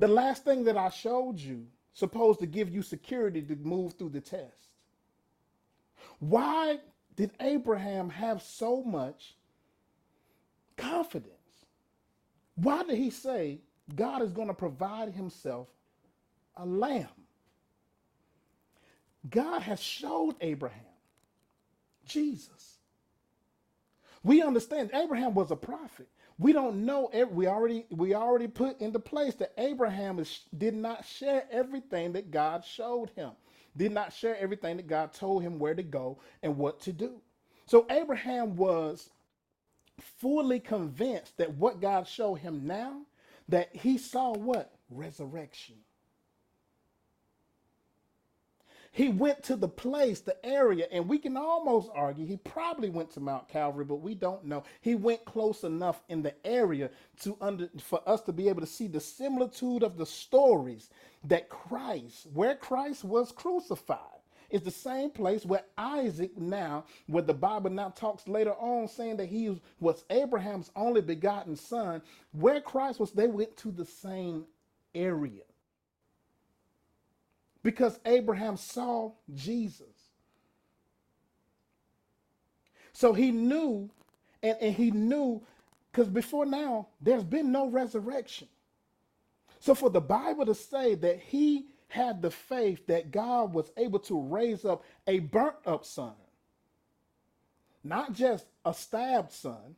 The 0.00 0.08
last 0.08 0.44
thing 0.44 0.64
that 0.64 0.76
I 0.76 0.90
showed 0.90 1.38
you, 1.38 1.66
supposed 1.94 2.40
to 2.40 2.46
give 2.46 2.68
you 2.70 2.82
security 2.82 3.42
to 3.42 3.56
move 3.56 3.94
through 3.94 4.10
the 4.10 4.20
test. 4.20 4.68
Why 6.18 6.78
did 7.16 7.32
Abraham 7.40 8.10
have 8.10 8.42
so 8.42 8.82
much 8.82 9.36
confidence? 10.76 11.30
Why 12.56 12.82
did 12.84 12.98
he 12.98 13.10
say 13.10 13.60
God 13.94 14.22
is 14.22 14.32
going 14.32 14.48
to 14.48 14.54
provide 14.54 15.12
himself 15.12 15.68
a 16.56 16.66
lamb? 16.66 17.08
God 19.28 19.62
has 19.62 19.80
showed 19.80 20.36
Abraham 20.40 20.80
Jesus. 22.06 22.78
We 24.22 24.42
understand 24.42 24.90
Abraham 24.94 25.34
was 25.34 25.50
a 25.50 25.56
prophet. 25.56 26.08
We 26.38 26.52
don't 26.52 26.84
know. 26.84 27.10
We 27.30 27.46
already 27.46 27.86
we 27.90 28.14
already 28.14 28.48
put 28.48 28.80
into 28.80 28.98
place 28.98 29.34
that 29.36 29.52
Abraham 29.58 30.18
is, 30.18 30.40
did 30.56 30.74
not 30.74 31.04
share 31.04 31.44
everything 31.50 32.12
that 32.14 32.30
God 32.30 32.64
showed 32.64 33.10
him. 33.16 33.32
Did 33.76 33.92
not 33.92 34.12
share 34.12 34.36
everything 34.38 34.76
that 34.78 34.86
God 34.86 35.12
told 35.12 35.42
him 35.42 35.58
where 35.58 35.74
to 35.74 35.82
go 35.82 36.20
and 36.42 36.56
what 36.56 36.80
to 36.82 36.92
do. 36.92 37.20
So 37.66 37.86
Abraham 37.90 38.56
was 38.56 39.10
fully 40.00 40.60
convinced 40.60 41.36
that 41.38 41.54
what 41.54 41.80
God 41.80 42.08
showed 42.08 42.36
him 42.36 42.66
now, 42.66 43.02
that 43.48 43.74
he 43.74 43.98
saw 43.98 44.32
what? 44.32 44.72
Resurrection. 44.90 45.76
He 48.94 49.08
went 49.08 49.42
to 49.44 49.56
the 49.56 49.68
place, 49.68 50.20
the 50.20 50.36
area, 50.46 50.86
and 50.92 51.08
we 51.08 51.18
can 51.18 51.36
almost 51.36 51.90
argue 51.96 52.24
he 52.24 52.36
probably 52.36 52.90
went 52.90 53.10
to 53.14 53.20
Mount 53.20 53.48
Calvary, 53.48 53.84
but 53.84 53.96
we 53.96 54.14
don't 54.14 54.44
know. 54.44 54.62
He 54.82 54.94
went 54.94 55.24
close 55.24 55.64
enough 55.64 56.00
in 56.08 56.22
the 56.22 56.32
area 56.46 56.90
to 57.22 57.36
under 57.40 57.68
for 57.80 58.08
us 58.08 58.20
to 58.22 58.32
be 58.32 58.48
able 58.48 58.60
to 58.60 58.68
see 58.68 58.86
the 58.86 59.00
similitude 59.00 59.82
of 59.82 59.96
the 59.96 60.06
stories 60.06 60.90
that 61.24 61.48
Christ, 61.48 62.28
where 62.34 62.54
Christ 62.54 63.02
was 63.02 63.32
crucified. 63.32 63.98
is 64.50 64.62
the 64.62 64.70
same 64.70 65.10
place 65.10 65.44
where 65.44 65.64
Isaac 65.76 66.38
now, 66.38 66.84
where 67.08 67.24
the 67.24 67.34
Bible 67.34 67.70
now 67.70 67.88
talks 67.88 68.28
later 68.28 68.54
on 68.54 68.86
saying 68.86 69.16
that 69.16 69.26
he 69.26 69.60
was 69.80 70.04
Abraham's 70.10 70.70
only 70.76 71.00
begotten 71.00 71.56
son, 71.56 72.00
where 72.30 72.60
Christ 72.60 73.00
was, 73.00 73.10
they 73.10 73.26
went 73.26 73.56
to 73.56 73.72
the 73.72 73.86
same 73.86 74.44
area 74.94 75.42
because 77.64 77.98
Abraham 78.04 78.56
saw 78.56 79.10
Jesus. 79.34 79.88
So 82.92 83.12
he 83.12 83.32
knew, 83.32 83.90
and, 84.42 84.56
and 84.60 84.74
he 84.74 84.92
knew, 84.92 85.42
because 85.90 86.08
before 86.08 86.46
now, 86.46 86.88
there's 87.00 87.24
been 87.24 87.50
no 87.50 87.68
resurrection. 87.68 88.48
So 89.58 89.74
for 89.74 89.88
the 89.90 90.00
Bible 90.00 90.46
to 90.46 90.54
say 90.54 90.94
that 90.96 91.18
he 91.18 91.66
had 91.88 92.20
the 92.20 92.30
faith 92.30 92.86
that 92.86 93.10
God 93.10 93.54
was 93.54 93.72
able 93.76 93.98
to 94.00 94.20
raise 94.20 94.64
up 94.64 94.84
a 95.06 95.20
burnt 95.20 95.56
up 95.64 95.86
son, 95.86 96.12
not 97.82 98.12
just 98.12 98.46
a 98.66 98.74
stabbed 98.74 99.32
son, 99.32 99.74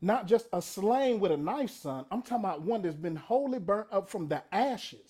not 0.00 0.26
just 0.26 0.46
a 0.52 0.62
slain 0.62 1.18
with 1.18 1.32
a 1.32 1.36
knife 1.36 1.70
son, 1.70 2.04
I'm 2.10 2.22
talking 2.22 2.44
about 2.44 2.62
one 2.62 2.82
that's 2.82 2.94
been 2.96 3.16
wholly 3.16 3.58
burnt 3.58 3.88
up 3.90 4.08
from 4.08 4.28
the 4.28 4.42
ashes 4.54 5.09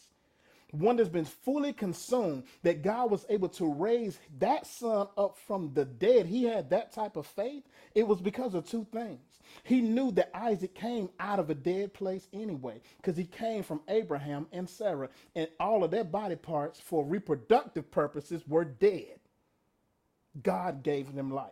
one 0.72 0.96
that's 0.96 1.08
been 1.08 1.24
fully 1.24 1.72
consumed, 1.72 2.44
that 2.62 2.82
God 2.82 3.10
was 3.10 3.26
able 3.28 3.48
to 3.50 3.72
raise 3.72 4.18
that 4.38 4.66
son 4.66 5.08
up 5.16 5.36
from 5.46 5.72
the 5.74 5.84
dead. 5.84 6.26
He 6.26 6.44
had 6.44 6.70
that 6.70 6.92
type 6.92 7.16
of 7.16 7.26
faith. 7.26 7.64
It 7.94 8.06
was 8.06 8.20
because 8.20 8.54
of 8.54 8.68
two 8.68 8.86
things. 8.92 9.20
He 9.64 9.80
knew 9.80 10.12
that 10.12 10.30
Isaac 10.32 10.74
came 10.74 11.10
out 11.18 11.40
of 11.40 11.50
a 11.50 11.54
dead 11.54 11.92
place 11.92 12.28
anyway, 12.32 12.80
because 12.98 13.16
he 13.16 13.24
came 13.24 13.62
from 13.62 13.80
Abraham 13.88 14.46
and 14.52 14.68
Sarah, 14.68 15.08
and 15.34 15.48
all 15.58 15.82
of 15.82 15.90
their 15.90 16.04
body 16.04 16.36
parts 16.36 16.80
for 16.80 17.04
reproductive 17.04 17.90
purposes 17.90 18.42
were 18.46 18.64
dead. 18.64 19.18
God 20.42 20.84
gave 20.84 21.14
them 21.14 21.32
life. 21.32 21.50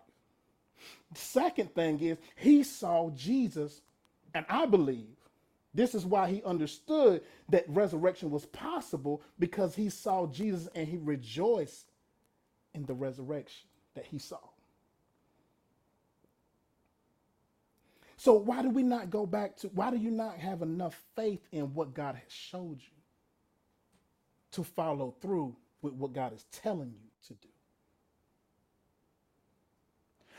Second 1.14 1.74
thing 1.74 1.98
is 2.00 2.18
he 2.36 2.62
saw 2.62 3.10
Jesus, 3.10 3.82
and 4.32 4.46
I 4.48 4.66
believe 4.66 5.16
this 5.78 5.94
is 5.94 6.04
why 6.04 6.28
he 6.28 6.42
understood 6.42 7.22
that 7.50 7.64
resurrection 7.68 8.32
was 8.32 8.44
possible 8.46 9.22
because 9.38 9.76
he 9.76 9.88
saw 9.88 10.26
Jesus 10.26 10.68
and 10.74 10.88
he 10.88 10.96
rejoiced 10.96 11.92
in 12.74 12.84
the 12.84 12.94
resurrection 12.94 13.68
that 13.94 14.04
he 14.04 14.18
saw. 14.18 14.40
So 18.16 18.32
why 18.32 18.62
do 18.62 18.70
we 18.70 18.82
not 18.82 19.08
go 19.08 19.24
back 19.24 19.56
to 19.58 19.68
why 19.68 19.92
do 19.92 19.98
you 19.98 20.10
not 20.10 20.38
have 20.38 20.62
enough 20.62 21.00
faith 21.14 21.46
in 21.52 21.72
what 21.74 21.94
God 21.94 22.16
has 22.16 22.32
showed 22.32 22.80
you 22.80 22.98
to 24.50 24.64
follow 24.64 25.14
through 25.20 25.54
with 25.80 25.92
what 25.92 26.12
God 26.12 26.32
is 26.32 26.44
telling 26.50 26.90
you 26.90 27.08
to 27.28 27.34
do? 27.34 27.48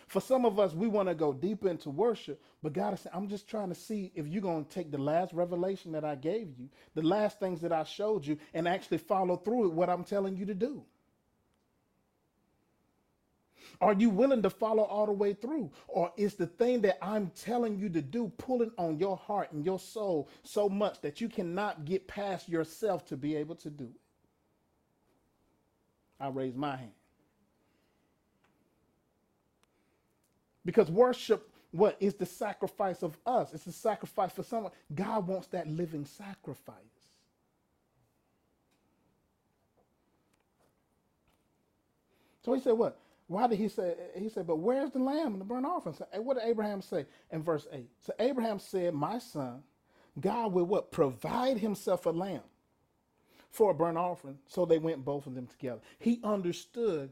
For 0.10 0.20
some 0.20 0.44
of 0.44 0.60
us, 0.60 0.74
we 0.74 0.88
want 0.88 1.08
to 1.08 1.14
go 1.14 1.32
deeper 1.32 1.70
into 1.70 1.92
worship, 1.92 2.42
but 2.64 2.74
God 2.74 2.96
is 2.96 3.02
saying, 3.02 3.16
I'm 3.16 3.28
just 3.28 3.48
trying 3.48 3.70
to 3.70 3.76
see 3.76 4.12
if 4.16 4.26
you're 4.26 4.42
going 4.42 4.66
to 4.66 4.70
take 4.70 4.90
the 4.92 4.98
last 4.98 5.34
revelation 5.34 5.92
that 5.92 6.04
I 6.04 6.16
gave 6.16 6.48
you, 6.58 6.68
the 6.96 7.04
last 7.04 7.40
things 7.40 7.62
that 7.62 7.72
I 7.72 7.84
showed 7.84 8.26
you, 8.26 8.40
and 8.56 8.68
actually 8.68 8.98
follow 8.98 9.38
through 9.38 9.70
with 9.70 9.74
what 9.74 9.88
I'm 9.88 10.04
telling 10.04 10.36
you 10.36 10.48
to 10.48 10.56
do. 10.56 10.84
Are 13.80 13.94
you 13.94 14.10
willing 14.10 14.42
to 14.42 14.50
follow 14.50 14.82
all 14.82 15.06
the 15.06 15.12
way 15.12 15.34
through? 15.34 15.70
Or 15.88 16.12
is 16.18 16.34
the 16.34 16.48
thing 16.48 16.82
that 16.82 16.98
I'm 17.04 17.32
telling 17.44 17.78
you 17.78 17.88
to 17.90 18.02
do 18.02 18.32
pulling 18.40 18.72
on 18.80 18.98
your 18.98 19.16
heart 19.16 19.52
and 19.52 19.64
your 19.64 19.78
soul 19.78 20.28
so 20.42 20.68
much 20.68 21.02
that 21.02 21.22
you 21.22 21.30
cannot 21.30 21.86
get 21.86 22.08
past 22.08 22.50
yourself 22.50 23.06
to 23.06 23.16
be 23.16 23.36
able 23.36 23.56
to 23.58 23.70
do 23.70 23.86
it? 23.86 24.02
I 26.20 26.30
raise 26.30 26.56
my 26.56 26.78
hand. 26.78 26.92
Because 30.70 30.92
worship, 30.92 31.50
what 31.72 31.98
is 32.00 32.14
the 32.14 32.28
sacrifice 32.28 33.02
of 33.02 33.18
us? 33.26 33.56
It's 33.56 33.66
a 33.66 33.72
sacrifice 33.72 34.32
for 34.32 34.44
someone. 34.44 34.72
God 34.94 35.26
wants 35.26 35.48
that 35.48 35.68
living 35.68 36.06
sacrifice. 36.06 36.76
So 42.46 42.54
he 42.54 42.62
said, 42.62 42.74
What? 42.74 43.00
Why 43.26 43.48
did 43.48 43.58
he 43.58 43.68
say? 43.68 43.96
He 44.16 44.30
said, 44.30 44.46
But 44.46 44.58
where's 44.58 44.92
the 44.92 45.00
lamb 45.00 45.32
and 45.32 45.42
the 45.42 45.46
burnt 45.46 45.66
offering? 45.66 45.96
So, 45.96 46.06
what 46.22 46.36
did 46.36 46.44
Abraham 46.48 46.84
say 46.84 47.08
in 47.32 47.42
verse 47.42 47.66
8? 47.74 47.90
So 48.02 48.14
Abraham 48.20 48.60
said, 48.60 48.94
My 48.94 49.18
son, 49.18 49.64
God 50.20 50.54
will 50.54 50.66
what? 50.66 50.92
Provide 50.92 51.58
himself 51.58 52.06
a 52.06 52.12
lamb 52.12 52.44
for 53.50 53.72
a 53.72 53.74
burnt 53.74 53.98
offering. 53.98 54.38
So 54.46 54.68
they 54.68 54.78
went 54.78 55.04
both 55.04 55.26
of 55.26 55.34
them 55.34 55.48
together. 55.48 55.82
He 55.98 56.20
understood 56.24 57.10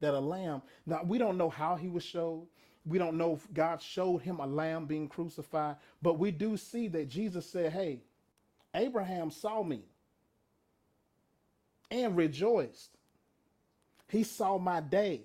that 0.00 0.14
a 0.14 0.20
lamb, 0.20 0.62
now 0.86 1.02
we 1.04 1.18
don't 1.18 1.36
know 1.36 1.50
how 1.50 1.76
he 1.76 1.88
was 1.88 2.02
showed. 2.02 2.46
We 2.86 2.98
don't 2.98 3.18
know 3.18 3.34
if 3.34 3.52
God 3.52 3.82
showed 3.82 4.18
him 4.18 4.38
a 4.38 4.46
lamb 4.46 4.86
being 4.86 5.08
crucified, 5.08 5.76
but 6.00 6.18
we 6.18 6.30
do 6.30 6.56
see 6.56 6.88
that 6.88 7.08
Jesus 7.08 7.50
said, 7.50 7.72
Hey, 7.72 8.00
Abraham 8.74 9.30
saw 9.30 9.62
me 9.62 9.82
and 11.90 12.16
rejoiced. 12.16 12.90
He 14.08 14.22
saw 14.22 14.58
my 14.58 14.80
day 14.80 15.22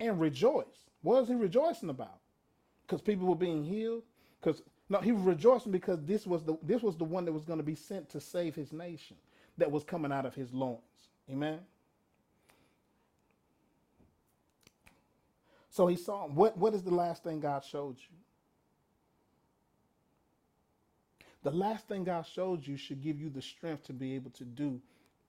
and 0.00 0.20
rejoiced. 0.20 0.90
What 1.02 1.20
was 1.20 1.28
he 1.28 1.34
rejoicing 1.34 1.90
about? 1.90 2.18
Because 2.86 3.00
people 3.00 3.26
were 3.26 3.34
being 3.34 3.64
healed. 3.64 4.02
Because 4.40 4.62
no, 4.88 5.00
he 5.00 5.12
was 5.12 5.22
rejoicing 5.22 5.72
because 5.72 6.02
this 6.04 6.26
was 6.26 6.42
the 6.44 6.56
this 6.62 6.82
was 6.82 6.96
the 6.96 7.04
one 7.04 7.24
that 7.24 7.32
was 7.32 7.44
going 7.44 7.58
to 7.58 7.64
be 7.64 7.74
sent 7.74 8.08
to 8.10 8.20
save 8.20 8.54
his 8.54 8.72
nation, 8.72 9.16
that 9.58 9.70
was 9.70 9.84
coming 9.84 10.12
out 10.12 10.26
of 10.26 10.34
his 10.34 10.52
loins. 10.52 10.80
Amen. 11.30 11.60
So 15.78 15.86
he 15.86 15.94
saw 15.94 16.26
what 16.26 16.58
what 16.58 16.74
is 16.74 16.82
the 16.82 16.92
last 16.92 17.22
thing 17.22 17.38
God 17.38 17.62
showed 17.62 17.98
you? 18.00 18.16
The 21.44 21.52
last 21.52 21.86
thing 21.86 22.02
God 22.02 22.26
showed 22.26 22.66
you 22.66 22.76
should 22.76 23.00
give 23.00 23.20
you 23.20 23.30
the 23.30 23.40
strength 23.40 23.84
to 23.84 23.92
be 23.92 24.16
able 24.16 24.32
to 24.32 24.44
do 24.44 24.80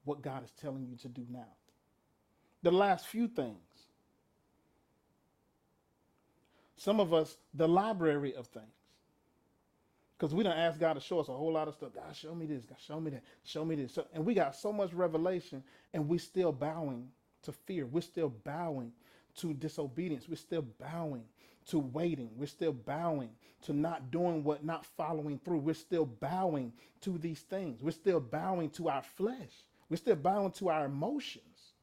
what 0.06 0.24
God 0.24 0.44
is 0.44 0.52
telling 0.60 0.88
you 0.88 0.96
to 1.04 1.08
do 1.08 1.24
now. 1.30 1.54
The 2.64 2.72
last 2.72 3.06
few 3.06 3.28
things. 3.28 3.60
Some 6.78 7.00
of 7.00 7.14
us, 7.14 7.38
the 7.54 7.68
library 7.68 8.34
of 8.34 8.48
things. 8.48 8.66
Because 10.18 10.34
we 10.34 10.44
don't 10.44 10.58
ask 10.58 10.80
God 10.80 10.94
to 10.94 11.00
show 11.00 11.20
us 11.20 11.30
a 11.30 11.34
whole 11.34 11.54
lot 11.54 11.68
of 11.68 11.76
stuff. 11.76 11.90
God, 11.94 12.16
show 12.16 12.34
me 12.34 12.48
this. 12.48 12.66
God, 12.66 12.80
show 12.84 13.00
me 13.00 13.12
that. 13.12 13.24
Show 13.44 13.64
me 13.66 13.76
this. 13.76 13.94
So, 13.94 14.08
and 14.16 14.26
we 14.26 14.34
got 14.34 14.56
so 14.56 14.74
much 14.74 14.94
revelation, 14.94 15.64
and 15.94 16.10
we're 16.10 16.18
still 16.18 16.52
bowing 16.52 17.08
to 17.44 17.52
fear. 17.52 17.86
We're 17.86 18.02
still 18.02 18.30
bowing 18.30 18.94
to 19.40 19.54
disobedience. 19.54 20.28
We're 20.30 20.36
still 20.36 20.66
bowing 20.80 21.26
to 21.68 21.80
waiting. 21.80 22.30
We're 22.38 22.48
still 22.48 22.74
bowing 22.74 23.30
to 23.64 23.74
not 23.74 24.12
doing 24.12 24.44
what, 24.44 24.64
not 24.64 24.86
following 24.86 25.40
through. 25.40 25.60
We're 25.60 25.74
still 25.74 26.06
bowing 26.06 26.74
to 27.02 27.18
these 27.18 27.42
things. 27.42 27.82
We're 27.82 27.92
still 27.92 28.20
bowing 28.20 28.70
to 28.72 28.90
our 28.90 29.04
flesh. 29.04 29.52
We're 29.90 29.98
still 29.98 30.16
bowing 30.16 30.52
to 30.54 30.70
our 30.70 30.86
emotions, 30.86 31.74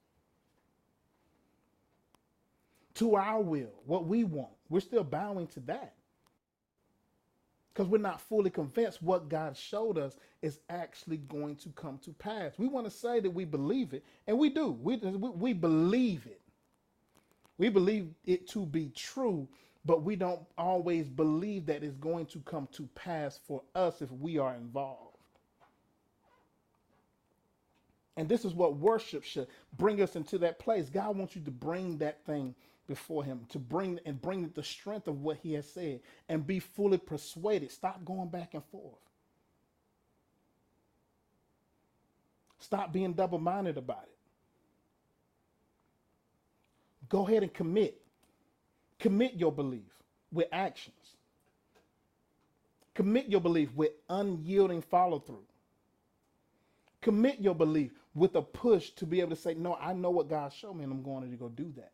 to 2.95 3.17
our 3.17 3.41
will, 3.41 3.73
what 3.85 4.07
we 4.07 4.25
want. 4.25 4.53
We're 4.69 4.81
still 4.81 5.05
bowing 5.05 5.49
to 5.49 5.61
that 5.61 5.95
because 7.77 7.91
we're 7.91 7.99
not 7.99 8.23
fully 8.23 8.49
convinced 8.49 9.03
what 9.03 9.29
God 9.29 9.55
showed 9.55 9.99
us 9.99 10.17
is 10.41 10.61
actually 10.71 11.19
going 11.19 11.57
to 11.57 11.69
come 11.71 11.99
to 11.99 12.13
pass. 12.13 12.53
We 12.57 12.69
want 12.69 12.87
to 12.87 12.91
say 12.91 13.21
that 13.21 13.31
we 13.31 13.45
believe 13.45 13.93
it, 13.93 14.03
and 14.27 14.39
we 14.39 14.49
do. 14.49 14.71
We, 14.71 14.97
we 14.97 15.53
believe 15.53 16.27
it. 16.27 16.41
We 17.59 17.69
believe 17.69 18.09
it 18.27 18.49
to 18.49 18.67
be 18.67 18.91
true, 18.95 19.49
but 19.85 20.03
we 20.03 20.17
don't 20.17 20.43
always 20.59 21.09
believe 21.09 21.67
that 21.67 21.83
it's 21.83 21.97
going 21.97 22.27
to 22.27 22.41
come 22.41 22.69
to 22.73 22.89
pass 22.95 23.39
for 23.47 23.63
us 23.75 24.03
if 24.03 24.11
we 24.13 24.39
are 24.39 24.55
involved. 24.55 25.17
And 28.17 28.29
this 28.29 28.45
is 28.45 28.55
what 28.55 28.77
worship 28.77 29.25
should 29.25 29.49
bring 29.79 30.03
us 30.03 30.17
into 30.17 30.39
that 30.39 30.59
place. 30.59 30.89
God 30.89 31.17
wants 31.17 31.37
you 31.37 31.43
to 31.43 31.51
bring 31.51 31.99
that 31.99 32.25
thing 32.25 32.55
before 32.87 33.25
him, 33.25 33.47
to 33.51 33.59
bring 33.59 34.01
and 34.07 34.21
bring 34.21 34.51
the 34.55 34.63
strength 34.63 35.09
of 35.09 35.23
what 35.23 35.39
he 35.39 35.55
has 35.55 35.69
said 35.71 36.01
and 36.29 36.47
be 36.47 36.59
fully 36.59 36.99
persuaded. 36.99 37.71
Stop 37.71 38.05
going 38.05 38.29
back 38.29 38.55
and 38.55 38.65
forth. 38.67 38.95
Stop 42.61 42.93
being 42.93 43.13
double 43.15 43.39
minded 43.39 43.79
about 43.79 44.05
it. 44.05 44.16
Go 47.09 47.27
ahead 47.27 47.43
and 47.43 47.53
commit. 47.55 48.01
Commit 48.99 49.35
your 49.35 49.53
belief 49.53 49.93
with 50.33 50.49
actions. 50.53 51.17
Commit 52.95 53.29
your 53.29 53.41
belief 53.41 53.73
with 53.75 53.93
unyielding 54.09 54.83
follow 54.83 55.19
through. 55.19 55.45
Commit 57.03 57.41
your 57.41 57.55
belief 57.55 57.93
with 58.15 58.35
a 58.37 58.43
push 58.43 58.91
to 58.93 59.07
be 59.07 59.21
able 59.21 59.31
to 59.31 59.37
say, 59.37 59.55
No, 59.55 59.77
I 59.77 59.93
know 59.93 60.11
what 60.11 60.29
God 60.29 60.53
showed 60.53 60.75
me, 60.75 60.85
and 60.85 60.93
I'm 60.93 61.03
going 61.03 61.31
to 61.31 61.37
go 61.37 61.49
do 61.49 61.73
that. 61.77 61.93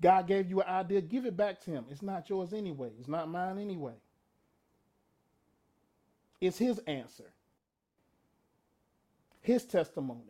God 0.00 0.26
gave 0.26 0.48
you 0.50 0.62
an 0.62 0.68
idea, 0.68 1.00
give 1.02 1.26
it 1.26 1.36
back 1.36 1.60
to 1.62 1.70
Him. 1.70 1.86
It's 1.90 2.02
not 2.02 2.28
yours 2.30 2.52
anyway, 2.52 2.90
it's 2.98 3.08
not 3.08 3.28
mine 3.28 3.58
anyway. 3.58 3.94
It's 6.40 6.58
His 6.58 6.78
answer, 6.86 7.32
His 9.40 9.64
testimony. 9.64 10.22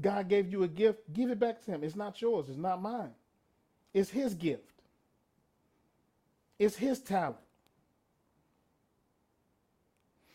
God 0.00 0.28
gave 0.28 0.50
you 0.50 0.62
a 0.62 0.68
gift, 0.68 1.12
give 1.12 1.30
it 1.30 1.38
back 1.38 1.64
to 1.64 1.70
Him. 1.70 1.84
It's 1.84 1.96
not 1.96 2.20
yours, 2.20 2.48
it's 2.48 2.58
not 2.58 2.80
mine. 2.80 3.12
It's 3.94 4.10
His 4.10 4.34
gift, 4.34 4.82
it's 6.58 6.76
His 6.76 7.00
talent. 7.00 7.36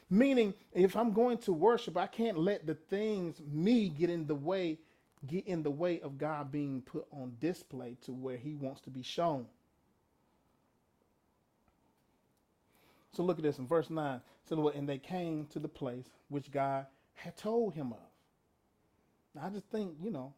Meaning, 0.09 0.53
if 0.74 0.95
I'm 0.95 1.11
going 1.11 1.39
to 1.39 1.53
worship, 1.53 1.97
I 1.97 2.05
can't 2.05 2.38
let 2.38 2.68
the 2.68 2.76
things, 2.76 3.41
me, 3.51 3.89
get 3.89 4.11
in 4.11 4.28
the 4.28 4.36
way, 4.36 4.78
get 5.26 5.47
in 5.47 5.64
the 5.64 5.72
way 5.72 5.99
of 6.01 6.20
God 6.20 6.51
being 6.51 6.84
put 6.84 7.07
on 7.11 7.36
display 7.39 7.97
to 8.05 8.11
where 8.11 8.38
He 8.38 8.53
wants 8.53 8.82
to 8.82 8.91
be 8.91 9.01
shown. 9.01 9.47
So 13.14 13.24
look 13.24 13.38
at 13.38 13.43
this 13.43 13.59
in 13.59 13.68
verse 13.68 13.89
9. 13.89 14.22
So, 14.49 14.70
and 14.70 14.89
they 14.89 14.97
came 14.97 15.45
to 15.47 15.59
the 15.59 15.68
place 15.68 16.05
which 16.30 16.51
God 16.51 16.88
had 17.14 17.38
told 17.38 17.74
him 17.74 17.93
of. 17.93 18.12
I 19.41 19.49
just 19.49 19.65
think, 19.67 19.93
you 20.01 20.11
know, 20.11 20.34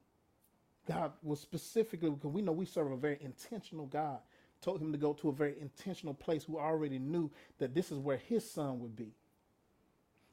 God 0.87 1.11
was 1.23 1.39
specifically, 1.39 2.09
because 2.09 2.31
we 2.31 2.41
know 2.41 2.51
we 2.51 2.65
serve 2.65 2.91
a 2.91 2.97
very 2.97 3.17
intentional 3.21 3.87
God, 3.87 4.19
told 4.61 4.81
him 4.81 4.91
to 4.91 4.97
go 4.97 5.13
to 5.13 5.29
a 5.29 5.33
very 5.33 5.55
intentional 5.59 6.13
place 6.13 6.43
who 6.43 6.57
already 6.57 6.99
knew 6.99 7.29
that 7.57 7.73
this 7.73 7.91
is 7.91 7.97
where 7.97 8.17
his 8.17 8.49
son 8.49 8.79
would 8.79 8.95
be. 8.95 9.11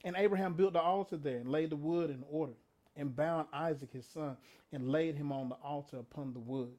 And 0.04 0.16
Abraham 0.16 0.54
built 0.54 0.74
the 0.74 0.80
altar 0.80 1.16
there 1.16 1.38
and 1.38 1.50
laid 1.50 1.70
the 1.70 1.76
wood 1.76 2.10
in 2.10 2.24
order 2.30 2.54
and 2.96 3.14
bound 3.14 3.46
Isaac 3.52 3.92
his 3.92 4.06
son 4.06 4.36
and 4.72 4.88
laid 4.88 5.16
him 5.16 5.32
on 5.32 5.48
the 5.48 5.56
altar 5.56 5.98
upon 5.98 6.32
the 6.32 6.40
wood. 6.40 6.72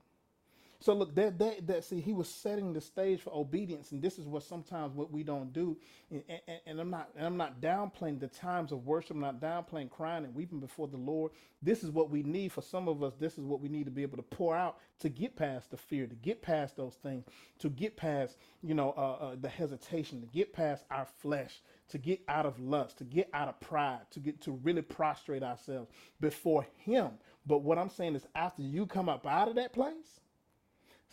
So 0.83 0.93
look, 0.93 1.15
that, 1.15 1.39
that 1.39 1.65
that 1.67 1.85
see, 1.85 2.01
he 2.01 2.11
was 2.11 2.27
setting 2.27 2.73
the 2.73 2.81
stage 2.81 3.21
for 3.21 3.33
obedience, 3.33 3.93
and 3.93 4.01
this 4.01 4.19
is 4.19 4.27
what 4.27 4.43
sometimes 4.43 4.93
what 4.93 5.13
we 5.13 5.23
don't 5.23 5.53
do. 5.53 5.77
And, 6.11 6.23
and, 6.27 6.59
and, 6.67 6.79
I'm 6.81 6.89
not 6.89 7.09
and 7.15 7.25
I'm 7.25 7.37
not 7.37 7.61
downplaying 7.61 8.19
the 8.19 8.27
times 8.27 8.73
of 8.73 8.85
worship. 8.85 9.11
I'm 9.11 9.21
not 9.21 9.39
downplaying 9.39 9.91
crying 9.91 10.25
and 10.25 10.35
weeping 10.35 10.59
before 10.59 10.89
the 10.89 10.97
Lord. 10.97 11.31
This 11.61 11.85
is 11.85 11.91
what 11.91 12.09
we 12.09 12.21
need 12.21 12.51
for 12.51 12.61
some 12.61 12.89
of 12.89 13.01
us. 13.01 13.13
This 13.17 13.37
is 13.37 13.45
what 13.45 13.61
we 13.61 13.69
need 13.69 13.85
to 13.85 13.91
be 13.91 14.01
able 14.01 14.17
to 14.17 14.23
pour 14.23 14.57
out 14.57 14.79
to 14.99 15.07
get 15.07 15.37
past 15.37 15.71
the 15.71 15.77
fear, 15.77 16.05
to 16.05 16.15
get 16.15 16.41
past 16.41 16.75
those 16.75 16.95
things, 16.95 17.23
to 17.59 17.69
get 17.69 17.95
past 17.95 18.35
you 18.61 18.73
know 18.73 18.93
uh, 18.97 19.23
uh, 19.23 19.35
the 19.39 19.47
hesitation, 19.47 20.19
to 20.19 20.27
get 20.27 20.51
past 20.51 20.83
our 20.91 21.07
flesh, 21.21 21.61
to 21.87 21.97
get 21.97 22.19
out 22.27 22.45
of 22.45 22.59
lust, 22.59 22.97
to 22.97 23.05
get 23.05 23.29
out 23.33 23.47
of 23.47 23.57
pride, 23.61 24.01
to 24.11 24.19
get 24.19 24.41
to 24.41 24.51
really 24.51 24.81
prostrate 24.81 25.43
ourselves 25.43 25.89
before 26.19 26.67
Him. 26.75 27.11
But 27.45 27.59
what 27.59 27.77
I'm 27.77 27.89
saying 27.89 28.17
is, 28.17 28.27
after 28.35 28.63
you 28.63 28.85
come 28.85 29.07
up 29.07 29.25
out 29.25 29.47
of 29.47 29.55
that 29.55 29.71
place 29.71 30.19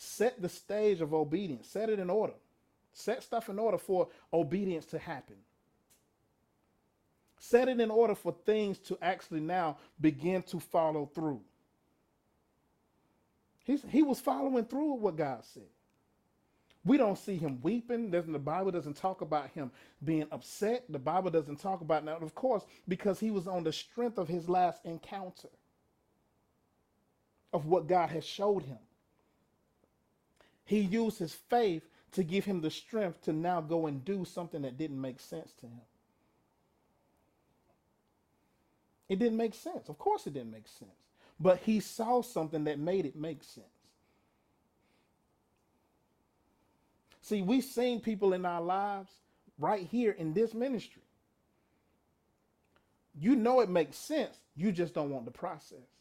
Set 0.03 0.41
the 0.41 0.49
stage 0.49 0.99
of 0.99 1.13
obedience, 1.13 1.67
set 1.67 1.87
it 1.87 1.99
in 1.99 2.09
order. 2.09 2.33
Set 2.91 3.21
stuff 3.21 3.49
in 3.49 3.59
order 3.59 3.77
for 3.77 4.07
obedience 4.33 4.83
to 4.87 4.97
happen. 4.97 5.35
Set 7.37 7.69
it 7.69 7.79
in 7.79 7.91
order 7.91 8.15
for 8.15 8.35
things 8.43 8.79
to 8.79 8.97
actually 8.99 9.41
now 9.41 9.77
begin 9.99 10.41
to 10.41 10.59
follow 10.59 11.05
through. 11.05 11.39
He's, 13.63 13.83
he 13.89 14.01
was 14.01 14.19
following 14.19 14.65
through 14.65 14.93
with 14.93 15.01
what 15.03 15.15
God 15.17 15.43
said. 15.53 15.69
We 16.83 16.97
don't 16.97 17.17
see 17.17 17.37
him 17.37 17.59
weeping. 17.61 18.09
Doesn't, 18.09 18.33
The 18.33 18.39
Bible 18.39 18.71
doesn't 18.71 18.97
talk 18.97 19.21
about 19.21 19.51
him 19.51 19.69
being 20.03 20.25
upset. 20.31 20.83
The 20.89 20.97
Bible 20.97 21.29
doesn't 21.29 21.59
talk 21.59 21.81
about 21.81 22.03
now, 22.03 22.17
of 22.17 22.33
course, 22.33 22.63
because 22.87 23.19
he 23.19 23.29
was 23.29 23.47
on 23.47 23.63
the 23.63 23.71
strength 23.71 24.17
of 24.17 24.27
his 24.27 24.49
last 24.49 24.83
encounter 24.83 25.49
of 27.53 27.67
what 27.67 27.85
God 27.85 28.09
has 28.09 28.25
showed 28.25 28.63
him. 28.63 28.79
He 30.71 30.79
used 30.79 31.19
his 31.19 31.33
faith 31.33 31.83
to 32.13 32.23
give 32.23 32.45
him 32.45 32.61
the 32.61 32.71
strength 32.71 33.23
to 33.23 33.33
now 33.33 33.59
go 33.59 33.87
and 33.87 34.05
do 34.05 34.23
something 34.23 34.61
that 34.61 34.77
didn't 34.77 35.01
make 35.01 35.19
sense 35.19 35.51
to 35.59 35.65
him. 35.65 35.81
It 39.09 39.19
didn't 39.19 39.35
make 39.35 39.53
sense. 39.53 39.89
Of 39.89 39.97
course, 39.97 40.27
it 40.27 40.33
didn't 40.33 40.53
make 40.53 40.69
sense. 40.69 40.91
But 41.41 41.57
he 41.57 41.81
saw 41.81 42.21
something 42.21 42.63
that 42.63 42.79
made 42.79 43.05
it 43.05 43.17
make 43.17 43.43
sense. 43.43 43.67
See, 47.21 47.41
we've 47.41 47.65
seen 47.65 47.99
people 47.99 48.31
in 48.31 48.45
our 48.45 48.61
lives 48.61 49.11
right 49.59 49.85
here 49.91 50.11
in 50.11 50.33
this 50.33 50.53
ministry. 50.53 51.03
You 53.19 53.35
know 53.35 53.59
it 53.59 53.69
makes 53.69 53.97
sense, 53.97 54.37
you 54.55 54.71
just 54.71 54.93
don't 54.93 55.09
want 55.09 55.25
the 55.25 55.31
process 55.31 56.00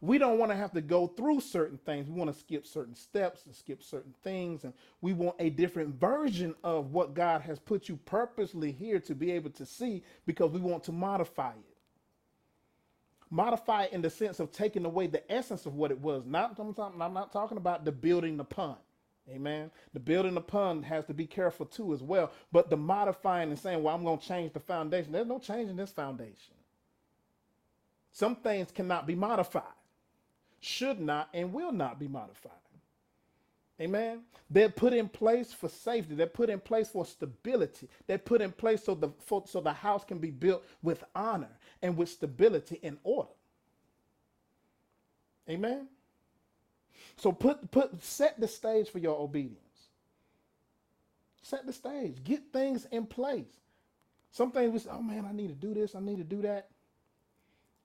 we 0.00 0.18
don't 0.18 0.38
want 0.38 0.52
to 0.52 0.56
have 0.56 0.72
to 0.72 0.80
go 0.80 1.08
through 1.08 1.40
certain 1.40 1.78
things. 1.78 2.08
We 2.08 2.14
want 2.14 2.32
to 2.32 2.38
skip 2.38 2.66
certain 2.66 2.94
steps 2.94 3.46
and 3.46 3.54
skip 3.54 3.82
certain 3.82 4.14
things. 4.22 4.62
And 4.64 4.72
we 5.00 5.12
want 5.12 5.36
a 5.40 5.50
different 5.50 5.98
version 6.00 6.54
of 6.62 6.92
what 6.92 7.14
God 7.14 7.40
has 7.42 7.58
put 7.58 7.88
you 7.88 7.96
purposely 8.04 8.70
here 8.70 9.00
to 9.00 9.14
be 9.14 9.32
able 9.32 9.50
to 9.50 9.66
see 9.66 10.04
because 10.24 10.52
we 10.52 10.60
want 10.60 10.84
to 10.84 10.92
modify 10.92 11.50
it. 11.50 11.76
Modify 13.30 13.84
it 13.84 13.92
in 13.92 14.00
the 14.00 14.08
sense 14.08 14.40
of 14.40 14.52
taking 14.52 14.84
away 14.84 15.08
the 15.08 15.30
essence 15.30 15.66
of 15.66 15.74
what 15.74 15.90
it 15.90 16.00
was. 16.00 16.24
Not 16.24 16.58
I'm, 16.58 17.02
I'm 17.02 17.12
not 17.12 17.32
talking 17.32 17.58
about 17.58 17.84
the 17.84 17.92
building 17.92 18.36
the 18.36 18.44
pun. 18.44 18.76
Amen. 19.30 19.70
The 19.92 20.00
building 20.00 20.36
upon 20.36 20.82
has 20.84 21.04
to 21.06 21.14
be 21.14 21.26
careful 21.26 21.66
too 21.66 21.92
as 21.92 22.02
well. 22.02 22.30
But 22.50 22.70
the 22.70 22.76
modifying 22.76 23.50
and 23.50 23.58
saying, 23.58 23.82
well, 23.82 23.94
I'm 23.94 24.04
going 24.04 24.18
to 24.18 24.26
change 24.26 24.52
the 24.52 24.60
foundation. 24.60 25.12
There's 25.12 25.26
no 25.26 25.38
change 25.38 25.68
in 25.68 25.76
this 25.76 25.90
foundation. 25.90 26.54
Some 28.10 28.36
things 28.36 28.70
cannot 28.70 29.06
be 29.06 29.14
modified, 29.14 29.62
should 30.60 31.00
not 31.00 31.28
and 31.32 31.52
will 31.52 31.72
not 31.72 31.98
be 31.98 32.08
modified. 32.08 32.52
Amen. 33.80 34.22
They're 34.50 34.68
put 34.68 34.92
in 34.92 35.08
place 35.08 35.52
for 35.52 35.68
safety. 35.68 36.14
They're 36.14 36.26
put 36.26 36.50
in 36.50 36.58
place 36.58 36.88
for 36.88 37.06
stability. 37.06 37.88
They're 38.06 38.18
put 38.18 38.40
in 38.40 38.50
place 38.50 38.82
so 38.84 38.94
the 38.94 39.10
for, 39.24 39.44
so 39.46 39.60
the 39.60 39.72
house 39.72 40.04
can 40.04 40.18
be 40.18 40.30
built 40.30 40.64
with 40.82 41.04
honor 41.14 41.50
and 41.80 41.96
with 41.96 42.08
stability 42.08 42.80
and 42.82 42.98
order. 43.04 43.28
Amen. 45.48 45.86
So 47.16 47.30
put 47.30 47.70
put 47.70 48.02
set 48.02 48.40
the 48.40 48.48
stage 48.48 48.90
for 48.90 48.98
your 48.98 49.18
obedience. 49.18 49.58
Set 51.42 51.64
the 51.64 51.72
stage. 51.72 52.22
Get 52.24 52.52
things 52.52 52.86
in 52.90 53.06
place. 53.06 53.46
Some 54.32 54.50
things 54.50 54.72
we 54.72 54.78
say, 54.80 54.90
oh 54.92 55.02
man, 55.02 55.24
I 55.28 55.32
need 55.32 55.48
to 55.48 55.54
do 55.54 55.72
this, 55.72 55.94
I 55.94 56.00
need 56.00 56.18
to 56.18 56.24
do 56.24 56.42
that. 56.42 56.68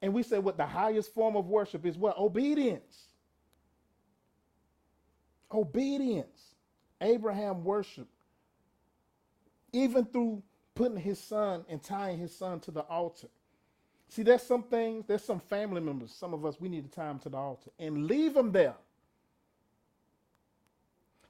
And 0.03 0.13
we 0.13 0.23
say 0.23 0.39
what 0.39 0.57
the 0.57 0.67
highest 0.67 1.15
form 1.15 1.37
of 1.37 1.47
worship 1.47 1.87
is 1.87 1.97
what? 1.97 2.19
Obedience. 2.19 3.07
Obedience. 5.51 6.55
Abraham 7.01 7.63
worshiped. 7.63 8.11
Even 9.71 10.05
through 10.05 10.43
putting 10.75 10.97
his 10.97 11.19
son 11.19 11.65
and 11.69 11.81
tying 11.81 12.19
his 12.19 12.35
son 12.35 12.59
to 12.61 12.71
the 12.71 12.81
altar. 12.81 13.29
See, 14.09 14.23
there's 14.23 14.43
some 14.43 14.63
things, 14.63 15.05
there's 15.07 15.23
some 15.23 15.39
family 15.39 15.81
members, 15.81 16.11
some 16.11 16.33
of 16.35 16.45
us, 16.45 16.59
we 16.59 16.69
need 16.69 16.83
to 16.83 16.91
tie 16.95 17.07
them 17.07 17.19
to 17.19 17.29
the 17.29 17.37
altar 17.37 17.71
and 17.79 18.05
leave 18.05 18.35
them 18.35 18.51
there 18.51 18.75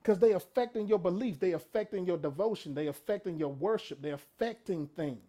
because 0.03 0.19
they 0.19 0.33
affecting 0.33 0.87
your 0.87 0.99
belief 0.99 1.39
they 1.39 1.53
affecting 1.53 2.05
your 2.05 2.17
devotion 2.17 2.73
they 2.73 2.87
affecting 2.87 3.37
your 3.37 3.53
worship 3.53 4.01
they're 4.01 4.15
affecting 4.15 4.87
things 4.87 5.21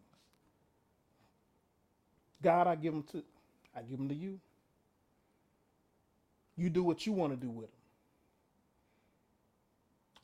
god 2.42 2.66
i 2.66 2.74
give 2.74 2.92
them 2.92 3.05
to 3.05 3.22
i 3.77 3.83
give 3.83 3.99
them 3.99 4.09
to 4.09 4.14
you 4.14 4.41
you 6.57 6.70
do 6.70 6.83
what 6.85 7.07
you 7.07 7.12
want 7.12 7.33
to 7.33 7.37
do 7.37 7.51
with 7.51 7.66
them 7.70 7.81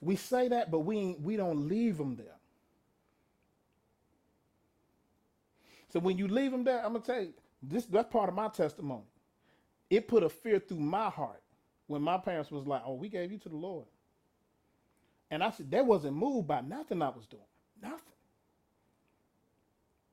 we 0.00 0.16
say 0.16 0.48
that 0.48 0.70
but 0.70 0.80
we 0.80 1.16
we 1.22 1.36
don't 1.36 1.68
leave 1.68 1.98
them 1.98 2.16
there 2.16 2.36
so 5.92 6.00
when 6.00 6.18
you 6.18 6.28
leave 6.28 6.50
them 6.52 6.64
there 6.64 6.78
i'm 6.84 6.92
gonna 6.92 7.04
tell 7.04 7.20
you 7.22 7.34
this 7.62 7.86
that's 7.86 8.10
part 8.12 8.28
of 8.28 8.34
my 8.34 8.48
testimony 8.48 9.04
it 9.90 10.08
put 10.08 10.22
a 10.22 10.28
fear 10.28 10.58
through 10.58 10.80
my 10.80 11.10
heart 11.10 11.42
when 11.88 12.02
my 12.02 12.18
parents 12.18 12.50
was 12.50 12.66
like 12.66 12.82
oh 12.86 12.94
we 12.94 13.08
gave 13.08 13.32
you 13.32 13.38
to 13.38 13.48
the 13.48 13.56
lord 13.56 13.86
and 15.30 15.44
I 15.44 15.50
said, 15.50 15.70
that 15.70 15.86
wasn't 15.86 16.16
moved 16.16 16.48
by 16.48 16.60
nothing 16.60 17.02
I 17.02 17.08
was 17.10 17.26
doing. 17.26 17.42
Nothing. 17.80 18.00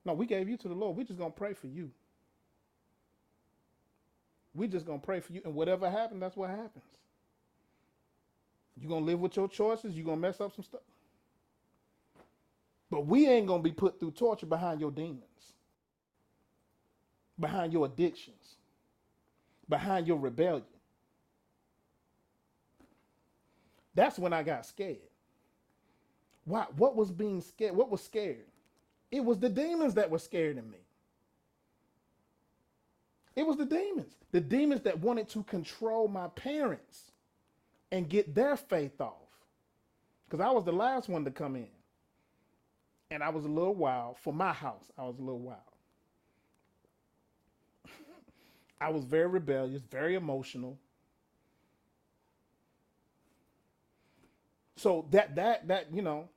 No, 0.05 0.13
we 0.13 0.25
gave 0.25 0.47
you 0.49 0.57
to 0.57 0.67
the 0.67 0.75
Lord. 0.75 0.97
We're 0.97 1.03
just 1.05 1.19
to 1.19 1.29
pray 1.31 1.53
for 1.53 1.67
you. 1.67 1.91
We're 4.57 4.67
just 4.67 4.87
to 4.99 5.05
pray 5.05 5.19
for 5.19 5.33
you. 5.33 5.41
And 5.45 5.53
whatever 5.53 5.87
happens, 5.87 6.19
that's 6.19 6.35
what 6.35 6.49
happens. 6.49 6.83
You're 8.75 8.89
to 9.03 9.05
live 9.05 9.19
with 9.19 9.35
your 9.35 9.47
choices. 9.47 9.95
You're 9.95 10.07
to 10.15 10.21
mess 10.21 10.41
up 10.41 10.55
some 10.55 10.65
stuff. 10.65 10.81
But 12.89 13.05
we 13.05 13.27
ain't 13.27 13.47
to 13.61 13.69
be 13.69 13.71
put 13.71 13.99
through 13.99 14.11
torture 14.11 14.47
behind 14.47 14.81
your 14.81 14.89
demons, 14.89 15.53
behind 17.39 17.71
your 17.71 17.85
addictions, 17.85 18.55
behind 19.69 20.07
your 20.07 20.17
rebellion. 20.17 20.63
That's 23.93 24.17
when 24.17 24.33
I 24.33 24.41
got 24.41 24.65
scared. 24.65 24.97
Why? 26.45 26.65
What 26.77 26.95
was 26.95 27.11
being 27.11 27.41
scared? 27.41 27.75
What 27.75 27.91
was 27.91 28.03
scared? 28.03 28.45
It 29.11 29.23
was 29.23 29.37
the 29.37 29.49
demons 29.49 29.93
that 29.95 30.09
were 30.09 30.19
scared 30.19 30.57
of 30.57 30.65
me. 30.67 30.79
It 33.37 33.47
was 33.47 33.57
the 33.57 33.65
demons. 33.67 34.13
The 34.33 34.41
demons 34.41 34.81
that 34.83 34.99
wanted 34.99 35.29
to 35.31 35.43
control 35.45 36.09
my 36.09 36.29
parents 36.29 37.11
and 37.91 38.09
get 38.09 38.35
their 38.35 38.57
faith 38.57 39.01
off. 39.01 39.13
Because 40.29 40.45
I 40.45 40.51
was 40.51 40.65
the 40.65 40.73
last 40.73 41.09
one 41.09 41.25
to 41.25 41.31
come 41.31 41.55
in. 41.55 41.69
And 43.11 43.23
I 43.23 43.29
was 43.29 43.45
a 43.45 43.49
little 43.49 43.75
wild. 43.75 44.17
For 44.19 44.33
my 44.33 44.53
house, 44.53 44.91
I 44.97 45.03
was 45.03 45.17
a 45.19 45.21
little 45.21 45.39
wild. 45.39 45.59
I 48.81 48.89
was 48.89 49.05
very 49.05 49.27
rebellious, 49.27 49.83
very 49.83 50.15
emotional. 50.15 50.79
So 54.77 55.07
that 55.11 55.35
that 55.35 55.67
that 55.67 55.87
you 55.93 56.01
know, 56.01 56.29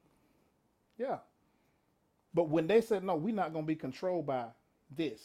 yeah. 0.99 1.19
But 2.35 2.49
when 2.49 2.67
they 2.67 2.81
said 2.81 3.05
no, 3.05 3.17
we're 3.17 3.35
not 3.35 3.53
going 3.53 3.65
to 3.65 3.69
be 3.69 3.77
controlled 3.77 4.27
by 4.27 4.47
this, 4.97 5.21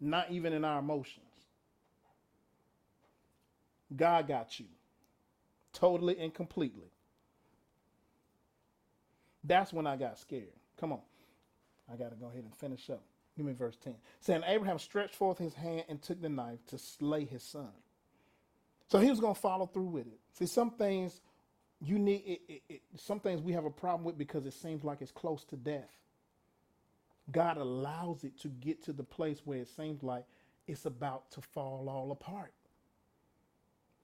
not 0.00 0.30
even 0.30 0.52
in 0.52 0.64
our 0.64 0.78
emotions. 0.78 1.24
God 3.94 4.28
got 4.28 4.58
you 4.60 4.66
totally 5.72 6.18
and 6.18 6.32
completely. 6.32 6.90
That's 9.44 9.72
when 9.72 9.86
I 9.86 9.96
got 9.96 10.18
scared. 10.18 10.48
Come 10.78 10.92
on. 10.92 11.00
I 11.90 11.96
got 11.96 12.10
to 12.10 12.16
go 12.16 12.26
ahead 12.26 12.44
and 12.44 12.54
finish 12.56 12.90
up. 12.90 13.02
Give 13.36 13.46
me 13.46 13.52
verse 13.52 13.76
10. 13.82 13.94
Saying, 14.20 14.42
Abraham 14.46 14.78
stretched 14.78 15.14
forth 15.14 15.38
his 15.38 15.54
hand 15.54 15.84
and 15.88 16.02
took 16.02 16.20
the 16.20 16.28
knife 16.28 16.58
to 16.66 16.78
slay 16.78 17.24
his 17.24 17.42
son. 17.42 17.70
So 18.88 18.98
he 18.98 19.08
was 19.08 19.20
going 19.20 19.34
to 19.34 19.40
follow 19.40 19.66
through 19.66 19.84
with 19.84 20.06
it. 20.06 20.18
See, 20.32 20.46
some 20.46 20.72
things 20.72 21.20
you 21.80 21.98
need 21.98 22.22
it, 22.26 22.40
it, 22.48 22.62
it, 22.68 22.82
some 22.96 23.20
things 23.20 23.40
we 23.40 23.52
have 23.52 23.64
a 23.64 23.70
problem 23.70 24.04
with 24.04 24.18
because 24.18 24.44
it 24.46 24.54
seems 24.54 24.82
like 24.82 25.00
it's 25.00 25.12
close 25.12 25.44
to 25.44 25.56
death. 25.56 25.94
God 27.30 27.58
allows 27.58 28.24
it 28.24 28.38
to 28.40 28.48
get 28.48 28.82
to 28.84 28.92
the 28.92 29.04
place 29.04 29.42
where 29.44 29.58
it 29.58 29.68
seems 29.68 30.02
like 30.02 30.24
it's 30.66 30.86
about 30.86 31.30
to 31.32 31.40
fall 31.40 31.88
all 31.88 32.10
apart. 32.10 32.52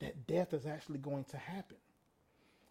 That 0.01 0.27
death 0.27 0.53
is 0.53 0.66
actually 0.66 0.99
going 0.99 1.25
to 1.25 1.37
happen 1.37 1.77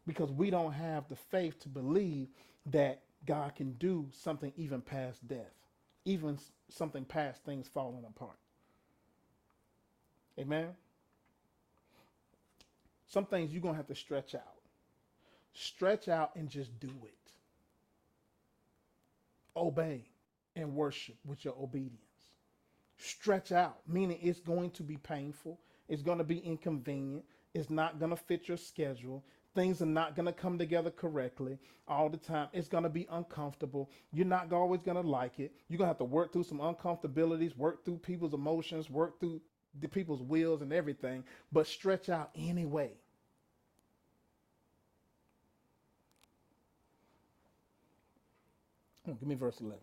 because 0.05 0.31
we 0.31 0.49
don't 0.49 0.73
have 0.73 1.07
the 1.07 1.15
faith 1.15 1.59
to 1.61 1.69
believe 1.69 2.27
that 2.67 3.01
God 3.25 3.55
can 3.55 3.73
do 3.73 4.07
something 4.11 4.51
even 4.57 4.81
past 4.81 5.27
death, 5.27 5.53
even 6.05 6.37
something 6.69 7.05
past 7.05 7.43
things 7.43 7.67
falling 7.67 8.03
apart. 8.05 8.37
Amen. 10.37 10.69
Some 13.07 13.25
things 13.25 13.51
you're 13.53 13.61
going 13.61 13.75
to 13.75 13.77
have 13.77 13.87
to 13.87 13.95
stretch 13.95 14.35
out. 14.35 14.41
Stretch 15.53 16.07
out 16.07 16.31
and 16.35 16.49
just 16.49 16.79
do 16.79 16.89
it. 17.05 17.13
Obey 19.55 20.03
and 20.55 20.75
worship 20.75 21.15
with 21.25 21.43
your 21.45 21.55
obedience. 21.59 21.99
Stretch 22.97 23.51
out, 23.51 23.79
meaning 23.87 24.19
it's 24.21 24.39
going 24.39 24.71
to 24.71 24.83
be 24.83 24.97
painful, 24.97 25.59
it's 25.89 26.01
going 26.01 26.19
to 26.19 26.23
be 26.23 26.39
inconvenient, 26.39 27.25
it's 27.53 27.69
not 27.69 27.99
going 27.99 28.11
to 28.11 28.17
fit 28.17 28.47
your 28.47 28.57
schedule. 28.57 29.23
Things 29.55 29.83
are 29.83 29.85
not 29.85 30.15
going 30.15 30.25
to 30.25 30.33
come 30.33 30.57
together 30.57 30.89
correctly 30.89 31.59
all 31.87 32.09
the 32.09 32.17
time. 32.17 32.47
It's 32.53 32.67
going 32.67 32.85
to 32.85 32.89
be 32.89 33.07
uncomfortable. 33.11 33.91
You're 34.11 34.25
not 34.25 34.51
always 34.51 34.81
going 34.81 34.99
to 34.99 35.07
like 35.07 35.39
it. 35.39 35.51
You're 35.69 35.77
going 35.77 35.85
to 35.85 35.91
have 35.91 35.99
to 35.99 36.05
work 36.05 36.33
through 36.33 36.45
some 36.45 36.57
uncomfortabilities, 36.57 37.55
work 37.55 37.85
through 37.85 37.97
people's 37.97 38.33
emotions, 38.33 38.89
work 38.89 39.19
through 39.19 39.41
the 39.79 39.87
people's 39.87 40.21
wills 40.21 40.61
and 40.61 40.73
everything, 40.73 41.23
but 41.51 41.67
stretch 41.67 42.09
out 42.09 42.31
anyway. 42.35 42.91
Give 49.05 49.21
me 49.23 49.35
verse 49.35 49.59
11. 49.59 49.79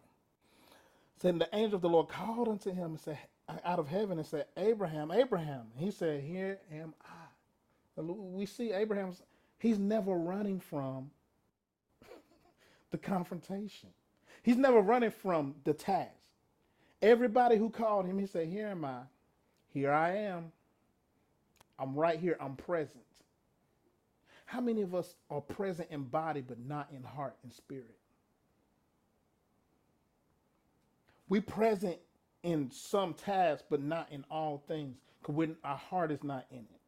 Saying 1.20 1.38
the 1.38 1.48
angel 1.54 1.76
of 1.76 1.82
the 1.82 1.88
Lord 1.88 2.08
called 2.08 2.48
unto 2.48 2.72
him 2.72 2.92
and 2.92 3.00
said, 3.00 3.18
out 3.64 3.78
of 3.78 3.88
heaven 3.88 4.18
and 4.18 4.26
said, 4.26 4.46
Abraham, 4.56 5.10
Abraham. 5.10 5.66
He 5.76 5.90
said, 5.90 6.22
Here 6.22 6.58
am 6.72 6.94
I. 7.04 8.00
We 8.00 8.46
see 8.46 8.72
Abraham's, 8.72 9.22
he's 9.58 9.78
never 9.78 10.14
running 10.14 10.60
from 10.60 11.10
the 12.90 12.98
confrontation. 12.98 13.90
He's 14.42 14.56
never 14.56 14.80
running 14.80 15.10
from 15.10 15.56
the 15.64 15.74
task. 15.74 16.14
Everybody 17.02 17.56
who 17.56 17.70
called 17.70 18.06
him, 18.06 18.18
he 18.18 18.26
said, 18.26 18.48
Here 18.48 18.68
am 18.68 18.84
I. 18.84 19.00
Here 19.72 19.92
I 19.92 20.16
am. 20.16 20.52
I'm 21.78 21.94
right 21.94 22.18
here. 22.18 22.36
I'm 22.40 22.56
present. 22.56 23.04
How 24.46 24.60
many 24.60 24.82
of 24.82 24.94
us 24.94 25.14
are 25.30 25.40
present 25.40 25.88
in 25.90 26.04
body 26.04 26.40
but 26.40 26.58
not 26.58 26.88
in 26.94 27.02
heart 27.02 27.36
and 27.42 27.52
spirit? 27.52 27.99
we 31.30 31.40
present 31.40 31.98
in 32.42 32.70
some 32.72 33.14
tasks, 33.14 33.64
but 33.70 33.80
not 33.82 34.08
in 34.12 34.24
all 34.30 34.64
things, 34.68 34.98
because 35.22 35.50
our 35.64 35.76
heart 35.76 36.12
is 36.12 36.24
not 36.24 36.46
in 36.50 36.58
it. 36.58 36.80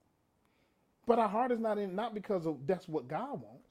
But 1.06 1.18
our 1.20 1.28
heart 1.28 1.52
is 1.52 1.60
not 1.60 1.78
in 1.78 1.94
not 1.96 2.14
because 2.14 2.46
of, 2.46 2.66
that's 2.66 2.88
what 2.88 3.08
God 3.08 3.40
wants. 3.42 3.70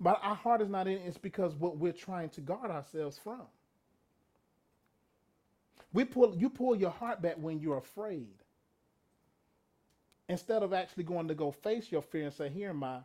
But 0.00 0.18
our 0.22 0.34
heart 0.34 0.62
is 0.62 0.70
not 0.70 0.88
in 0.88 0.98
it's 0.98 1.18
because 1.18 1.54
what 1.54 1.76
we're 1.76 1.92
trying 1.92 2.30
to 2.30 2.40
guard 2.40 2.70
ourselves 2.70 3.18
from. 3.22 3.42
We 5.92 6.04
pull 6.04 6.34
you 6.36 6.48
pull 6.48 6.76
your 6.76 6.90
heart 6.90 7.20
back 7.20 7.36
when 7.38 7.60
you're 7.60 7.78
afraid. 7.78 8.34
Instead 10.28 10.62
of 10.62 10.72
actually 10.72 11.04
going 11.04 11.28
to 11.28 11.34
go 11.34 11.50
face 11.50 11.92
your 11.92 12.02
fear 12.02 12.24
and 12.24 12.32
say, 12.32 12.48
Here 12.48 12.70
am 12.70 12.84
I. 12.84 13.00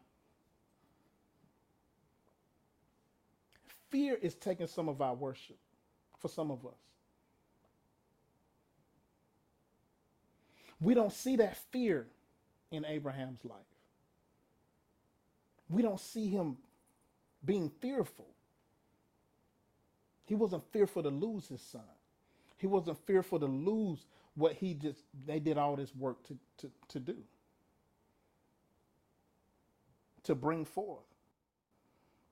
Fear 3.89 4.15
is 4.21 4.35
taking 4.35 4.67
some 4.67 4.87
of 4.87 5.01
our 5.01 5.15
worship 5.15 5.57
for 6.25 6.31
some 6.31 6.49
of 6.49 6.65
us. 6.65 6.73
We 10.81 10.95
don't 10.95 11.13
see 11.13 11.35
that 11.35 11.55
fear 11.71 12.07
in 12.71 12.83
Abraham's 12.83 13.45
life. 13.45 13.59
We 15.69 15.83
don't 15.83 15.99
see 15.99 16.27
him 16.27 16.57
being 17.43 17.69
fearful. 17.79 18.25
He 20.25 20.33
wasn't 20.33 20.63
fearful 20.71 21.03
to 21.03 21.09
lose 21.09 21.47
his 21.47 21.61
son. 21.61 21.81
He 22.57 22.65
wasn't 22.65 22.97
fearful 23.05 23.39
to 23.39 23.45
lose 23.45 24.07
what 24.33 24.53
he 24.53 24.73
just 24.73 25.03
they 25.27 25.39
did 25.39 25.59
all 25.59 25.75
this 25.75 25.93
work 25.95 26.23
to, 26.23 26.37
to, 26.57 26.71
to 26.87 26.99
do. 26.99 27.17
To 30.23 30.33
bring 30.33 30.65
forth. 30.65 31.05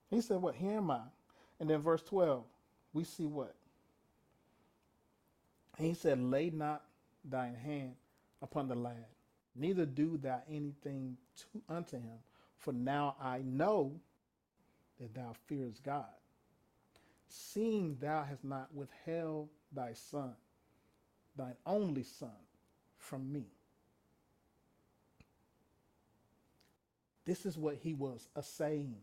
He 0.09 0.19
said, 0.19 0.37
What? 0.37 0.55
Here 0.55 0.77
am 0.77 0.89
I. 0.89 1.01
And 1.59 1.69
then 1.69 1.79
verse 1.79 2.01
12, 2.01 2.43
we 2.93 3.03
see 3.03 3.27
what? 3.27 3.53
He 5.77 5.93
said, 5.93 6.19
Lay 6.19 6.49
not 6.49 6.83
thine 7.25 7.55
hand 7.55 7.95
upon 8.41 8.67
the 8.67 8.75
lad, 8.75 9.05
neither 9.55 9.85
do 9.85 10.17
thou 10.17 10.41
anything 10.49 11.17
to, 11.37 11.61
unto 11.69 11.97
him, 11.97 12.19
for 12.57 12.73
now 12.73 13.15
I 13.19 13.41
know 13.43 13.99
that 14.99 15.13
thou 15.13 15.33
fearest 15.47 15.83
God, 15.83 16.05
seeing 17.27 17.97
thou 17.99 18.23
hast 18.23 18.43
not 18.43 18.73
withheld 18.73 19.49
thy 19.71 19.93
son, 19.93 20.35
thine 21.35 21.55
only 21.65 22.03
son, 22.03 22.29
from 22.97 23.31
me. 23.31 23.45
This 27.25 27.45
is 27.45 27.57
what 27.57 27.75
he 27.75 27.93
was 27.93 28.27
a 28.35 28.43
saying. 28.43 28.97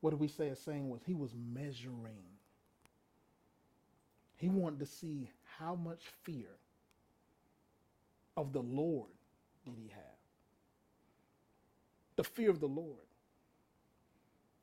What 0.00 0.10
did 0.10 0.20
we 0.20 0.28
say 0.28 0.48
a 0.48 0.56
saying 0.56 0.88
was? 0.88 1.00
He 1.06 1.14
was 1.14 1.34
measuring. 1.34 2.24
He 4.36 4.48
wanted 4.48 4.80
to 4.80 4.86
see 4.86 5.30
how 5.58 5.74
much 5.74 6.02
fear 6.22 6.48
of 8.36 8.52
the 8.52 8.62
Lord 8.62 9.10
did 9.64 9.74
he 9.76 9.88
have. 9.88 10.02
The 12.16 12.24
fear 12.24 12.50
of 12.50 12.60
the 12.60 12.66
Lord. 12.66 12.98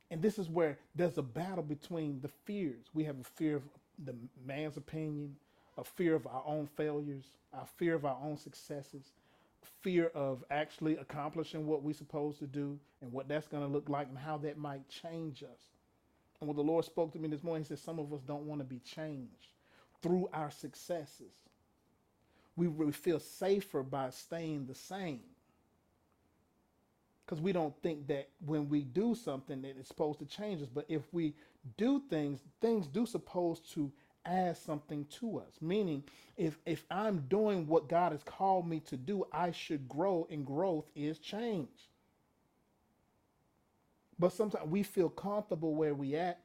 And 0.09 0.21
this 0.21 0.37
is 0.37 0.49
where 0.49 0.77
there's 0.95 1.17
a 1.17 1.23
battle 1.23 1.63
between 1.63 2.19
the 2.21 2.29
fears. 2.45 2.85
We 2.93 3.03
have 3.05 3.19
a 3.19 3.23
fear 3.23 3.55
of 3.57 3.63
the 4.03 4.15
man's 4.45 4.77
opinion, 4.77 5.35
a 5.77 5.83
fear 5.83 6.15
of 6.15 6.27
our 6.27 6.43
own 6.45 6.67
failures, 6.75 7.25
a 7.53 7.65
fear 7.65 7.95
of 7.95 8.05
our 8.05 8.17
own 8.21 8.37
successes, 8.37 9.11
fear 9.81 10.07
of 10.07 10.43
actually 10.51 10.97
accomplishing 10.97 11.65
what 11.65 11.81
we're 11.81 11.93
supposed 11.93 12.39
to 12.39 12.47
do 12.47 12.77
and 13.01 13.11
what 13.11 13.27
that's 13.27 13.47
going 13.47 13.63
to 13.63 13.69
look 13.71 13.89
like 13.89 14.07
and 14.09 14.17
how 14.17 14.37
that 14.37 14.57
might 14.57 14.87
change 14.89 15.43
us. 15.43 15.69
And 16.39 16.47
when 16.47 16.57
the 16.57 16.63
Lord 16.63 16.83
spoke 16.83 17.13
to 17.13 17.19
me 17.19 17.29
this 17.29 17.43
morning, 17.43 17.63
He 17.63 17.67
said, 17.67 17.79
Some 17.79 17.99
of 17.99 18.11
us 18.11 18.21
don't 18.21 18.45
want 18.47 18.59
to 18.59 18.65
be 18.65 18.79
changed 18.79 19.47
through 20.01 20.29
our 20.33 20.51
successes. 20.51 21.33
We, 22.55 22.67
we 22.67 22.91
feel 22.91 23.19
safer 23.19 23.83
by 23.83 24.09
staying 24.09 24.67
the 24.67 24.75
same 24.75 25.21
because 27.25 27.41
we 27.41 27.53
don't 27.53 27.73
think 27.81 28.07
that 28.07 28.27
when 28.45 28.67
we 28.67 28.81
do 28.83 29.15
something 29.15 29.61
that 29.61 29.77
it's 29.79 29.87
supposed 29.87 30.19
to 30.19 30.25
change 30.25 30.61
us. 30.61 30.67
But 30.67 30.85
if 30.89 31.01
we 31.13 31.33
do 31.77 32.01
things, 32.09 32.41
things 32.59 32.87
do 32.87 33.05
supposed 33.05 33.71
to 33.73 33.91
add 34.25 34.57
something 34.57 35.05
to 35.19 35.39
us. 35.39 35.53
Meaning, 35.61 36.03
if 36.35 36.59
if 36.65 36.85
I'm 36.91 37.25
doing 37.29 37.67
what 37.67 37.87
God 37.87 38.11
has 38.11 38.23
called 38.23 38.67
me 38.67 38.81
to 38.81 38.97
do, 38.97 39.25
I 39.31 39.51
should 39.51 39.87
grow, 39.87 40.27
and 40.29 40.45
growth 40.45 40.89
is 40.93 41.19
change. 41.19 41.69
But 44.19 44.33
sometimes 44.33 44.69
we 44.69 44.83
feel 44.83 45.09
comfortable 45.09 45.73
where 45.73 45.95
we 45.95 46.15
at, 46.15 46.41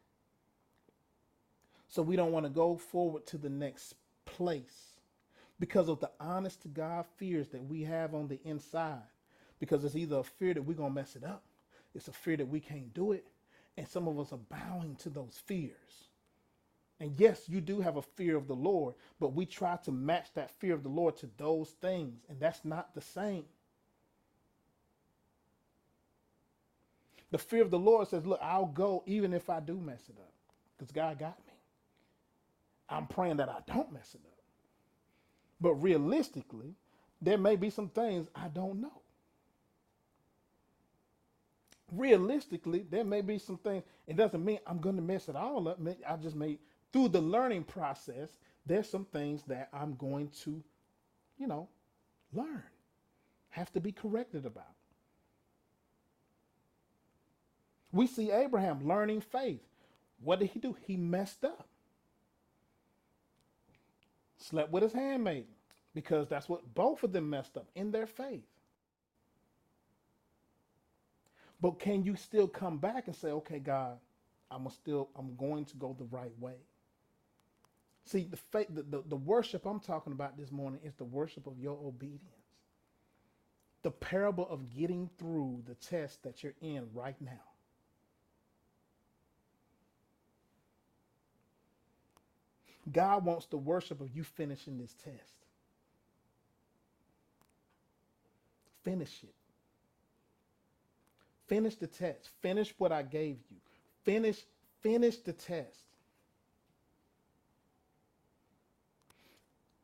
so 1.88 2.02
we 2.02 2.16
don't 2.16 2.32
want 2.32 2.46
to 2.46 2.50
go 2.50 2.76
forward 2.76 3.26
to 3.26 3.38
the 3.38 3.50
next 3.50 3.94
place 4.24 4.98
because 5.58 5.88
of 5.88 6.00
the 6.00 6.10
honest 6.20 6.62
to 6.62 6.68
God 6.68 7.06
fears 7.16 7.48
that 7.48 7.64
we 7.64 7.82
have 7.84 8.14
on 8.14 8.28
the 8.28 8.40
inside 8.44 9.02
because 9.60 9.84
it's 9.84 9.96
either 9.96 10.18
a 10.18 10.24
fear 10.24 10.54
that 10.54 10.62
we're 10.62 10.74
going 10.74 10.90
to 10.90 10.94
mess 10.94 11.16
it 11.16 11.24
up, 11.24 11.44
it's 11.94 12.08
a 12.08 12.12
fear 12.12 12.36
that 12.36 12.48
we 12.48 12.60
can't 12.60 12.92
do 12.92 13.12
it, 13.12 13.26
and 13.76 13.88
some 13.88 14.08
of 14.08 14.18
us 14.18 14.32
are 14.32 14.38
bowing 14.38 14.96
to 14.96 15.10
those 15.10 15.40
fears. 15.46 15.72
And 17.00 17.14
yes, 17.18 17.48
you 17.48 17.60
do 17.60 17.80
have 17.80 17.96
a 17.96 18.02
fear 18.02 18.36
of 18.36 18.48
the 18.48 18.54
Lord, 18.54 18.94
but 19.20 19.34
we 19.34 19.46
try 19.46 19.76
to 19.84 19.92
match 19.92 20.28
that 20.34 20.50
fear 20.50 20.74
of 20.74 20.82
the 20.82 20.88
Lord 20.88 21.16
to 21.18 21.30
those 21.36 21.70
things, 21.80 22.24
and 22.28 22.40
that's 22.40 22.64
not 22.64 22.94
the 22.94 23.00
same. 23.02 23.44
The 27.30 27.38
fear 27.38 27.62
of 27.62 27.70
the 27.70 27.78
Lord 27.78 28.08
says, 28.08 28.26
Look, 28.26 28.40
I'll 28.42 28.66
go 28.66 29.02
even 29.06 29.34
if 29.34 29.50
I 29.50 29.60
do 29.60 29.78
mess 29.78 30.02
it 30.08 30.16
up, 30.18 30.32
because 30.76 30.92
God 30.92 31.18
got 31.18 31.38
me. 31.45 31.45
I'm 32.88 33.06
praying 33.06 33.38
that 33.38 33.48
I 33.48 33.58
don't 33.66 33.92
mess 33.92 34.14
it 34.14 34.20
up. 34.24 34.38
But 35.60 35.74
realistically, 35.74 36.74
there 37.20 37.38
may 37.38 37.56
be 37.56 37.70
some 37.70 37.88
things 37.88 38.28
I 38.34 38.48
don't 38.48 38.80
know 38.80 39.02
realistically, 41.92 42.84
there 42.90 43.04
may 43.04 43.20
be 43.20 43.38
some 43.38 43.58
things. 43.58 43.84
It 44.06 44.16
doesn't 44.16 44.44
mean 44.44 44.58
I'm 44.66 44.80
going 44.80 44.96
to 44.96 45.02
mess 45.02 45.28
it 45.28 45.36
all 45.36 45.68
up. 45.68 45.78
I 46.08 46.16
just 46.16 46.36
may, 46.36 46.58
through 46.92 47.08
the 47.08 47.20
learning 47.20 47.64
process, 47.64 48.30
there's 48.64 48.88
some 48.88 49.04
things 49.06 49.42
that 49.46 49.68
I'm 49.72 49.94
going 49.94 50.30
to, 50.44 50.62
you 51.38 51.46
know, 51.46 51.68
learn, 52.32 52.62
have 53.50 53.72
to 53.74 53.80
be 53.80 53.92
corrected 53.92 54.46
about. 54.46 54.64
We 57.92 58.06
see 58.06 58.30
Abraham 58.30 58.86
learning 58.86 59.20
faith. 59.20 59.62
What 60.20 60.40
did 60.40 60.50
he 60.50 60.58
do? 60.58 60.76
He 60.86 60.96
messed 60.96 61.44
up. 61.44 61.68
Slept 64.48 64.70
with 64.70 64.82
his 64.82 64.92
handmaiden 64.92 65.46
because 65.94 66.28
that's 66.28 66.48
what 66.48 66.74
both 66.74 67.02
of 67.02 67.12
them 67.12 67.30
messed 67.30 67.56
up 67.56 67.68
in 67.74 67.90
their 67.90 68.06
faith. 68.06 68.44
But 71.60 71.80
can 71.80 72.04
you 72.04 72.16
still 72.16 72.46
come 72.46 72.78
back 72.78 73.06
and 73.06 73.16
say, 73.16 73.28
okay, 73.28 73.58
God, 73.58 73.98
I'm 74.50 74.68
still 74.70 75.08
I'm 75.16 75.34
going 75.36 75.64
to 75.64 75.76
go 75.76 75.96
the 75.98 76.04
right 76.04 76.32
way? 76.38 76.56
See, 78.04 78.28
the, 78.30 78.36
faith, 78.36 78.68
the, 78.70 78.82
the, 78.82 79.02
the 79.08 79.16
worship 79.16 79.66
I'm 79.66 79.80
talking 79.80 80.12
about 80.12 80.36
this 80.36 80.52
morning 80.52 80.80
is 80.84 80.94
the 80.94 81.04
worship 81.04 81.48
of 81.48 81.58
your 81.58 81.76
obedience. 81.84 82.22
The 83.82 83.90
parable 83.90 84.46
of 84.48 84.70
getting 84.70 85.10
through 85.18 85.62
the 85.66 85.74
test 85.74 86.22
that 86.22 86.44
you're 86.44 86.54
in 86.60 86.86
right 86.94 87.20
now. 87.20 87.55
God 92.90 93.24
wants 93.24 93.46
the 93.46 93.56
worship 93.56 94.00
of 94.00 94.14
you 94.14 94.22
finishing 94.22 94.78
this 94.78 94.94
test. 94.94 95.34
Finish 98.84 99.24
it. 99.24 99.34
Finish 101.46 101.76
the 101.76 101.86
test. 101.86 102.30
Finish 102.40 102.74
what 102.78 102.92
I 102.92 103.02
gave 103.02 103.38
you. 103.50 103.56
Finish, 104.04 104.44
finish 104.80 105.16
the 105.18 105.32
test. 105.32 105.80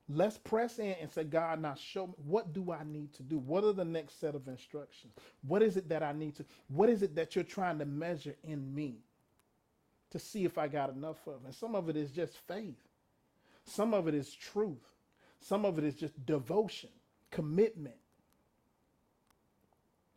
Let's 0.09 0.37
press 0.39 0.79
in 0.79 0.95
and 1.01 1.11
say, 1.11 1.25
God, 1.25 1.63
now 1.63 1.75
show 1.75 2.09
me 2.09 2.15
what 2.27 2.53
do 2.53 2.71
I 2.71 2.85
need 2.85 3.15
to 3.15 3.23
do? 3.23 3.39
What 3.39 3.65
are 3.65 3.73
the 3.73 3.85
next 3.85 4.21
set 4.21 4.35
of 4.35 4.47
instructions? 4.47 5.15
What 5.47 5.63
is 5.63 5.77
it 5.77 5.89
that 5.89 6.03
I 6.03 6.13
need 6.13 6.37
to, 6.37 6.45
what 6.69 6.89
is 6.89 7.03
it 7.03 7.15
that 7.17 7.35
you're 7.35 7.45
trying 7.45 7.79
to 7.79 7.87
measure 7.87 8.37
in 8.45 8.75
me 8.75 8.97
to 10.11 10.19
see 10.19 10.45
if 10.45 10.59
I 10.59 10.69
got 10.69 10.91
enough 10.91 11.27
of? 11.27 11.45
And 11.45 11.55
some 11.55 11.75
of 11.75 11.89
it 11.89 11.97
is 11.97 12.11
just 12.11 12.37
faith. 12.47 12.77
Some 13.65 13.95
of 13.95 14.09
it 14.09 14.15
is 14.15 14.33
truth. 14.33 14.79
Some 15.41 15.65
of 15.65 15.79
it 15.79 15.85
is 15.85 15.95
just 15.95 16.25
devotion, 16.25 16.91
commitment, 17.31 17.97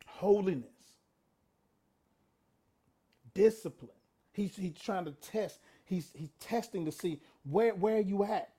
holiness 0.06 0.70
discipline. 3.36 3.90
He's, 4.32 4.56
he's 4.56 4.74
trying 4.74 5.04
to 5.04 5.12
test. 5.12 5.60
He's, 5.84 6.10
he's 6.14 6.32
testing 6.40 6.86
to 6.86 6.92
see 6.92 7.20
where, 7.44 7.74
where 7.74 8.00
you 8.00 8.24
at. 8.24 8.50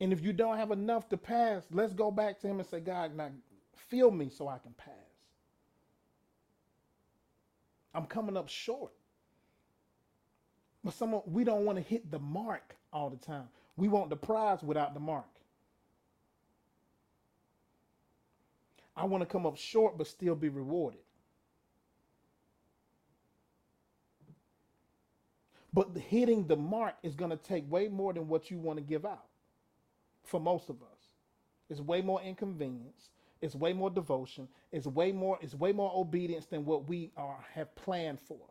And 0.00 0.12
if 0.12 0.22
you 0.22 0.32
don't 0.32 0.56
have 0.56 0.70
enough 0.70 1.08
to 1.10 1.16
pass, 1.16 1.64
let's 1.70 1.92
go 1.92 2.10
back 2.10 2.40
to 2.40 2.48
him 2.48 2.58
and 2.58 2.68
say, 2.68 2.80
God, 2.80 3.16
now 3.16 3.30
fill 3.88 4.10
me 4.10 4.30
so 4.30 4.48
I 4.48 4.58
can 4.58 4.72
pass. 4.72 4.94
I'm 7.94 8.06
coming 8.06 8.36
up 8.36 8.48
short. 8.48 8.92
But 10.84 10.94
some 10.94 11.20
we 11.26 11.44
don't 11.44 11.64
want 11.64 11.78
to 11.78 11.84
hit 11.84 12.10
the 12.10 12.18
mark 12.18 12.76
all 12.92 13.10
the 13.10 13.16
time. 13.16 13.48
We 13.76 13.88
want 13.88 14.10
the 14.10 14.16
prize 14.16 14.62
without 14.62 14.94
the 14.94 15.00
mark. 15.00 15.26
I 18.96 19.04
want 19.04 19.22
to 19.22 19.26
come 19.26 19.46
up 19.46 19.56
short 19.56 19.98
but 19.98 20.06
still 20.06 20.34
be 20.34 20.48
rewarded. 20.48 21.00
But 25.72 25.96
hitting 25.96 26.46
the 26.46 26.56
mark 26.56 26.96
is 27.02 27.14
going 27.14 27.30
to 27.30 27.36
take 27.36 27.70
way 27.70 27.88
more 27.88 28.12
than 28.12 28.28
what 28.28 28.50
you 28.50 28.58
want 28.58 28.78
to 28.78 28.84
give 28.84 29.06
out 29.06 29.26
for 30.24 30.40
most 30.40 30.70
of 30.70 30.76
us. 30.82 30.98
It's 31.70 31.80
way 31.80 32.02
more 32.02 32.20
inconvenience, 32.22 33.10
It's 33.40 33.54
way 33.54 33.72
more 33.72 33.90
devotion. 33.90 34.48
It's 34.72 34.86
way 34.86 35.12
more. 35.12 35.38
It's 35.40 35.54
way 35.54 35.72
more 35.72 35.92
obedience 35.94 36.46
than 36.46 36.64
what 36.64 36.88
we 36.88 37.12
are 37.16 37.44
have 37.54 37.74
planned 37.76 38.20
for. 38.20 38.49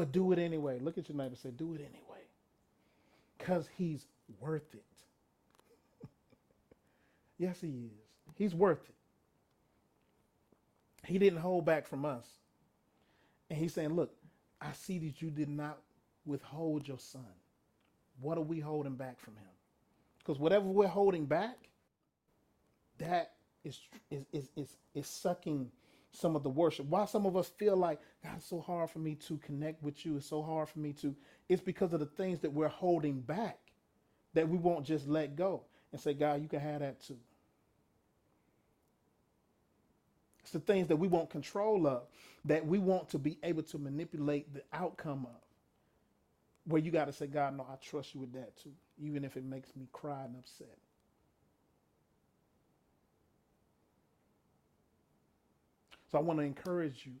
But 0.00 0.12
do 0.12 0.32
it 0.32 0.38
anyway. 0.38 0.78
Look 0.78 0.96
at 0.96 1.10
your 1.10 1.18
neighbor. 1.18 1.36
Say, 1.36 1.50
do 1.50 1.74
it 1.74 1.80
anyway, 1.82 2.24
because 3.36 3.68
he's 3.76 4.06
worth 4.40 4.72
it. 4.72 4.82
yes, 7.38 7.60
he 7.60 7.68
is. 7.68 8.06
He's 8.34 8.54
worth 8.54 8.82
it. 8.88 8.94
He 11.06 11.18
didn't 11.18 11.40
hold 11.40 11.66
back 11.66 11.86
from 11.86 12.06
us. 12.06 12.24
And 13.50 13.58
he's 13.58 13.74
saying, 13.74 13.94
Look, 13.94 14.14
I 14.58 14.72
see 14.72 14.98
that 15.00 15.20
you 15.20 15.28
did 15.28 15.50
not 15.50 15.76
withhold 16.24 16.88
your 16.88 16.98
son. 16.98 17.20
What 18.22 18.38
are 18.38 18.40
we 18.40 18.58
holding 18.58 18.94
back 18.94 19.20
from 19.20 19.34
him? 19.34 19.52
Because 20.20 20.38
whatever 20.38 20.64
we're 20.64 20.86
holding 20.86 21.26
back, 21.26 21.58
that 22.96 23.32
is, 23.64 23.78
is, 24.10 24.24
is, 24.32 24.48
is, 24.56 24.78
is 24.94 25.06
sucking 25.06 25.70
some 26.12 26.36
of 26.36 26.42
the 26.42 26.50
worship. 26.50 26.86
Why 26.86 27.04
some 27.04 27.26
of 27.26 27.36
us 27.36 27.48
feel 27.48 27.76
like, 27.76 28.00
God, 28.22 28.34
it's 28.36 28.46
so 28.46 28.60
hard 28.60 28.90
for 28.90 28.98
me 28.98 29.14
to 29.26 29.36
connect 29.38 29.82
with 29.82 30.04
you. 30.04 30.16
It's 30.16 30.26
so 30.26 30.42
hard 30.42 30.68
for 30.68 30.78
me 30.78 30.92
to. 30.94 31.14
It's 31.48 31.62
because 31.62 31.92
of 31.92 32.00
the 32.00 32.06
things 32.06 32.40
that 32.40 32.52
we're 32.52 32.68
holding 32.68 33.20
back 33.20 33.58
that 34.34 34.48
we 34.48 34.58
won't 34.58 34.86
just 34.86 35.08
let 35.08 35.36
go 35.36 35.62
and 35.92 36.00
say, 36.00 36.14
God, 36.14 36.42
you 36.42 36.48
can 36.48 36.60
have 36.60 36.80
that 36.80 37.00
too. 37.00 37.18
It's 40.42 40.52
the 40.52 40.60
things 40.60 40.88
that 40.88 40.96
we 40.96 41.06
want 41.06 41.30
control 41.30 41.86
of, 41.86 42.02
that 42.44 42.66
we 42.66 42.78
want 42.78 43.10
to 43.10 43.18
be 43.18 43.38
able 43.42 43.62
to 43.64 43.78
manipulate 43.78 44.52
the 44.52 44.62
outcome 44.72 45.26
of. 45.26 45.40
Where 46.64 46.80
you 46.80 46.90
got 46.90 47.06
to 47.06 47.12
say, 47.12 47.26
God, 47.26 47.56
no, 47.56 47.66
I 47.70 47.76
trust 47.76 48.14
you 48.14 48.20
with 48.20 48.32
that 48.34 48.56
too, 48.56 48.72
even 48.98 49.24
if 49.24 49.36
it 49.36 49.44
makes 49.44 49.74
me 49.76 49.88
cry 49.92 50.24
and 50.24 50.36
upset. 50.36 50.76
So 56.10 56.18
I 56.18 56.20
want 56.22 56.38
to 56.38 56.44
encourage 56.44 57.06
you, 57.06 57.12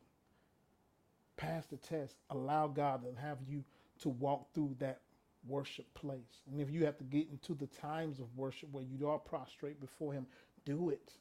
pass 1.36 1.66
the 1.66 1.76
test, 1.76 2.16
allow 2.30 2.66
God 2.66 3.02
to 3.04 3.20
have 3.20 3.38
you 3.48 3.64
to 4.00 4.08
walk 4.08 4.52
through 4.54 4.76
that 4.78 5.00
worship 5.46 5.92
place. 5.94 6.42
And 6.50 6.60
if 6.60 6.70
you 6.70 6.84
have 6.84 6.98
to 6.98 7.04
get 7.04 7.28
into 7.30 7.54
the 7.54 7.66
times 7.66 8.18
of 8.18 8.26
worship 8.36 8.68
where 8.72 8.84
you 8.84 9.08
are 9.08 9.18
prostrate 9.18 9.80
before 9.80 10.12
Him, 10.12 10.26
do 10.64 10.90
it. 10.90 11.12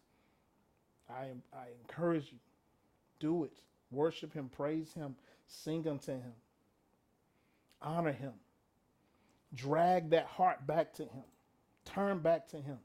I, 1.10 1.28
I 1.54 1.66
encourage 1.82 2.32
you, 2.32 2.40
do 3.20 3.44
it. 3.44 3.62
Worship 3.92 4.34
Him, 4.34 4.50
praise 4.50 4.94
Him, 4.94 5.16
sing 5.48 5.88
unto 5.88 6.12
Him, 6.12 6.34
honor 7.82 8.12
Him. 8.12 8.34
Drag 9.56 10.12
that 10.12 10.26
heart 10.28 10.68
back 10.68 10.94
to 10.94 11.04
Him, 11.04 11.24
turn 11.86 12.20
back 12.20 12.48
to 12.50 12.58
Him. 12.58 12.78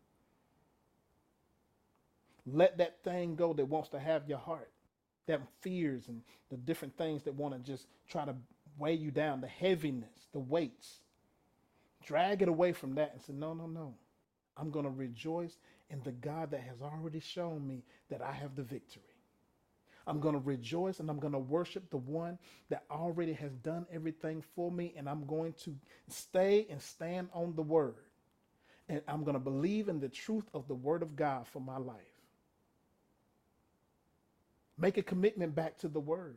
Let 2.46 2.78
that 2.78 3.02
thing 3.04 3.36
go 3.36 3.52
that 3.54 3.66
wants 3.66 3.90
to 3.90 3.98
have 3.98 4.28
your 4.28 4.38
heart, 4.38 4.70
that 5.26 5.40
fears 5.60 6.08
and 6.08 6.22
the 6.50 6.56
different 6.56 6.96
things 6.96 7.22
that 7.24 7.34
want 7.34 7.54
to 7.54 7.60
just 7.60 7.86
try 8.08 8.24
to 8.24 8.34
weigh 8.78 8.94
you 8.94 9.10
down, 9.10 9.40
the 9.40 9.46
heaviness, 9.48 10.28
the 10.32 10.40
weights. 10.40 11.00
Drag 12.04 12.42
it 12.42 12.48
away 12.48 12.72
from 12.72 12.96
that 12.96 13.12
and 13.12 13.22
say, 13.22 13.32
No, 13.32 13.54
no, 13.54 13.66
no. 13.66 13.94
I'm 14.56 14.70
going 14.70 14.84
to 14.84 14.90
rejoice 14.90 15.58
in 15.90 16.00
the 16.04 16.12
God 16.12 16.50
that 16.52 16.60
has 16.60 16.80
already 16.82 17.20
shown 17.20 17.66
me 17.66 17.82
that 18.10 18.22
I 18.22 18.32
have 18.32 18.54
the 18.54 18.62
victory. 18.62 19.02
I'm 20.06 20.20
going 20.20 20.34
to 20.34 20.40
rejoice 20.40 21.00
and 21.00 21.08
I'm 21.10 21.18
going 21.18 21.32
to 21.32 21.38
worship 21.38 21.90
the 21.90 21.96
one 21.96 22.38
that 22.68 22.84
already 22.90 23.32
has 23.34 23.52
done 23.56 23.86
everything 23.92 24.42
for 24.54 24.70
me. 24.70 24.94
And 24.96 25.08
I'm 25.08 25.26
going 25.26 25.54
to 25.64 25.74
stay 26.08 26.66
and 26.70 26.80
stand 26.80 27.28
on 27.32 27.54
the 27.56 27.62
word. 27.62 27.96
And 28.88 29.00
I'm 29.08 29.24
going 29.24 29.34
to 29.34 29.40
believe 29.40 29.88
in 29.88 30.00
the 30.00 30.10
truth 30.10 30.44
of 30.52 30.68
the 30.68 30.74
word 30.74 31.02
of 31.02 31.16
God 31.16 31.46
for 31.48 31.60
my 31.60 31.78
life. 31.78 32.13
Make 34.78 34.98
a 34.98 35.02
commitment 35.02 35.54
back 35.54 35.78
to 35.78 35.88
the 35.88 36.00
word. 36.00 36.36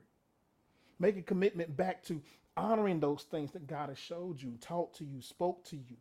Make 1.00 1.18
a 1.18 1.22
commitment 1.22 1.76
back 1.76 2.04
to 2.06 2.22
honoring 2.56 3.00
those 3.00 3.24
things 3.24 3.52
that 3.52 3.68
God 3.68 3.90
has 3.90 3.98
showed 4.00 4.42
you, 4.42 4.58
taught 4.62 4.94
to 4.96 5.06
you, 5.06 5.22
spoke 5.22 5.64
to 5.66 5.76
you. 5.76 5.98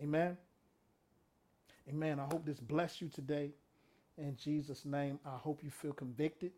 Amen. 0.00 0.36
Amen. 1.88 2.20
I 2.20 2.24
hope 2.24 2.44
this 2.44 2.60
bless 2.60 3.00
you 3.00 3.08
today. 3.08 3.50
In 4.16 4.36
Jesus' 4.36 4.84
name, 4.84 5.18
I 5.24 5.36
hope 5.36 5.62
you 5.62 5.70
feel 5.70 5.92
convicted. 5.92 6.52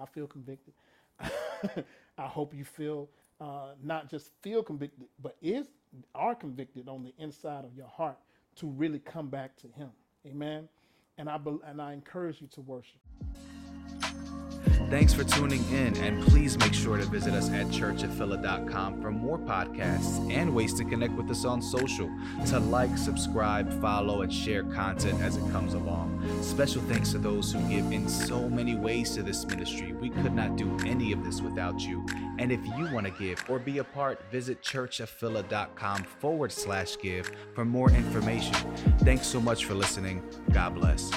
I 0.00 0.06
feel 0.06 0.26
convicted. 0.26 0.74
I 1.20 2.26
hope 2.26 2.54
you 2.54 2.64
feel 2.64 3.08
uh, 3.40 3.74
not 3.82 4.10
just 4.10 4.30
feel 4.42 4.62
convicted, 4.62 5.06
but 5.22 5.36
is 5.42 5.68
are 6.14 6.34
convicted 6.34 6.88
on 6.88 7.02
the 7.02 7.14
inside 7.18 7.64
of 7.64 7.74
your 7.76 7.86
heart 7.88 8.18
to 8.56 8.66
really 8.66 8.98
come 8.98 9.28
back 9.28 9.56
to 9.56 9.68
Him. 9.68 9.90
Amen. 10.26 10.68
And 11.18 11.28
I 11.28 11.38
and 11.66 11.80
I 11.80 11.92
encourage 11.92 12.40
you 12.40 12.48
to 12.48 12.60
worship. 12.60 13.00
Thanks 14.94 15.12
for 15.12 15.24
tuning 15.24 15.68
in, 15.72 15.96
and 15.96 16.22
please 16.22 16.56
make 16.56 16.72
sure 16.72 16.96
to 16.96 17.04
visit 17.06 17.34
us 17.34 17.50
at 17.50 17.66
churchofphila.com 17.66 19.02
for 19.02 19.10
more 19.10 19.40
podcasts 19.40 20.32
and 20.32 20.54
ways 20.54 20.72
to 20.74 20.84
connect 20.84 21.14
with 21.14 21.28
us 21.32 21.44
on 21.44 21.60
social, 21.60 22.08
to 22.46 22.60
like, 22.60 22.96
subscribe, 22.96 23.80
follow, 23.80 24.22
and 24.22 24.32
share 24.32 24.62
content 24.62 25.20
as 25.20 25.36
it 25.36 25.50
comes 25.50 25.74
along. 25.74 26.24
Special 26.44 26.80
thanks 26.82 27.10
to 27.10 27.18
those 27.18 27.52
who 27.52 27.58
give 27.68 27.90
in 27.90 28.08
so 28.08 28.48
many 28.48 28.76
ways 28.76 29.10
to 29.16 29.24
this 29.24 29.44
ministry. 29.44 29.94
We 29.94 30.10
could 30.10 30.32
not 30.32 30.54
do 30.54 30.78
any 30.86 31.10
of 31.10 31.24
this 31.24 31.40
without 31.40 31.80
you. 31.80 32.06
And 32.38 32.52
if 32.52 32.64
you 32.64 32.88
want 32.92 33.06
to 33.08 33.12
give 33.18 33.44
or 33.50 33.58
be 33.58 33.78
a 33.78 33.84
part, 33.84 34.20
visit 34.30 34.62
churchofphila.com 34.62 36.04
forward 36.04 36.52
slash 36.52 36.98
give 37.02 37.32
for 37.52 37.64
more 37.64 37.90
information. 37.90 38.54
Thanks 39.00 39.26
so 39.26 39.40
much 39.40 39.64
for 39.64 39.74
listening. 39.74 40.22
God 40.52 40.76
bless. 40.76 41.10